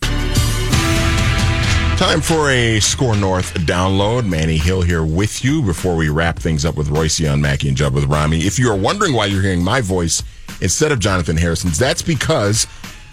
Time 1.97 2.21
for 2.21 2.51
a 2.51 2.81
SKOR 2.81 3.15
North 3.17 3.55
download. 3.61 4.27
Manny 4.27 4.57
Hill 4.57 4.83
here 4.83 5.05
with 5.05 5.45
you 5.45 5.63
before 5.63 5.95
we 5.95 6.09
wrap 6.09 6.39
things 6.39 6.65
up 6.65 6.77
with 6.77 6.89
Royce 6.89 7.25
on 7.25 7.41
Mackey 7.41 7.69
and 7.69 7.77
Judd 7.77 7.95
with 7.95 8.05
Rami. 8.05 8.39
If 8.41 8.59
you 8.59 8.69
are 8.71 8.77
wondering 8.77 9.15
why 9.15 9.27
you're 9.27 9.41
hearing 9.41 9.63
my 9.63 9.81
voice 9.81 10.23
instead 10.61 10.91
of 10.91 10.99
Jonathan 10.99 11.37
Harrison's, 11.37 11.79
that's 11.79 12.03
because 12.03 12.67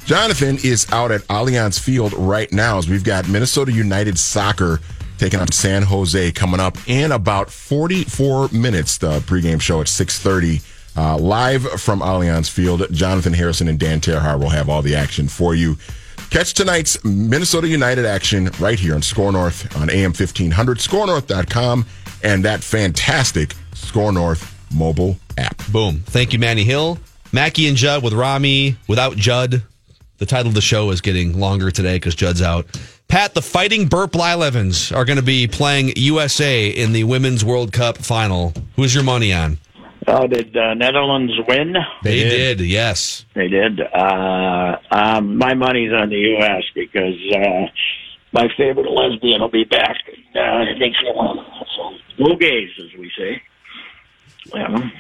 Jonathan 0.05 0.57
is 0.63 0.91
out 0.91 1.11
at 1.11 1.21
Allianz 1.27 1.79
Field 1.79 2.13
right 2.13 2.51
now 2.51 2.79
as 2.79 2.89
we've 2.89 3.03
got 3.03 3.29
Minnesota 3.29 3.71
United 3.71 4.17
Soccer 4.17 4.79
taking 5.19 5.39
on 5.39 5.51
San 5.51 5.83
Jose 5.83 6.31
coming 6.31 6.59
up 6.59 6.75
in 6.87 7.11
about 7.11 7.51
44 7.51 8.49
minutes. 8.49 8.97
The 8.97 9.19
pregame 9.19 9.61
show 9.61 9.81
at 9.81 9.87
6:30. 9.87 10.61
Uh, 10.97 11.17
live 11.17 11.63
from 11.79 12.01
Allianz 12.01 12.49
Field, 12.49 12.85
Jonathan 12.91 13.31
Harrison 13.31 13.67
and 13.67 13.79
Dan 13.79 14.01
Terhar 14.01 14.37
will 14.37 14.49
have 14.49 14.67
all 14.69 14.81
the 14.81 14.95
action 14.95 15.27
for 15.27 15.53
you. 15.55 15.77
Catch 16.31 16.53
tonight's 16.53 17.03
Minnesota 17.03 17.67
United 17.67 18.05
action 18.05 18.49
right 18.57 18.79
here 18.79 18.95
on 18.95 19.01
SKOR 19.01 19.33
North 19.33 19.75
on 19.75 19.89
AM 19.89 20.13
1500, 20.13 20.77
skornorth.com, 20.77 21.85
and 22.23 22.45
that 22.45 22.63
fantastic 22.63 23.53
SKOR 23.73 24.13
North 24.13 24.57
mobile 24.73 25.17
app. 25.37 25.61
boom. 25.73 25.99
Thank 26.05 26.31
you, 26.31 26.39
Manny 26.39 26.63
Hill. 26.63 26.97
Mackey 27.33 27.67
and 27.67 27.75
Judd 27.75 28.01
with 28.01 28.13
Rami 28.13 28.77
without 28.87 29.17
Judd. 29.17 29.61
The 30.19 30.25
title 30.25 30.47
of 30.47 30.53
the 30.53 30.61
show 30.61 30.89
is 30.91 31.01
getting 31.01 31.37
longer 31.37 31.69
today 31.69 31.97
because 31.97 32.15
Judd's 32.15 32.41
out. 32.41 32.65
Pat, 33.09 33.33
the 33.33 33.41
Fighting 33.41 33.87
Burp 33.87 34.13
Lylevens 34.13 34.95
are 34.95 35.03
going 35.03 35.17
to 35.17 35.23
be 35.23 35.49
playing 35.49 35.91
USA 35.97 36.69
in 36.69 36.93
the 36.93 37.03
Women's 37.03 37.43
World 37.43 37.73
Cup 37.73 37.97
final. 37.97 38.53
Who's 38.77 38.95
your 38.95 39.03
money 39.03 39.33
on? 39.33 39.57
Oh, 40.13 40.27
did 40.27 40.55
uh, 40.57 40.73
Netherlands 40.73 41.31
win? 41.47 41.73
They, 42.03 42.19
did. 42.19 42.59
yes. 42.59 43.25
They 43.33 43.47
did. 43.47 43.79
Uh, 43.79 44.75
um, 44.91 45.37
my 45.37 45.53
money's 45.53 45.93
on 45.93 46.09
the 46.09 46.17
U.S. 46.17 46.63
because 46.75 47.15
uh, 47.33 47.67
my 48.33 48.49
favorite 48.57 48.89
lesbian 48.91 49.39
will 49.39 49.49
be 49.49 49.63
back. 49.63 49.95
Uh, 50.35 50.39
I 50.39 50.65
think 50.77 50.95
she 50.99 51.09
won. 51.15 51.37
So, 51.77 52.25
go 52.25 52.35
gays, 52.35 52.69
as 52.77 52.99
we 52.99 53.09
say. 53.17 53.41
Well, 54.51 54.91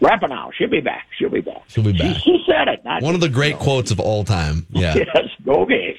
Rapinoe, 0.00 0.50
she'll 0.54 0.70
be 0.70 0.80
back. 0.80 1.08
She'll 1.18 1.28
be 1.28 1.42
back. 1.42 1.64
She'll 1.68 1.84
be 1.84 1.92
back. 1.92 2.16
She, 2.16 2.22
she 2.22 2.44
said 2.46 2.68
it. 2.68 2.82
Not 2.86 3.02
One 3.02 3.14
of 3.14 3.20
the 3.20 3.28
great 3.28 3.58
quotes 3.58 3.90
of 3.90 4.00
all 4.00 4.24
time. 4.24 4.66
Yeah. 4.70 4.94
Yes, 5.14 5.28
go 5.44 5.66
gays. 5.66 5.98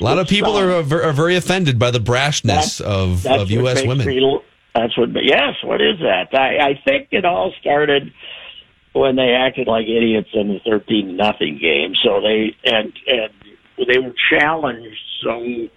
A 0.00 0.04
lot 0.04 0.18
of 0.18 0.28
people 0.28 0.56
are, 0.58 0.70
are, 0.70 1.02
are 1.02 1.12
very 1.12 1.36
offended 1.36 1.78
by 1.78 1.90
the 1.90 1.98
brashness 1.98 2.80
of, 2.80 3.22
That's 3.22 3.42
of 3.42 3.50
U.S. 3.50 3.84
women. 3.84 4.06
me- 4.06 4.40
that's 4.74 4.96
what. 4.96 5.10
Yes. 5.22 5.54
What 5.62 5.80
is 5.80 5.98
that? 6.00 6.34
I, 6.34 6.70
I 6.70 6.80
think 6.84 7.08
it 7.10 7.24
all 7.24 7.52
started 7.60 8.12
when 8.92 9.16
they 9.16 9.30
acted 9.30 9.66
like 9.66 9.86
idiots 9.86 10.30
in 10.32 10.48
the 10.48 10.60
thirteen 10.64 11.16
nothing 11.16 11.58
game. 11.60 11.94
So 12.02 12.20
they 12.20 12.56
and 12.64 12.92
and 13.06 13.32
they 13.88 13.98
were 13.98 14.14
challenged 14.30 14.98
so 15.22 15.68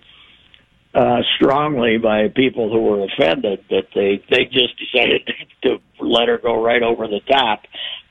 uh, 0.93 1.21
strongly 1.35 1.97
by 1.97 2.27
people 2.27 2.69
who 2.69 2.81
were 2.81 3.05
offended 3.05 3.63
that 3.69 3.87
they 3.95 4.23
they 4.29 4.45
just 4.45 4.77
decided 4.77 5.29
to 5.63 5.77
let 5.99 6.27
her 6.27 6.37
go 6.37 6.63
right 6.63 6.83
over 6.83 7.07
the 7.07 7.21
top. 7.29 7.63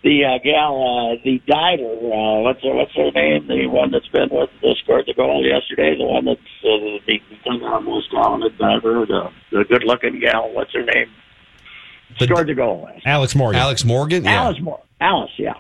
The 0.02 0.24
uh, 0.24 0.38
gal, 0.42 0.80
uh, 0.80 1.20
the 1.24 1.42
diver, 1.46 1.92
uh, 1.92 2.40
what's 2.40 2.62
her, 2.62 2.74
what's 2.74 2.94
her 2.96 3.10
name? 3.12 3.46
The 3.48 3.66
one 3.66 3.90
that's 3.90 4.08
been 4.08 4.30
with 4.30 4.48
the 4.62 4.74
scored 4.82 5.04
the 5.06 5.12
goal 5.12 5.44
yesterday. 5.44 5.94
The 5.96 6.04
one 6.06 6.24
that's 6.24 6.40
uh, 6.64 6.98
the, 7.06 7.18
the 7.44 7.80
most 7.82 8.10
talented 8.10 8.56
diver, 8.56 9.04
the 9.06 9.30
the 9.52 9.64
good 9.64 9.84
looking 9.84 10.18
gal. 10.20 10.50
What's 10.54 10.72
her 10.72 10.84
name? 10.84 11.08
The- 12.18 12.24
scored 12.24 12.46
the 12.48 12.54
goal. 12.54 12.82
last 12.84 13.02
Alex 13.04 13.34
Morgan. 13.34 13.60
Alex 13.60 13.84
Morgan? 13.84 14.24
Yeah. 14.24 14.42
Alice 14.44 14.60
Moore. 14.60 14.80
Alice, 15.02 15.30
yeah. 15.36 15.52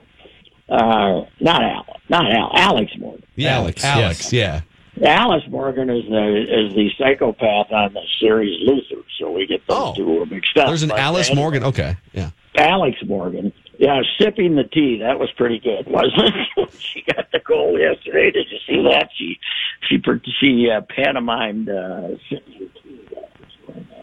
Uh, 0.70 1.26
not 1.40 1.62
Al. 1.62 1.96
Not 2.08 2.30
Al. 2.32 2.50
Alex 2.54 2.92
Morgan. 2.98 3.22
Yeah, 3.36 3.56
Alex, 3.56 3.84
Alex, 3.84 4.32
yeah. 4.32 4.62
Alice 5.04 5.44
Morgan 5.48 5.88
is 5.90 6.04
the 6.08 6.66
is 6.66 6.74
the 6.74 6.90
psychopath 6.98 7.70
on 7.72 7.92
the 7.94 8.00
series 8.20 8.58
Luther, 8.66 9.02
so 9.18 9.30
we 9.30 9.46
get 9.46 9.60
those 9.66 9.78
Oh. 9.78 9.94
two 9.94 10.26
mixed 10.26 10.56
up. 10.58 10.66
There's 10.68 10.82
an 10.82 10.88
But 10.90 10.98
Alice 10.98 11.28
anyway, 11.28 11.42
Morgan. 11.42 11.64
Okay. 11.64 11.96
Yeah. 12.12 12.30
Alex 12.56 12.96
Morgan. 13.06 13.52
Yeah, 13.80 14.02
sipping 14.20 14.56
the 14.56 14.64
tea. 14.64 14.98
That 15.00 15.18
was 15.18 15.30
pretty 15.38 15.58
good, 15.58 15.86
wasn't 15.86 16.36
it? 16.36 16.70
she 16.78 17.00
got 17.00 17.32
the 17.32 17.38
goal 17.40 17.80
yesterday. 17.80 18.30
Did 18.30 18.48
you 18.50 18.58
see 18.68 18.82
that? 18.90 19.08
She 19.16 19.40
she 19.88 19.96
she 20.38 20.68
uh, 20.70 20.82
pantomimed 20.82 21.70
uh, 21.70 22.18
sipping 22.28 22.68
the 22.68 22.80
tea. 22.82 23.00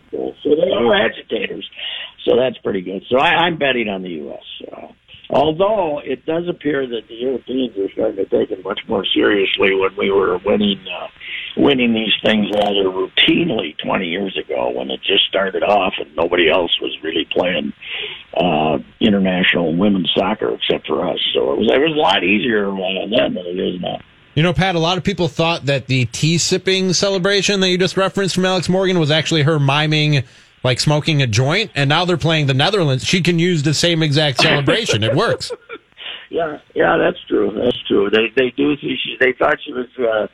So 0.09 0.55
they 0.55 0.71
are 0.71 0.95
agitators. 0.95 1.69
So 2.25 2.35
that's 2.35 2.57
pretty 2.57 2.81
good. 2.81 3.03
So 3.07 3.19
I, 3.19 3.45
I'm 3.45 3.59
betting 3.59 3.87
on 3.87 4.01
the 4.01 4.09
U.S. 4.25 4.71
Uh, 4.73 4.87
although 5.29 5.99
it 6.03 6.25
does 6.25 6.47
appear 6.49 6.87
that 6.87 7.01
the 7.07 7.13
Europeans 7.15 7.77
are 7.77 7.91
starting 7.93 8.15
to 8.17 8.25
take 8.25 8.49
it 8.49 8.63
much 8.63 8.79
more 8.87 9.05
seriously 9.13 9.75
when 9.75 9.95
we 9.95 10.09
were 10.09 10.39
winning 10.43 10.83
uh, 10.87 11.07
winning 11.57 11.93
these 11.93 12.13
things 12.23 12.47
rather 12.55 12.89
routinely 12.89 13.77
20 13.83 14.05
years 14.05 14.37
ago 14.37 14.71
when 14.71 14.89
it 14.91 15.01
just 15.01 15.25
started 15.27 15.63
off 15.63 15.93
and 15.99 16.15
nobody 16.15 16.49
else 16.49 16.71
was 16.81 16.95
really 17.03 17.27
playing 17.31 17.73
uh, 18.39 18.77
international 18.99 19.75
women's 19.75 20.11
soccer 20.15 20.53
except 20.53 20.87
for 20.87 21.07
us. 21.07 21.19
So 21.33 21.53
it 21.53 21.59
was 21.59 21.71
it 21.71 21.79
was 21.79 21.93
a 21.95 21.99
lot 21.99 22.23
easier 22.23 22.69
uh, 22.69 23.07
then 23.09 23.33
than 23.33 23.45
it 23.45 23.59
is 23.59 23.81
now. 23.81 23.99
You 24.35 24.43
know, 24.43 24.53
Pat, 24.53 24.75
a 24.75 24.79
lot 24.79 24.99
of 24.99 25.03
people 25.03 25.27
thought 25.27 25.65
that 25.65 25.87
the 25.87 26.05
tea 26.05 26.37
sipping 26.37 26.93
celebration 26.93 27.59
that 27.61 27.69
you 27.69 27.77
just 27.77 27.97
referenced 27.97 28.35
from 28.35 28.45
Alex 28.45 28.69
Morgan 28.69 28.99
was 28.99 29.09
actually 29.09 29.41
her 29.43 29.59
miming 29.59 30.23
like 30.63 30.79
smoking 30.79 31.21
a 31.21 31.27
joint, 31.27 31.71
and 31.75 31.89
now 31.89 32.05
they're 32.05 32.17
playing 32.17 32.45
the 32.47 32.53
Netherlands. 32.53 33.03
She 33.05 33.21
can 33.21 33.39
use 33.39 33.63
the 33.63 33.73
same 33.73 34.03
exact 34.03 34.39
celebration. 34.39 35.03
it 35.03 35.15
works. 35.15 35.51
Yeah, 36.29 36.57
yeah, 36.75 36.97
that's 36.97 37.23
true. 37.27 37.51
That's 37.55 37.81
true. 37.87 38.09
They 38.09 38.27
they 38.35 38.49
do. 38.51 38.75
see 38.77 38.97
She, 39.01 39.15
they 39.19 39.31
thought 39.31 39.59
she 39.63 39.71
was 39.71 39.87
uh, 39.97 40.27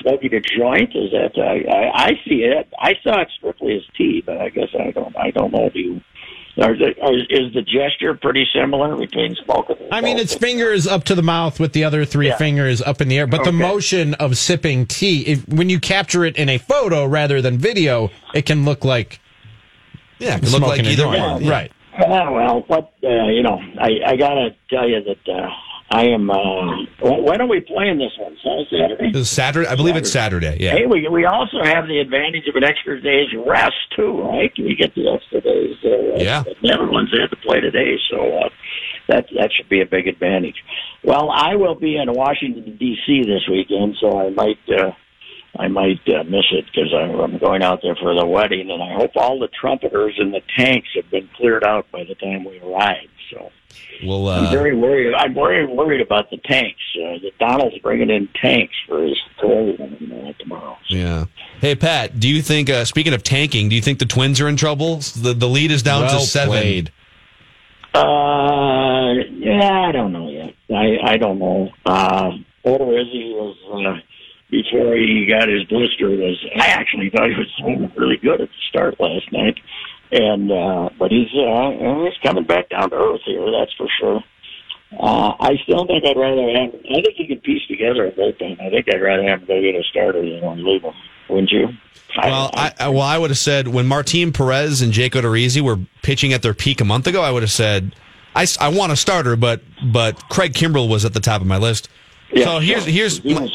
smoking 0.00 0.34
a 0.34 0.40
joint. 0.40 0.90
Is 0.96 1.12
that? 1.12 1.38
I, 1.38 1.70
I 1.70 2.04
I 2.06 2.10
see 2.26 2.42
it. 2.42 2.68
I 2.80 2.94
saw 3.04 3.20
it 3.20 3.28
strictly 3.36 3.76
as 3.76 3.82
tea, 3.96 4.22
but 4.26 4.38
I 4.38 4.48
guess 4.48 4.68
I 4.74 4.90
don't. 4.90 5.16
I 5.16 5.30
don't 5.30 5.52
know. 5.52 5.68
Do 5.70 5.78
you? 5.78 6.00
Are 6.58 6.74
the, 6.74 6.94
are, 7.02 7.14
is 7.14 7.52
the 7.52 7.60
gesture 7.62 8.14
pretty 8.14 8.46
similar 8.54 8.96
between 8.96 9.34
smoking? 9.44 9.76
and 9.78 9.94
I 9.94 10.00
mean, 10.00 10.16
it's 10.18 10.34
fingers 10.34 10.86
up 10.86 11.04
to 11.04 11.14
the 11.14 11.22
mouth 11.22 11.60
with 11.60 11.72
the 11.74 11.84
other 11.84 12.04
three 12.06 12.28
Yeah. 12.28 12.36
fingers 12.38 12.80
up 12.80 13.00
in 13.02 13.08
the 13.08 13.18
air, 13.18 13.26
but 13.26 13.44
the 13.44 13.52
motion 13.52 14.14
of 14.14 14.38
sipping 14.38 14.86
tea, 14.86 15.22
if, 15.26 15.46
when 15.48 15.68
you 15.68 15.78
capture 15.78 16.24
it 16.24 16.36
in 16.36 16.48
a 16.48 16.56
photo 16.56 17.04
rather 17.04 17.42
than 17.42 17.58
video, 17.58 18.10
it 18.34 18.46
can 18.46 18.64
look 18.64 18.84
like 18.84 19.20
Yeah. 20.18 20.36
It 20.36 20.44
could 20.44 20.52
look 20.52 20.62
like 20.62 20.82
either 20.84 21.06
one. 21.06 21.42
Yeah. 21.44 21.50
Right. 21.50 21.72
Ah, 21.98 22.30
well, 22.30 22.64
what 22.68 22.92
uh, 23.04 23.26
you 23.28 23.42
know, 23.42 23.60
I 23.78 23.90
I 24.06 24.16
gotta 24.16 24.54
tell 24.70 24.88
you 24.88 25.02
that 25.04 25.28
uh, 25.32 25.48
I 25.90 26.02
am. 26.06 26.28
Uh, 26.30 26.84
wh- 27.00 27.22
when 27.24 27.40
are 27.40 27.46
we 27.46 27.60
playing 27.60 27.98
this 27.98 28.12
one? 28.18 28.36
Saturday. 28.42 29.22
Saturday. 29.24 29.68
I 29.68 29.76
believe 29.76 29.96
it's 29.96 30.10
Saturday. 30.10 30.56
Yeah. 30.60 30.72
Hey, 30.72 30.86
we 30.86 31.08
we 31.08 31.24
also 31.24 31.62
have 31.62 31.86
the 31.86 32.00
advantage 32.00 32.48
of 32.48 32.56
an 32.56 32.64
extra 32.64 33.00
day's 33.00 33.28
rest 33.46 33.76
too, 33.94 34.20
right? 34.22 34.52
We 34.58 34.74
get 34.74 34.94
the 34.94 35.08
extra 35.12 35.40
days. 35.40 35.76
Uh, 35.84 36.16
Yeah. 36.16 36.42
The 36.42 36.56
Netherlands 36.62 37.12
had 37.12 37.30
to 37.30 37.36
play 37.36 37.60
today, 37.60 37.96
so 38.10 38.38
uh, 38.38 38.48
that 39.08 39.26
that 39.38 39.50
should 39.52 39.68
be 39.68 39.80
a 39.80 39.86
big 39.86 40.08
advantage. 40.08 40.56
Well, 41.04 41.30
I 41.30 41.54
will 41.54 41.76
be 41.76 41.96
in 41.96 42.12
Washington 42.12 42.76
D.C. 42.78 43.22
this 43.22 43.46
weekend, 43.48 43.96
so 44.00 44.18
I 44.20 44.30
might 44.30 44.58
uh, 44.68 44.90
I 45.58 45.68
might 45.68 46.00
uh, 46.08 46.24
miss 46.24 46.44
it 46.52 46.64
because 46.66 46.92
I'm 46.94 47.38
going 47.38 47.62
out 47.62 47.80
there 47.82 47.96
for 47.96 48.14
the 48.14 48.26
wedding, 48.26 48.70
and 48.70 48.82
I 48.82 48.94
hope 48.94 49.12
all 49.16 49.38
the 49.38 49.48
trumpeters 49.48 50.14
and 50.18 50.32
the 50.32 50.42
tanks 50.56 50.88
have 50.94 51.10
been 51.10 51.28
cleared 51.36 51.64
out 51.64 51.90
by 51.90 52.04
the 52.04 52.14
time 52.14 52.44
we 52.44 52.60
arrive. 52.60 53.08
So. 53.30 53.50
Well, 54.04 54.28
uh, 54.28 54.42
I'm 54.42 54.50
very 54.50 54.76
worried. 54.76 55.14
I'm 55.14 55.34
very 55.34 55.66
worried 55.66 56.00
about 56.00 56.30
the 56.30 56.38
tanks. 56.38 56.80
Uh, 56.96 57.18
that 57.22 57.32
Donald's 57.38 57.78
bringing 57.78 58.10
in 58.10 58.28
tanks 58.40 58.74
for 58.86 59.02
his 59.02 59.18
parade 59.38 59.78
you 60.00 60.06
know, 60.06 60.32
tomorrow. 60.38 60.76
yeah. 60.88 61.24
Hey, 61.60 61.74
Pat, 61.74 62.20
do 62.20 62.28
you 62.28 62.42
think, 62.42 62.68
uh, 62.68 62.84
speaking 62.84 63.14
of 63.14 63.22
tanking, 63.22 63.68
do 63.68 63.76
you 63.76 63.82
think 63.82 63.98
the 63.98 64.06
Twins 64.06 64.40
are 64.40 64.48
in 64.48 64.56
trouble? 64.56 64.96
The, 64.96 65.34
the 65.34 65.48
lead 65.48 65.70
is 65.70 65.82
down 65.82 66.02
well 66.02 66.20
to 66.20 66.26
seven. 66.26 66.50
played. 66.50 66.92
Uh, 67.94 69.14
yeah, 69.30 69.86
I 69.88 69.92
don't 69.92 70.12
know 70.12 70.28
yet. 70.28 70.54
I 70.70 70.98
I 71.02 71.16
don't 71.16 71.38
know. 71.38 71.70
Uh, 71.86 72.32
Odorizzi 72.66 73.32
was 73.32 73.56
uh, 73.72 74.00
before 74.50 74.96
he 74.96 75.26
got 75.26 75.48
his 75.48 75.64
blister. 75.64 76.08
Was 76.08 76.38
I 76.56 76.66
actually 76.68 77.10
thought 77.10 77.28
he 77.28 77.36
was 77.36 77.90
really 77.96 78.16
good 78.16 78.40
at 78.40 78.48
the 78.48 78.62
start 78.68 79.00
last 79.00 79.30
night, 79.32 79.58
and 80.12 80.50
uh, 80.50 80.90
but 80.98 81.10
he's 81.10 81.32
uh, 81.34 82.04
he's 82.04 82.18
coming 82.22 82.44
back 82.44 82.68
down 82.68 82.90
to 82.90 82.96
earth 82.96 83.22
here. 83.24 83.50
That's 83.50 83.72
for 83.74 83.88
sure. 84.00 84.24
Uh, 84.92 85.34
I 85.40 85.56
still 85.64 85.84
think 85.86 86.04
I'd 86.04 86.16
rather 86.16 86.48
have. 86.48 86.74
I 86.74 87.02
think 87.02 87.18
you 87.18 87.26
can 87.26 87.40
piece 87.40 87.66
together 87.66 88.06
a 88.06 88.12
bullpen. 88.12 88.60
I 88.60 88.70
think 88.70 88.86
I'd 88.92 89.02
rather 89.02 89.24
have 89.28 89.40
him 89.40 89.46
go 89.46 89.60
get 89.60 89.74
a 89.74 89.82
starter 89.90 90.22
than 90.22 90.64
leave 90.64 90.82
him. 90.82 90.94
Wouldn't 91.28 91.50
you? 91.50 91.68
Well, 92.16 92.50
I, 92.54 92.72
I 92.78 92.88
well, 92.88 93.02
I 93.02 93.18
would 93.18 93.30
have 93.30 93.38
said 93.38 93.68
when 93.68 93.86
Martin 93.86 94.32
Perez 94.32 94.80
and 94.80 94.92
Jake 94.92 95.12
Odorizzi 95.12 95.60
were 95.60 95.78
pitching 96.02 96.32
at 96.32 96.42
their 96.42 96.54
peak 96.54 96.80
a 96.80 96.84
month 96.84 97.06
ago, 97.06 97.20
I 97.20 97.30
would 97.30 97.42
have 97.42 97.52
said, 97.52 97.94
I, 98.34 98.46
I 98.60 98.68
want 98.68 98.92
a 98.92 98.96
starter, 98.96 99.36
but 99.36 99.62
but 99.92 100.28
Craig 100.28 100.54
Kimbrel 100.54 100.88
was 100.88 101.04
at 101.04 101.14
the 101.14 101.20
top 101.20 101.40
of 101.40 101.46
my 101.46 101.58
list. 101.58 101.88
Yeah, 102.32 102.44
so 102.44 102.58
here's 102.60 102.84
here's 102.84 103.18
he 103.18 103.34
my. 103.34 103.48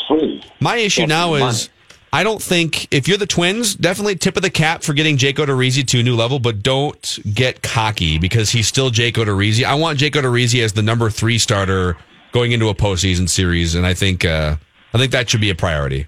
My 0.61 0.77
issue 0.77 1.05
now 1.05 1.31
money. 1.31 1.45
is 1.45 1.69
I 2.13 2.23
don't 2.23 2.41
think 2.41 2.93
if 2.93 3.07
you're 3.07 3.17
the 3.17 3.25
Twins, 3.25 3.73
definitely 3.73 4.15
tip 4.15 4.35
of 4.35 4.43
the 4.43 4.49
cap 4.49 4.83
for 4.83 4.93
getting 4.93 5.15
Jake 5.15 5.37
Odorizzi 5.37 5.85
to 5.87 5.99
a 6.01 6.03
new 6.03 6.15
level, 6.15 6.39
but 6.39 6.61
don't 6.61 7.19
get 7.33 7.61
cocky 7.61 8.17
because 8.17 8.49
he's 8.49 8.67
still 8.67 8.89
Jake 8.89 9.15
Odorizzi. 9.15 9.63
I 9.63 9.75
want 9.75 9.97
Jake 9.97 10.13
Odorizzi 10.13 10.61
as 10.61 10.73
the 10.73 10.81
number 10.81 11.09
three 11.09 11.37
starter 11.37 11.95
going 12.33 12.51
into 12.51 12.67
a 12.67 12.75
postseason 12.75 13.29
series, 13.29 13.75
and 13.75 13.85
I 13.85 13.93
think 13.93 14.25
uh, 14.25 14.57
I 14.93 14.97
think 14.97 15.13
that 15.13 15.29
should 15.29 15.41
be 15.41 15.49
a 15.49 15.55
priority. 15.55 16.05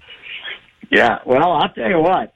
Yeah, 0.90 1.18
well, 1.24 1.52
I'll 1.52 1.70
tell 1.70 1.88
you 1.88 2.00
what. 2.00 2.34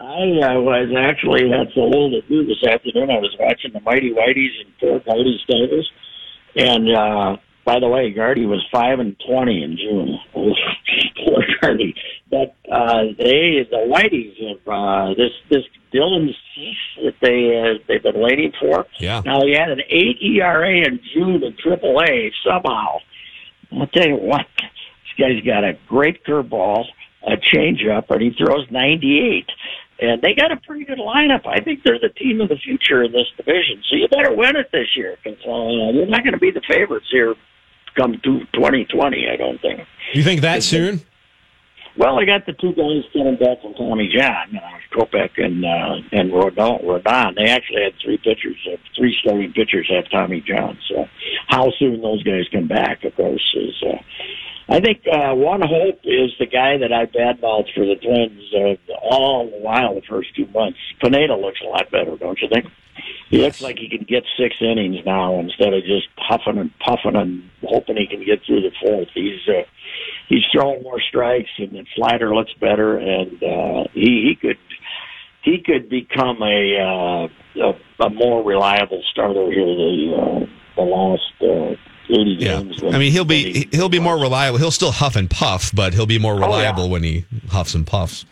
I 0.00 0.04
uh, 0.04 0.60
was 0.60 0.88
actually 0.96 1.50
had 1.50 1.68
so 1.74 1.82
little 1.82 2.10
to 2.10 2.22
do 2.22 2.46
this 2.46 2.64
afternoon. 2.64 3.10
I 3.10 3.18
was 3.18 3.36
watching 3.38 3.72
the 3.74 3.80
Mighty 3.80 4.12
Whiteys 4.12 4.64
and 4.64 4.72
Fort 4.80 5.04
Gardy 5.04 5.38
Tigers, 5.46 5.92
and 6.56 6.90
uh, 6.90 7.36
by 7.64 7.78
the 7.78 7.88
way, 7.88 8.10
Gardy 8.10 8.46
was 8.46 8.64
five 8.72 8.98
and 8.98 9.16
twenty 9.26 9.62
in 9.62 9.76
June. 9.76 10.18
Poor 10.34 11.44
Gardy. 11.60 11.94
But 12.30 12.54
uh, 12.70 13.04
they, 13.18 13.66
the 13.70 13.86
Whiteys, 13.88 14.48
have 14.48 14.68
uh, 14.68 15.14
this 15.14 15.32
this 15.50 15.64
Dylan 15.92 16.28
Cease 16.54 16.76
that 17.04 17.14
they 17.20 17.58
uh, 17.58 17.82
they've 17.86 18.02
been 18.02 18.20
waiting 18.20 18.52
for. 18.60 18.86
Yeah. 18.98 19.22
Now 19.24 19.40
he 19.42 19.52
had 19.52 19.70
an 19.70 19.80
eight 19.88 20.18
ERA 20.22 20.86
in 20.86 21.00
June 21.12 21.42
in 21.42 21.56
Triple 21.56 22.00
A 22.00 22.32
somehow. 22.44 22.98
I'll 23.72 23.86
tell 23.88 24.06
you 24.06 24.16
what, 24.16 24.46
this 24.58 25.14
guy's 25.18 25.42
got 25.44 25.64
a 25.64 25.78
great 25.86 26.24
curveball, 26.24 26.86
a 27.26 27.36
changeup, 27.54 28.10
and 28.10 28.20
he 28.20 28.30
throws 28.30 28.66
98. 28.70 29.46
And 30.00 30.22
they 30.22 30.34
got 30.34 30.50
a 30.50 30.56
pretty 30.56 30.84
good 30.84 30.98
lineup. 30.98 31.46
I 31.46 31.60
think 31.60 31.82
they're 31.84 31.98
the 31.98 32.08
team 32.08 32.40
of 32.40 32.48
the 32.48 32.56
future 32.56 33.02
in 33.02 33.12
this 33.12 33.26
division. 33.36 33.82
So 33.88 33.96
you 33.96 34.08
better 34.08 34.34
win 34.34 34.56
it 34.56 34.70
this 34.72 34.96
year 34.96 35.16
because 35.22 35.38
uh, 35.44 35.92
you're 35.92 36.06
not 36.06 36.22
going 36.22 36.32
to 36.32 36.38
be 36.38 36.50
the 36.50 36.62
favorites 36.66 37.06
here 37.10 37.34
come 37.96 38.12
to 38.12 38.40
2020, 38.54 39.28
I 39.28 39.36
don't 39.36 39.60
think. 39.60 39.80
You 40.14 40.22
think 40.22 40.40
that 40.40 40.62
soon? 40.62 41.02
Well, 41.96 42.18
I 42.18 42.24
got 42.24 42.46
the 42.46 42.52
two 42.52 42.72
guys 42.72 43.04
coming 43.12 43.36
back 43.36 43.60
from 43.62 43.74
Tommy 43.74 44.08
John, 44.14 44.48
you 44.50 44.60
know, 44.60 44.78
Kopech 44.92 45.42
and 45.42 45.64
uh, 45.64 45.96
and 46.12 46.30
Rodon. 46.30 46.84
Rodon. 46.84 47.34
They 47.36 47.50
actually 47.50 47.82
had 47.82 47.94
three 48.02 48.18
pitchers, 48.18 48.56
uh, 48.72 48.76
three 48.96 49.16
starting 49.20 49.52
pitchers 49.52 49.90
have 49.90 50.10
Tommy 50.10 50.40
John. 50.40 50.78
So, 50.88 51.06
how 51.48 51.70
soon 51.78 52.00
those 52.00 52.22
guys 52.22 52.48
come 52.52 52.68
back, 52.68 53.04
of 53.04 53.14
course, 53.16 53.56
is. 53.56 53.82
Uh, 53.84 53.98
I 54.68 54.78
think 54.78 55.02
uh, 55.12 55.34
one 55.34 55.62
hope 55.62 55.98
is 56.04 56.30
the 56.38 56.46
guy 56.46 56.78
that 56.78 56.92
I 56.92 57.06
badmouthed 57.06 57.74
for 57.74 57.84
the 57.84 57.96
Twins 57.96 58.54
uh, 58.54 58.92
all 59.02 59.50
the 59.50 59.58
while 59.58 59.96
the 59.96 60.02
first 60.08 60.28
two 60.36 60.46
months. 60.46 60.78
Pineda 61.00 61.34
looks 61.34 61.60
a 61.60 61.68
lot 61.68 61.90
better, 61.90 62.16
don't 62.16 62.40
you 62.40 62.48
think? 62.48 62.66
He 63.30 63.38
looks 63.38 63.60
like 63.60 63.78
he 63.78 63.88
can 63.88 64.04
get 64.04 64.24
six 64.38 64.54
innings 64.60 65.04
now 65.04 65.40
instead 65.40 65.74
of 65.74 65.82
just 65.82 66.06
puffing 66.16 66.58
and 66.58 66.70
puffing 66.78 67.16
and 67.16 67.50
hoping 67.64 67.96
he 67.96 68.06
can 68.06 68.24
get 68.24 68.44
through 68.44 68.60
the 68.60 68.70
fourth. 68.80 69.08
He's 69.12 69.40
uh, 69.48 69.62
he's 70.28 70.42
throwing 70.52 70.82
more 70.82 71.00
strikes 71.00 71.50
and 71.58 71.72
the 71.72 71.84
slider 71.96 72.34
looks 72.34 72.52
better, 72.60 72.98
and 72.98 73.42
uh, 73.42 73.84
he 73.92 74.28
he 74.28 74.38
could 74.40 74.58
he 75.42 75.62
could 75.64 75.88
become 75.88 76.42
a 76.42 76.76
uh, 76.78 77.28
a, 77.62 78.06
a 78.06 78.10
more 78.10 78.44
reliable 78.44 79.02
starter 79.10 79.50
here 79.50 79.66
the 79.66 80.16
uh, 80.16 80.46
the 80.76 80.82
last. 80.82 81.32
Uh, 81.40 81.76
80 82.12 82.36
Yeah, 82.40 82.58
I 82.88 82.98
mean 82.98 83.12
he'll 83.12 83.24
be 83.24 83.68
he'll 83.70 83.88
be 83.88 84.00
more 84.00 84.18
reliable. 84.18 84.58
He'll 84.58 84.72
still 84.72 84.90
huff 84.90 85.14
and 85.14 85.30
puff, 85.30 85.70
but 85.72 85.94
he'll 85.94 86.06
be 86.06 86.18
more 86.18 86.34
yeah. 86.34 86.40
reliable 86.40 86.90
when 86.90 87.04
he 87.04 87.24
huffs 87.50 87.72
and 87.72 87.86
puffs. 87.86 88.24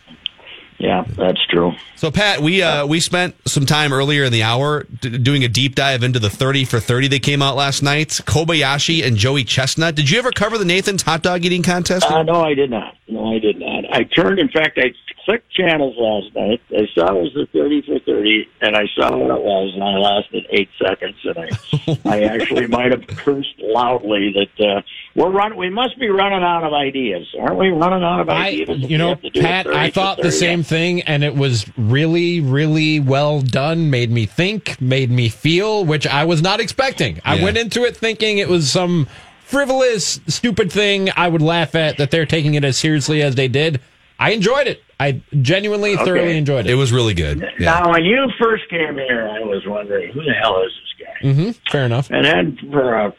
Yeah, 0.79 1.03
that's 1.17 1.45
true. 1.47 1.73
So 1.97 2.09
Pat, 2.09 2.39
we 2.39 2.63
uh, 2.63 2.87
we 2.87 3.01
spent 3.01 3.35
some 3.45 3.65
time 3.65 3.91
earlier 3.91 4.23
in 4.23 4.31
the 4.31 4.43
hour 4.43 4.83
d- 5.01 5.17
doing 5.17 5.43
a 5.43 5.49
deep 5.49 5.75
dive 5.75 6.03
into 6.03 6.19
the 6.19 6.29
thirty 6.29 6.63
for 6.63 6.79
thirty 6.79 7.09
that 7.09 7.21
came 7.21 7.41
out 7.41 7.57
last 7.57 7.83
night. 7.83 8.09
Kobayashi 8.09 9.05
and 9.05 9.17
Joey 9.17 9.43
Chestnut. 9.43 9.95
Did 9.95 10.09
you 10.09 10.17
ever 10.19 10.31
cover 10.31 10.57
the 10.57 10.63
Nathan's 10.63 11.01
hot 11.01 11.21
dog 11.21 11.43
eating 11.43 11.63
contest? 11.63 12.09
Uh, 12.09 12.23
no, 12.23 12.41
I 12.41 12.53
did 12.53 12.69
not. 12.69 12.95
No, 13.09 13.33
I 13.35 13.39
did 13.39 13.59
not. 13.59 13.93
I 13.93 14.03
turned. 14.03 14.39
In 14.39 14.47
fact, 14.47 14.77
I 14.81 14.93
clicked 15.29 15.51
channels 15.51 15.95
last 15.95 16.35
night. 16.35 16.59
I 16.71 16.87
saw 16.95 17.13
it 17.13 17.21
was 17.21 17.33
the 17.35 17.47
thirty 17.53 17.83
for 17.83 17.99
thirty, 17.99 18.49
and 18.61 18.75
I 18.75 18.85
saw 18.95 19.15
what 19.15 19.29
it 19.29 19.43
was, 19.43 19.71
and 19.75 19.83
I 19.83 19.97
lasted 19.97 20.47
eight 20.49 20.69
seconds, 20.83 21.17
and 21.23 21.37
I, 21.37 22.17
I 22.17 22.23
actually 22.23 22.65
might 22.65 22.91
have 22.91 23.05
cursed 23.05 23.59
loudly 23.59 24.33
that 24.33 24.65
uh, 24.65 24.81
we're 25.13 25.29
run. 25.29 25.55
We 25.55 25.69
must 25.69 25.99
be 25.99 26.09
running 26.09 26.41
out 26.41 26.63
of 26.63 26.73
ideas, 26.73 27.27
aren't 27.39 27.57
we? 27.57 27.69
Running 27.69 28.03
out 28.03 28.21
of 28.21 28.29
ideas. 28.29 28.69
if 28.83 28.89
you 28.89 28.97
know, 28.97 29.09
have 29.09 29.21
to 29.21 29.29
do 29.29 29.39
a 29.39 29.43
Pat, 29.43 29.67
I 29.67 29.91
thought 29.91 30.19
the 30.19 30.31
same 30.31 30.63
thing, 30.63 31.03
and 31.03 31.23
it 31.23 31.35
was 31.35 31.65
really, 31.77 32.41
really 32.41 32.99
well 32.99 33.41
done. 33.41 33.91
Made 33.91 34.09
me 34.09 34.25
think, 34.25 34.81
made 34.81 35.11
me 35.11 35.29
feel, 35.29 35.85
which 35.85 36.07
I 36.07 36.25
was 36.25 36.41
not 36.41 36.59
expecting. 36.59 37.19
I 37.23 37.43
went 37.43 37.57
into 37.57 37.83
it 37.83 37.95
thinking 37.95 38.39
it 38.39 38.49
was 38.49 38.71
some 38.71 39.07
frivolous, 39.43 40.19
stupid 40.27 40.71
thing 40.71 41.09
I 41.15 41.27
would 41.27 41.41
laugh 41.41 41.75
at 41.75 41.97
that 41.97 42.09
they're 42.09 42.25
taking 42.25 42.55
it 42.55 42.63
as 42.63 42.77
seriously 42.77 43.21
as 43.21 43.35
they 43.35 43.47
did. 43.47 43.79
I 44.19 44.31
enjoyed 44.31 44.67
it. 44.67 44.81
I 44.99 45.21
genuinely, 45.41 45.95
thoroughly 45.95 46.37
enjoyed 46.37 46.65
It 46.67 46.71
it. 46.71 46.75
was 46.75 46.91
really 46.91 47.13
good. 47.13 47.39
Yeah. 47.57 47.79
Now, 47.79 47.91
when 47.91 48.03
you 48.03 48.27
first 48.39 48.69
came 48.69 48.95
here, 48.95 49.29
I 49.29 49.39
was 49.39 49.63
wondering 49.65 50.11
who 50.11 50.21
the 50.23 50.33
hell 50.33 50.61
is 50.61 50.71
this 50.73 51.07
guy. 51.07 51.31
hmm 51.33 51.51
Fair 51.71 51.85
enough. 51.85 52.09
And 52.11 52.25
then 52.25 52.57
for 52.69 52.95
a 52.95 53.13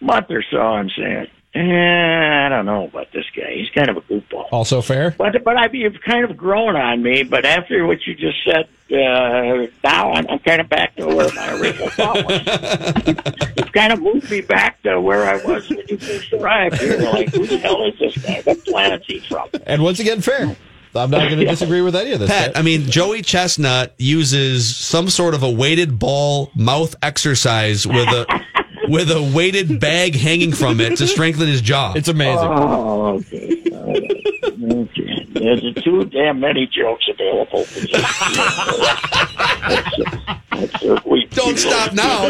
month 0.00 0.26
or 0.30 0.42
so, 0.50 0.56
I'm 0.58 0.88
saying, 0.96 1.26
eh, 1.54 2.46
I 2.46 2.48
don't 2.48 2.66
know 2.66 2.84
about 2.84 3.12
this 3.12 3.24
guy. 3.34 3.54
He's 3.54 3.70
kind 3.70 3.88
of 3.88 3.96
a 3.96 4.00
goofball. 4.02 4.46
Also 4.52 4.82
fair. 4.82 5.14
But 5.16 5.42
but 5.44 5.56
I 5.56 5.68
you've 5.72 6.00
kind 6.00 6.24
of 6.24 6.36
grown 6.36 6.76
on 6.76 7.02
me. 7.02 7.22
But 7.22 7.44
after 7.44 7.86
what 7.86 8.06
you 8.06 8.14
just 8.14 8.38
said, 8.44 8.68
uh, 8.90 9.66
now 9.84 10.12
I'm, 10.12 10.26
I'm 10.28 10.38
kind 10.40 10.60
of 10.60 10.68
back 10.68 10.96
to 10.96 11.06
where 11.06 11.32
my 11.34 11.52
original 11.58 11.90
thought 11.90 12.24
was. 12.24 12.42
it's 13.56 13.70
kind 13.70 13.92
of 13.92 14.00
moved 14.00 14.30
me 14.30 14.40
back 14.40 14.82
to 14.82 15.00
where 15.00 15.24
I 15.24 15.36
was 15.44 15.68
when 15.68 15.82
you 15.88 15.98
first 15.98 16.32
arrived 16.32 16.76
here. 16.78 16.98
Like, 16.98 17.28
who 17.30 17.46
the 17.46 17.58
hell 17.58 17.84
is 17.84 17.98
this 17.98 18.16
guy? 18.18 18.40
What 18.44 18.64
planet's 18.64 19.06
he 19.06 19.20
from? 19.20 19.48
And 19.66 19.82
once 19.82 20.00
again, 20.00 20.20
fair. 20.20 20.56
I'm 20.94 21.10
not 21.10 21.28
going 21.28 21.38
to 21.38 21.44
disagree 21.44 21.82
with 21.82 21.94
any 21.94 22.12
of 22.12 22.20
this. 22.20 22.30
Pat, 22.30 22.56
I 22.56 22.62
mean, 22.62 22.82
Joey 22.90 23.22
Chestnut 23.22 23.94
uses 23.98 24.74
some 24.74 25.08
sort 25.10 25.34
of 25.34 25.42
a 25.42 25.50
weighted 25.50 25.98
ball 25.98 26.50
mouth 26.56 26.94
exercise 27.02 27.86
with 27.86 28.08
a 28.08 28.26
with 28.88 29.10
a 29.10 29.22
weighted 29.34 29.80
bag 29.80 30.14
hanging 30.14 30.52
from 30.52 30.80
it 30.80 30.96
to 30.98 31.06
strengthen 31.06 31.46
his 31.48 31.60
jaw. 31.60 31.92
it's 31.94 32.08
amazing. 32.08 32.38
Oh, 32.48 33.14
okay. 33.18 33.62
All 33.72 33.86
right. 33.92 34.12
Okay. 34.70 35.24
There's 35.30 35.74
too 35.84 36.04
damn 36.06 36.40
many 36.40 36.66
jokes 36.66 37.06
available. 37.08 37.64
For. 37.64 37.86
That's, 39.68 39.98
that's, 40.50 41.04
we- 41.04 41.26
Don't 41.30 41.58
stop 41.58 41.92
now. 41.92 42.28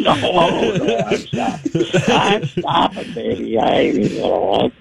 No, 0.00 0.14
no, 0.20 0.96
I'm 1.06 1.16
stopping. 1.16 1.84
I'm 2.08 2.44
stopping, 2.46 3.12
baby. 3.14 3.58
I, 3.58 3.80
you 3.82 4.20
know, 4.20 4.54
I, 4.54 4.72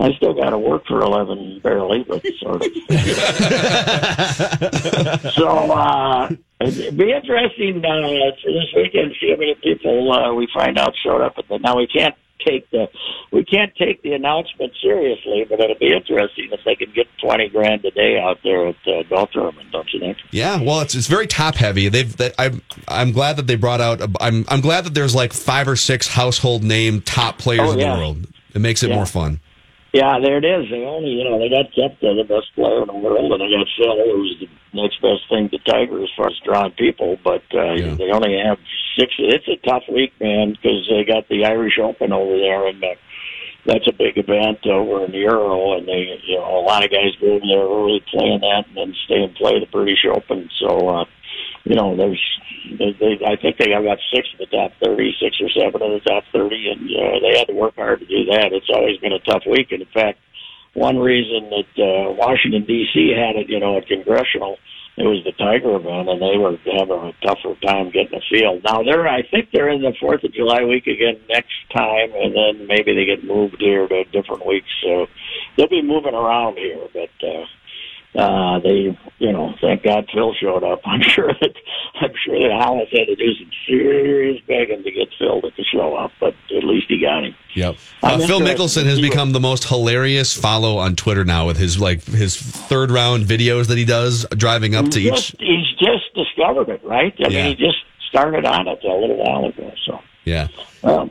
I 0.00 0.12
still 0.12 0.32
got 0.34 0.50
to 0.50 0.58
work 0.58 0.86
for 0.86 1.00
eleven, 1.00 1.60
barely, 1.62 2.04
but 2.04 2.22
sort 2.40 2.64
of. 2.64 2.72
so 5.34 5.48
uh, 5.48 6.28
it'd 6.60 6.96
be 6.96 7.12
interesting 7.12 7.84
uh, 7.84 8.30
this 8.44 8.66
weekend. 8.76 9.14
See 9.20 9.30
how 9.30 9.36
many 9.36 9.54
people 9.62 10.12
uh, 10.12 10.32
we 10.34 10.48
find 10.54 10.78
out 10.78 10.94
showed 11.02 11.22
up. 11.22 11.34
At 11.38 11.48
the, 11.48 11.58
now 11.58 11.76
we 11.76 11.86
can't 11.86 12.14
take 12.46 12.70
the 12.70 12.88
we 13.32 13.44
can't 13.44 13.74
take 13.76 14.00
the 14.02 14.12
announcement 14.12 14.72
seriously, 14.80 15.44
but 15.48 15.58
it'll 15.60 15.76
be 15.78 15.92
interesting 15.92 16.48
if 16.52 16.60
they 16.64 16.76
can 16.76 16.92
get 16.94 17.06
twenty 17.20 17.48
grand 17.48 17.84
a 17.84 17.90
day 17.90 18.18
out 18.20 18.38
there 18.44 18.68
at 18.68 18.76
uh, 18.86 19.02
golf 19.10 19.30
tournament. 19.32 19.70
Don't 19.72 19.88
you 19.92 19.98
think? 20.00 20.18
Yeah, 20.30 20.60
well, 20.62 20.80
it's 20.80 20.94
it's 20.94 21.08
very 21.08 21.26
top 21.26 21.56
heavy. 21.56 21.88
They've 21.88 22.16
they, 22.16 22.32
I'm 22.38 22.62
I'm 22.86 23.10
glad 23.12 23.36
that 23.36 23.46
they 23.48 23.56
brought 23.56 23.80
out. 23.80 24.00
a- 24.00 24.10
I'm 24.20 24.44
I'm 24.48 24.60
glad 24.60 24.84
that 24.84 24.94
there's 24.94 25.14
like 25.16 25.32
five 25.32 25.66
or 25.66 25.74
six 25.76 26.06
household 26.06 26.62
name 26.62 27.00
top 27.00 27.38
players 27.38 27.68
Oh, 27.68 27.72
in 27.72 27.78
yeah. 27.80 27.94
the 27.94 27.98
world. 28.00 28.26
It 28.54 28.60
makes 28.60 28.82
it 28.84 28.90
Yeah. 28.90 28.96
more 28.96 29.06
fun. 29.06 29.40
Yeah, 29.92 30.20
there 30.20 30.36
it 30.36 30.44
is. 30.44 30.68
They 30.70 30.84
only, 30.84 31.16
you 31.16 31.24
know, 31.24 31.38
they 31.38 31.48
got 31.48 31.72
Koepka, 31.72 32.12
the 32.12 32.28
best 32.28 32.52
player 32.54 32.82
in 32.82 32.88
the 32.88 32.94
world, 32.94 33.32
and 33.32 33.40
they 33.40 33.48
got 33.48 33.66
Phil, 33.76 33.96
who's 33.96 34.36
the 34.44 34.48
next 34.76 35.00
best 35.00 35.24
thing 35.30 35.48
to 35.48 35.58
Tiger 35.64 36.02
as 36.02 36.10
far 36.14 36.28
as 36.28 36.36
drawing 36.44 36.72
people. 36.72 37.16
But 37.24 37.42
uh, 37.54 37.72
Yeah. 37.72 37.94
they 37.96 38.10
only 38.12 38.36
have 38.36 38.58
six. 38.98 39.14
It's 39.18 39.48
a 39.48 39.56
tough 39.66 39.84
week, 39.88 40.12
man, 40.20 40.52
because 40.52 40.86
they 40.90 41.04
got 41.04 41.26
the 41.28 41.46
Irish 41.46 41.78
Open 41.80 42.12
over 42.12 42.36
there, 42.36 42.66
and 42.68 42.84
uh, 42.84 42.94
that's 43.64 43.88
a 43.88 43.92
big 43.92 44.18
event 44.18 44.66
over 44.66 45.06
in 45.06 45.12
the 45.12 45.24
Euro, 45.24 45.78
and 45.78 45.88
they, 45.88 46.20
you 46.26 46.36
know, 46.36 46.60
a 46.60 46.64
lot 46.68 46.84
of 46.84 46.90
guys 46.90 47.16
go 47.20 47.32
over 47.40 47.46
there 47.48 47.64
early 47.64 48.04
playing 48.12 48.40
that, 48.40 48.68
and 48.68 48.76
then 48.76 48.94
stay 49.06 49.22
and 49.24 49.34
play 49.36 49.58
the 49.58 49.72
British 49.72 50.04
Open. 50.04 50.50
So, 50.60 50.88
uh, 50.88 51.04
you 51.64 51.74
know, 51.74 51.96
there's, 51.96 52.20
they, 52.78 52.92
they, 52.98 53.12
I 53.24 53.36
think 53.36 53.58
they 53.58 53.68
got 53.70 53.98
six 54.14 54.28
of 54.32 54.38
the 54.38 54.46
top 54.46 54.72
thirty, 54.82 55.14
six 55.20 55.36
or 55.40 55.50
seven 55.50 55.82
of 55.82 55.92
the 55.92 56.04
top 56.06 56.24
thirty, 56.32 56.68
and 56.68 56.84
uh, 56.90 57.18
they 57.22 57.38
had 57.38 57.46
to 57.48 57.54
work 57.54 57.76
hard 57.76 58.00
to 58.00 58.06
do 58.06 58.24
that. 58.32 58.52
It's 58.52 58.70
always 58.72 58.98
been 58.98 59.12
a 59.12 59.20
tough 59.20 59.42
week, 59.46 59.72
and 59.72 59.82
in 59.82 59.88
fact, 59.94 60.18
one 60.74 60.98
reason 60.98 61.50
that 61.50 61.72
uh, 61.78 62.12
Washington 62.12 62.64
D.C. 62.64 63.14
had 63.16 63.36
it, 63.36 63.48
you 63.48 63.58
know, 63.58 63.78
at 63.78 63.86
congressional, 63.86 64.58
it 64.96 65.06
was 65.06 65.22
the 65.24 65.32
Tiger 65.32 65.76
event, 65.76 66.08
and 66.08 66.20
they 66.20 66.36
were 66.38 66.58
having 66.78 67.02
a 67.08 67.12
tougher 67.26 67.54
time 67.64 67.90
getting 67.90 68.18
a 68.18 68.24
field. 68.30 68.62
Now 68.64 68.82
they're, 68.82 69.06
I 69.06 69.22
think 69.22 69.50
they're 69.52 69.70
in 69.70 69.82
the 69.82 69.94
Fourth 70.00 70.24
of 70.24 70.34
July 70.34 70.64
week 70.64 70.86
again 70.86 71.18
next 71.28 71.54
time, 71.74 72.10
and 72.14 72.34
then 72.34 72.66
maybe 72.66 72.94
they 72.94 73.06
get 73.06 73.24
moved 73.24 73.56
here 73.58 73.86
to 73.86 74.04
different 74.10 74.46
weeks. 74.46 74.70
So 74.82 75.06
they'll 75.56 75.68
be 75.68 75.82
moving 75.82 76.14
around 76.14 76.58
here, 76.58 76.86
but. 76.92 77.26
uh 77.26 77.46
uh, 78.18 78.58
they, 78.60 78.98
you 79.18 79.32
know, 79.32 79.54
thank 79.60 79.82
God 79.84 80.08
Phil 80.12 80.34
showed 80.34 80.64
up. 80.64 80.80
I'm 80.84 81.02
sure 81.02 81.28
that 81.40 81.54
I'm 82.00 82.12
sure 82.24 82.38
that 82.38 82.50
Hollis 82.60 82.88
had 82.92 83.06
to 83.06 83.16
do 83.16 83.34
some 83.34 83.50
serious 83.66 84.40
begging 84.46 84.82
to 84.82 84.90
get 84.90 85.08
Phil 85.18 85.40
to 85.40 85.64
show 85.72 85.94
up, 85.94 86.10
but 86.20 86.34
at 86.56 86.64
least 86.64 86.86
he 86.88 87.00
got 87.00 87.24
him. 87.24 87.34
Yep. 87.54 87.76
Uh, 88.02 88.18
Phil 88.26 88.40
Mickelson 88.40 88.84
has 88.86 89.00
become 89.00 89.32
the 89.32 89.40
most 89.40 89.64
hilarious 89.68 90.34
follow 90.36 90.78
on 90.78 90.96
Twitter 90.96 91.24
now 91.24 91.46
with 91.46 91.56
his 91.56 91.80
like 91.80 92.02
his 92.04 92.36
third 92.36 92.90
round 92.90 93.24
videos 93.24 93.68
that 93.68 93.78
he 93.78 93.84
does 93.84 94.26
driving 94.36 94.74
up 94.74 94.88
to 94.90 94.98
He's 95.00 95.06
each. 95.08 95.14
just, 95.14 95.40
he's 95.40 95.68
just 95.78 96.14
discovered 96.14 96.68
it, 96.68 96.84
right? 96.84 97.14
I 97.24 97.28
Yeah. 97.28 97.44
mean, 97.46 97.56
he 97.56 97.64
just 97.64 97.78
started 98.10 98.44
on 98.44 98.66
it 98.68 98.82
a 98.84 98.92
little 98.94 99.16
while 99.16 99.44
ago. 99.46 99.72
So 99.86 100.00
Yeah. 100.24 100.48
um, 100.82 101.10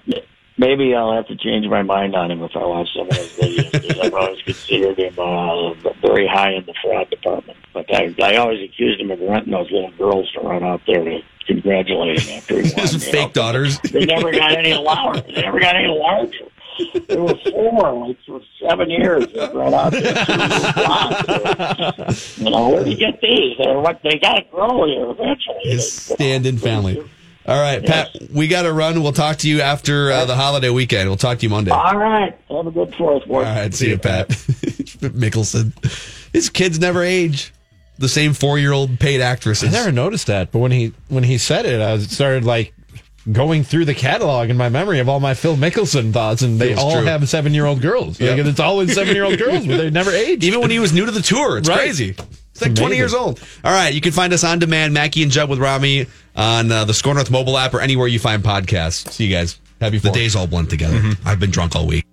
maybe 0.57 0.93
I'll 0.95 1.13
have 1.13 1.27
to 1.27 1.35
change 1.35 1.67
my 1.67 1.83
mind 1.83 2.15
on 2.15 2.31
him 2.31 2.41
if 2.43 2.55
I 2.55 2.65
watch 2.65 2.89
some 2.95 3.07
of 3.07 3.15
his 3.15 3.31
videos. 3.33 3.71
because 3.71 3.99
I've 3.99 4.13
always 4.13 4.41
considered 4.41 4.97
him 4.99 5.13
uh, 5.17 5.73
very 6.01 6.27
high 6.27 6.51
in 6.53 6.65
the 6.65 6.73
fraud 6.81 7.09
department. 7.09 7.57
But 7.73 7.85
I, 7.93 8.13
I 8.21 8.35
always 8.37 8.61
accused 8.63 8.99
him 9.01 9.11
of 9.11 9.19
renting 9.19 9.51
those 9.53 9.71
little 9.71 9.91
girls 9.91 10.31
to 10.33 10.39
run 10.41 10.63
out 10.63 10.81
there 10.87 11.03
to 11.03 11.21
congratulate 11.45 12.19
him 12.21 12.37
after 12.37 12.61
he 12.61 12.71
won. 12.75 12.87
His 12.87 13.03
fake 13.05 13.27
know. 13.27 13.41
daughters. 13.41 13.79
They 13.79 14.05
never 14.05 14.31
got 14.31 14.51
any 14.53 14.73
larger. 14.73 15.21
They 15.21 15.41
never 15.41 15.59
got 15.59 15.75
any 15.75 15.87
larger. 15.87 16.45
There 17.07 17.23
were 17.23 17.33
four, 17.49 18.07
like 18.07 18.17
for 18.25 18.39
seven 18.61 18.89
years. 18.91 19.25
They 19.33 19.47
brought 19.47 19.73
out 19.73 19.91
the 19.93 20.05
You 22.37 22.49
know, 22.51 22.69
where 22.69 22.83
do 22.83 22.91
you 22.91 22.97
get 22.97 23.19
these? 23.19 23.57
They're 23.57 23.79
what 23.79 23.99
they 24.03 24.19
got 24.19 24.35
to 24.35 24.43
grow 24.51 24.85
here 24.85 25.09
eventually. 25.09 25.59
His 25.63 25.91
stand 25.91 26.45
in 26.45 26.59
family. 26.59 27.03
All 27.47 27.59
right, 27.61 27.83
Pat, 27.85 28.09
we 28.33 28.49
got 28.49 28.63
to 28.63 28.73
run. 28.73 29.01
We'll 29.01 29.13
talk 29.13 29.37
to 29.37 29.49
you 29.49 29.61
after 29.61 30.11
uh, 30.11 30.25
the 30.25 30.35
holiday 30.35 30.69
weekend. 30.69 31.07
We'll 31.07 31.15
talk 31.17 31.39
to 31.39 31.43
you 31.43 31.49
Monday. 31.49 31.71
All 31.71 31.79
All 31.79 31.95
right, 31.95 32.37
have 32.49 32.67
a 32.67 32.71
good 32.71 32.93
fourth, 32.95 33.25
boys. 33.25 33.45
right, 33.45 33.73
see 33.73 33.89
you, 33.89 33.97
Pat. 33.97 34.27
Mickelson. 34.29 35.71
His 36.33 36.49
kids 36.49 36.77
never 36.77 37.03
age. 37.03 37.53
The 37.99 38.09
same 38.09 38.33
four 38.33 38.59
year 38.59 38.73
old 38.73 38.99
paid 38.99 39.21
actresses. 39.21 39.69
I 39.73 39.77
never 39.77 39.91
noticed 39.91 40.27
that, 40.27 40.51
but 40.51 40.59
when 40.59 40.71
he 40.71 40.93
when 41.07 41.23
he 41.23 41.37
said 41.37 41.65
it, 41.65 41.81
I 41.81 41.97
started 41.99 42.43
like 42.43 42.73
going 43.31 43.63
through 43.63 43.85
the 43.85 43.93
catalog 43.93 44.49
in 44.49 44.57
my 44.57 44.69
memory 44.69 44.99
of 44.99 45.09
all 45.09 45.19
my 45.19 45.33
Phil 45.33 45.55
Mickelson 45.57 46.13
thoughts, 46.13 46.41
and 46.41 46.59
they 46.59 46.69
Feels 46.69 46.79
all 46.79 46.91
true. 46.93 47.05
have 47.05 47.27
seven 47.27 47.53
year 47.53 47.65
old 47.65 47.81
girls. 47.81 48.19
Yep. 48.19 48.37
Like, 48.37 48.45
it's 48.47 48.59
always 48.59 48.93
seven 48.93 49.13
year 49.15 49.23
old 49.25 49.37
girls, 49.39 49.65
but 49.67 49.77
they 49.77 49.89
never 49.89 50.11
age. 50.11 50.43
Even 50.45 50.61
when 50.61 50.71
he 50.71 50.79
was 50.79 50.93
new 50.93 51.05
to 51.05 51.11
the 51.11 51.21
tour, 51.21 51.57
it's 51.57 51.67
Right. 51.67 51.79
crazy. 51.79 52.15
It's 52.51 52.61
like 52.61 52.73
20 52.73 52.95
years 52.95 53.13
old. 53.13 53.39
All 53.63 53.71
right, 53.71 53.93
you 53.93 54.01
can 54.01 54.11
find 54.11 54.33
us 54.33 54.43
on 54.43 54.57
demand, 54.57 54.91
Mackey 54.93 55.21
and 55.21 55.31
Judd 55.31 55.47
with 55.49 55.59
Rami 55.59 56.07
on 56.35 56.71
uh, 56.71 56.85
the 56.85 56.93
SKOR 56.93 57.13
North 57.13 57.29
mobile 57.29 57.55
app 57.57 57.73
or 57.75 57.81
anywhere 57.81 58.07
you 58.07 58.17
find 58.17 58.41
podcasts. 58.41 59.11
See 59.11 59.25
you 59.27 59.35
guys. 59.35 59.59
Happy 59.79 59.99
the 59.99 60.09
days 60.09 60.35
all 60.35 60.47
blend 60.47 60.71
together. 60.71 60.99
I've 61.23 61.39
been 61.39 61.51
drunk 61.51 61.75
all 61.75 61.85
week. 61.85 62.07